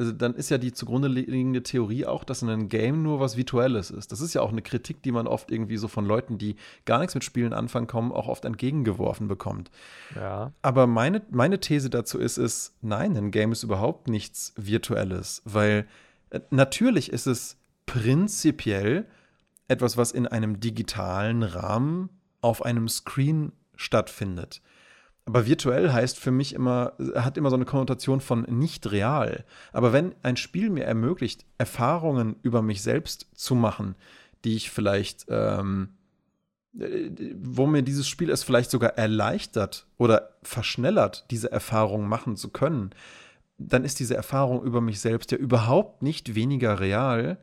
[0.00, 3.90] also dann ist ja die zugrunde liegende Theorie auch, dass ein Game nur was Virtuelles
[3.90, 4.12] ist.
[4.12, 6.56] Das ist ja auch eine Kritik, die man oft irgendwie so von Leuten, die
[6.86, 9.70] gar nichts mit Spielen anfangen kommen, auch oft entgegengeworfen bekommt.
[10.16, 10.54] Ja.
[10.62, 15.86] Aber meine, meine These dazu ist, ist, nein, ein Game ist überhaupt nichts Virtuelles, weil
[16.30, 19.04] äh, natürlich ist es prinzipiell
[19.68, 22.08] etwas, was in einem digitalen Rahmen
[22.40, 24.62] auf einem Screen stattfindet.
[25.30, 29.44] Aber virtuell heißt für mich immer, hat immer so eine Konnotation von nicht real.
[29.72, 33.94] Aber wenn ein Spiel mir ermöglicht, Erfahrungen über mich selbst zu machen,
[34.44, 35.90] die ich vielleicht, ähm,
[36.72, 42.90] wo mir dieses Spiel es vielleicht sogar erleichtert oder verschnellert, diese Erfahrung machen zu können,
[43.56, 47.38] dann ist diese Erfahrung über mich selbst ja überhaupt nicht weniger real,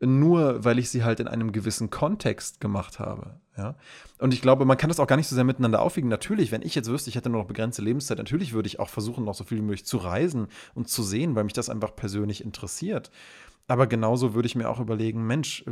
[0.00, 3.38] nur weil ich sie halt in einem gewissen Kontext gemacht habe.
[3.56, 3.74] Ja?
[4.18, 6.08] Und ich glaube, man kann das auch gar nicht so sehr miteinander aufwiegen.
[6.08, 8.88] Natürlich, wenn ich jetzt wüsste, ich hätte nur noch begrenzte Lebenszeit, natürlich würde ich auch
[8.88, 11.94] versuchen, noch so viel wie möglich zu reisen und zu sehen, weil mich das einfach
[11.94, 13.10] persönlich interessiert.
[13.66, 15.64] Aber genauso würde ich mir auch überlegen, Mensch,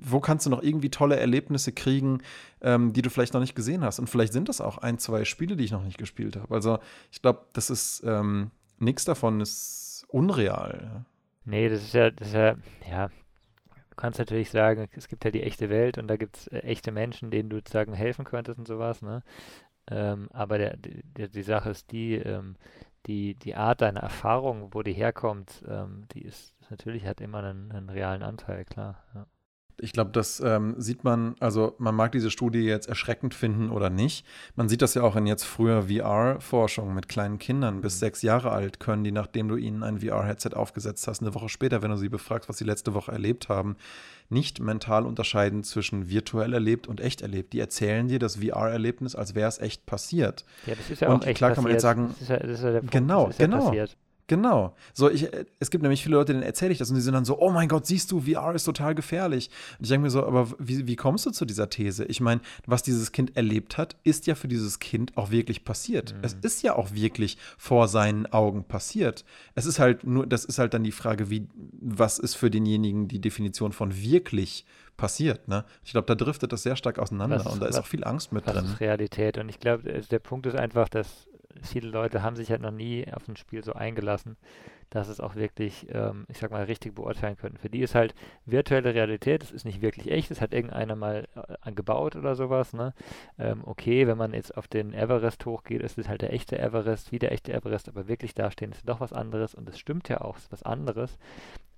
[0.00, 2.22] wo kannst du noch irgendwie tolle Erlebnisse kriegen,
[2.60, 3.98] ähm, die du vielleicht noch nicht gesehen hast?
[3.98, 6.54] Und vielleicht sind das auch ein, zwei Spiele, die ich noch nicht gespielt habe.
[6.54, 6.78] Also
[7.10, 11.04] ich glaube, das ist ähm, nichts davon ist unreal.
[11.44, 12.54] Nee, das ist ja, das ist ja,
[12.88, 13.10] ja,
[14.00, 16.92] kannst natürlich sagen, es gibt ja die echte Welt und da gibt es äh, echte
[16.92, 19.22] Menschen, denen du sozusagen helfen könntest und sowas, ne?
[19.90, 22.56] Ähm, aber der, der, die Sache ist die, ähm,
[23.06, 27.72] die, die Art deiner Erfahrung, wo die herkommt, ähm, die ist natürlich hat immer einen,
[27.72, 29.02] einen realen Anteil, klar.
[29.14, 29.26] Ja.
[29.82, 33.90] Ich glaube, das ähm, sieht man, also man mag diese Studie jetzt erschreckend finden oder
[33.90, 34.26] nicht.
[34.56, 37.80] Man sieht das ja auch in jetzt früher VR-Forschung mit kleinen Kindern.
[37.80, 37.98] Bis mhm.
[37.98, 41.82] sechs Jahre alt können die, nachdem du ihnen ein VR-Headset aufgesetzt hast, eine Woche später,
[41.82, 43.76] wenn du sie befragst, was sie letzte Woche erlebt haben,
[44.28, 47.52] nicht mental unterscheiden zwischen virtuell erlebt und echt erlebt.
[47.52, 50.44] Die erzählen dir das VR-Erlebnis, als wäre es echt passiert.
[50.66, 51.56] Ja, das ist ja und auch echt klar passiert.
[51.56, 52.92] kann man jetzt sagen, das ist ja, das ist ja der Punkt.
[52.92, 53.72] genau, genau.
[53.72, 53.86] Ja
[54.30, 54.76] Genau.
[54.94, 55.28] So, ich,
[55.58, 57.50] es gibt nämlich viele Leute, denen erzähle ich das und die sind dann so, oh
[57.50, 59.50] mein Gott, siehst du, VR ist total gefährlich.
[59.80, 62.04] Und ich denke mir so, aber wie, wie kommst du zu dieser These?
[62.04, 66.14] Ich meine, was dieses Kind erlebt hat, ist ja für dieses Kind auch wirklich passiert.
[66.14, 66.20] Mhm.
[66.22, 69.24] Es ist ja auch wirklich vor seinen Augen passiert.
[69.56, 71.48] Es ist halt nur, das ist halt dann die Frage, wie,
[71.80, 74.64] was ist für denjenigen die Definition von wirklich
[74.96, 75.48] passiert.
[75.48, 75.64] Ne?
[75.82, 78.30] Ich glaube, da driftet das sehr stark auseinander was, und da ist auch viel Angst
[78.30, 78.66] mit was drin.
[78.66, 79.38] Ist Realität.
[79.38, 81.26] Und ich glaube, der Punkt ist einfach, dass
[81.62, 84.36] viele Leute haben sich halt noch nie auf ein Spiel so eingelassen,
[84.90, 87.58] dass es auch wirklich, ähm, ich sag mal, richtig beurteilen könnten.
[87.58, 88.14] Für die ist halt
[88.44, 91.28] virtuelle Realität, es ist nicht wirklich echt, es hat irgendeiner mal
[91.64, 92.92] äh, gebaut oder sowas, ne?
[93.38, 97.12] Ähm, okay, wenn man jetzt auf den Everest hochgeht, ist es halt der echte Everest,
[97.12, 100.20] wie der echte Everest, aber wirklich dastehen ist doch was anderes und es stimmt ja
[100.20, 101.18] auch, es ist was anderes.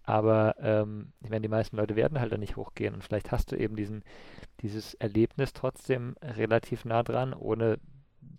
[0.05, 3.53] Aber ähm, ich meine, die meisten Leute werden halt da nicht hochgehen und vielleicht hast
[3.53, 4.03] du eben diesen,
[4.61, 7.79] dieses Erlebnis trotzdem relativ nah dran, ohne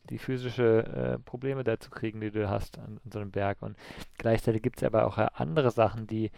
[0.10, 3.62] die physische äh, Probleme da zu kriegen, die du hast an, an so einem Berg.
[3.62, 3.78] Und
[4.18, 6.32] gleichzeitig gibt es aber auch äh, andere Sachen, die,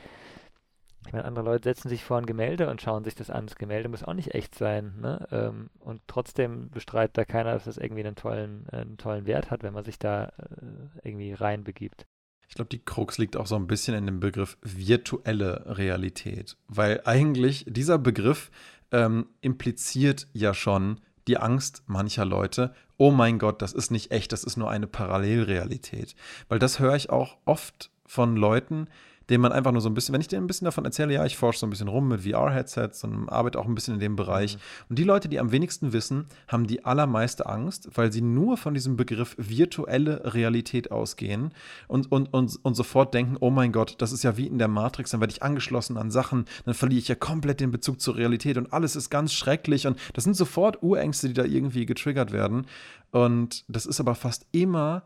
[1.06, 3.48] ich meine, andere Leute setzen sich vor ein Gemälde und schauen sich das an.
[3.48, 4.96] Das Gemälde muss auch nicht echt sein.
[5.02, 5.28] Ne?
[5.32, 9.52] Ähm, und trotzdem bestreitet da keiner, dass das irgendwie einen tollen, äh, einen tollen Wert
[9.52, 12.06] hat, wenn man sich da äh, irgendwie reinbegibt.
[12.48, 17.02] Ich glaube, die Krux liegt auch so ein bisschen in dem Begriff virtuelle Realität, weil
[17.04, 18.52] eigentlich dieser Begriff
[18.92, 24.32] ähm, impliziert ja schon die Angst mancher Leute, oh mein Gott, das ist nicht echt,
[24.32, 26.16] das ist nur eine Parallelrealität.
[26.50, 28.88] Weil das höre ich auch oft von Leuten,
[29.30, 31.26] den man einfach nur so ein bisschen, wenn ich dir ein bisschen davon erzähle, ja,
[31.26, 34.16] ich forsche so ein bisschen rum mit VR-Headsets und arbeite auch ein bisschen in dem
[34.16, 34.56] Bereich.
[34.56, 34.60] Mhm.
[34.90, 38.74] Und die Leute, die am wenigsten wissen, haben die allermeiste Angst, weil sie nur von
[38.74, 41.52] diesem Begriff virtuelle Realität ausgehen
[41.88, 44.68] und, und, und, und sofort denken, oh mein Gott, das ist ja wie in der
[44.68, 48.16] Matrix, dann werde ich angeschlossen an Sachen, dann verliere ich ja komplett den Bezug zur
[48.16, 49.88] Realität und alles ist ganz schrecklich.
[49.88, 52.66] Und das sind sofort Urängste, die da irgendwie getriggert werden.
[53.12, 55.04] Und das ist aber fast immer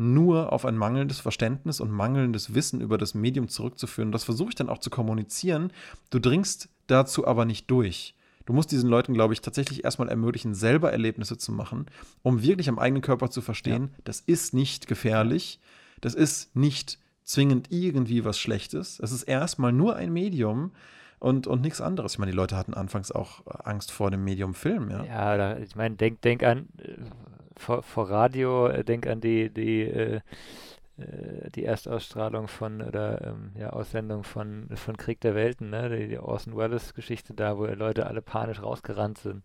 [0.00, 4.12] nur auf ein mangelndes Verständnis und mangelndes Wissen über das Medium zurückzuführen.
[4.12, 5.72] Das versuche ich dann auch zu kommunizieren.
[6.08, 8.14] Du dringst dazu aber nicht durch.
[8.46, 11.86] Du musst diesen Leuten, glaube ich, tatsächlich erstmal ermöglichen, selber Erlebnisse zu machen,
[12.22, 13.98] um wirklich am eigenen Körper zu verstehen, ja.
[14.04, 15.60] das ist nicht gefährlich,
[16.00, 18.98] das ist nicht zwingend irgendwie was Schlechtes.
[19.00, 20.72] Es ist erstmal nur ein Medium
[21.20, 22.14] und, und nichts anderes.
[22.14, 25.04] Ich meine, die Leute hatten anfangs auch Angst vor dem Medium Film, ja.
[25.04, 26.68] Ja, ich meine, denk, denk an,
[27.56, 30.20] vor, vor Radio, äh, denk an die, die, äh,
[30.96, 35.90] äh, die Erstausstrahlung von oder ähm, ja, Aussendung von, von Krieg der Welten, ne?
[35.90, 39.44] die, die Orson Welles-Geschichte da, wo Leute alle panisch rausgerannt sind.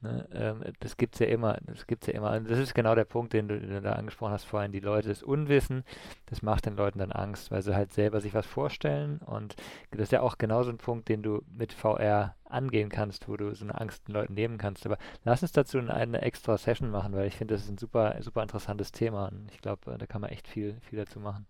[0.00, 2.30] Ne, ähm, das gibt es ja immer, das gibt's ja immer.
[2.32, 4.70] Und das ist genau der Punkt, den du, den du, da angesprochen hast vorhin.
[4.70, 5.82] Die Leute das Unwissen,
[6.26, 9.18] das macht den Leuten dann Angst, weil sie halt selber sich was vorstellen.
[9.18, 9.56] Und
[9.90, 13.52] das ist ja auch genauso ein Punkt, den du mit VR angehen kannst, wo du
[13.56, 14.86] so eine Angst den Leuten nehmen kannst.
[14.86, 18.16] Aber lass uns dazu eine extra Session machen, weil ich finde, das ist ein super,
[18.20, 19.26] super interessantes Thema.
[19.26, 21.46] Und ich glaube, da kann man echt viel, viel dazu machen.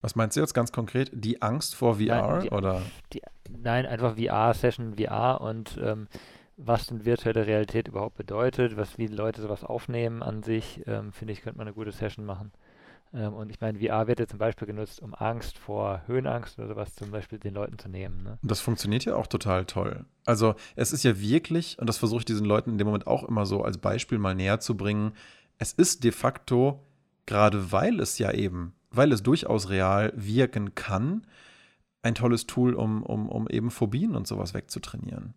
[0.00, 1.10] Was meinst du jetzt ganz konkret?
[1.12, 2.82] Die Angst vor VR nein, die, oder?
[3.12, 6.08] Die, nein, einfach VR-Session, VR und ähm,
[6.58, 11.32] was denn virtuelle Realität überhaupt bedeutet, was wie Leute sowas aufnehmen an sich, ähm, finde
[11.32, 12.52] ich, könnte man eine gute Session machen.
[13.14, 16.68] Ähm, und ich meine, VR wird ja zum Beispiel genutzt, um Angst vor Höhenangst oder
[16.68, 18.24] sowas zum Beispiel den Leuten zu nehmen.
[18.24, 18.38] Ne?
[18.42, 20.04] Und das funktioniert ja auch total toll.
[20.26, 23.22] Also es ist ja wirklich, und das versuche ich diesen Leuten in dem Moment auch
[23.22, 25.12] immer so als Beispiel mal näher zu bringen,
[25.58, 26.84] es ist de facto,
[27.26, 31.26] gerade weil es ja eben, weil es durchaus real wirken kann,
[32.02, 35.34] ein tolles Tool, um, um, um eben Phobien und sowas wegzutrainieren.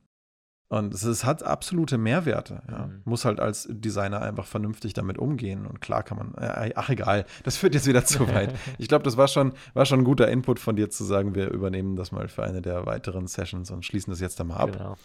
[0.72, 2.62] Und es, es, hat absolute Mehrwerte.
[2.72, 2.86] Ja.
[2.86, 3.02] Mhm.
[3.04, 5.66] Muss halt als Designer einfach vernünftig damit umgehen.
[5.66, 8.56] Und klar kann man, äh, ach egal, das führt jetzt wieder zu weit.
[8.78, 11.52] ich glaube, das war schon, war schon ein guter Input von dir zu sagen, wir
[11.52, 14.72] übernehmen das mal für eine der weiteren Sessions und schließen das jetzt da mal ab.
[14.72, 14.96] Genau.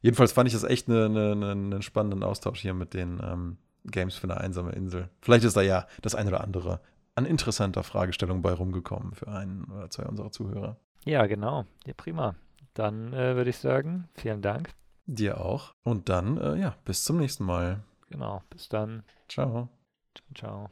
[0.00, 3.56] Jedenfalls fand ich das echt einen eine, eine, eine spannenden Austausch hier mit den ähm,
[3.84, 5.10] Games für eine einsame Insel.
[5.22, 6.80] Vielleicht ist da ja das eine oder andere
[7.16, 10.76] an interessanter Fragestellung bei rumgekommen für einen oder zwei unserer Zuhörer.
[11.04, 11.64] Ja, genau.
[11.84, 12.36] Ja, prima.
[12.74, 14.70] Dann äh, würde ich sagen, vielen Dank.
[15.06, 15.74] Dir auch.
[15.82, 17.82] Und dann, äh, ja, bis zum nächsten Mal.
[18.10, 19.02] Genau, bis dann.
[19.28, 19.68] Ciao.
[20.14, 20.70] Ciao, ciao.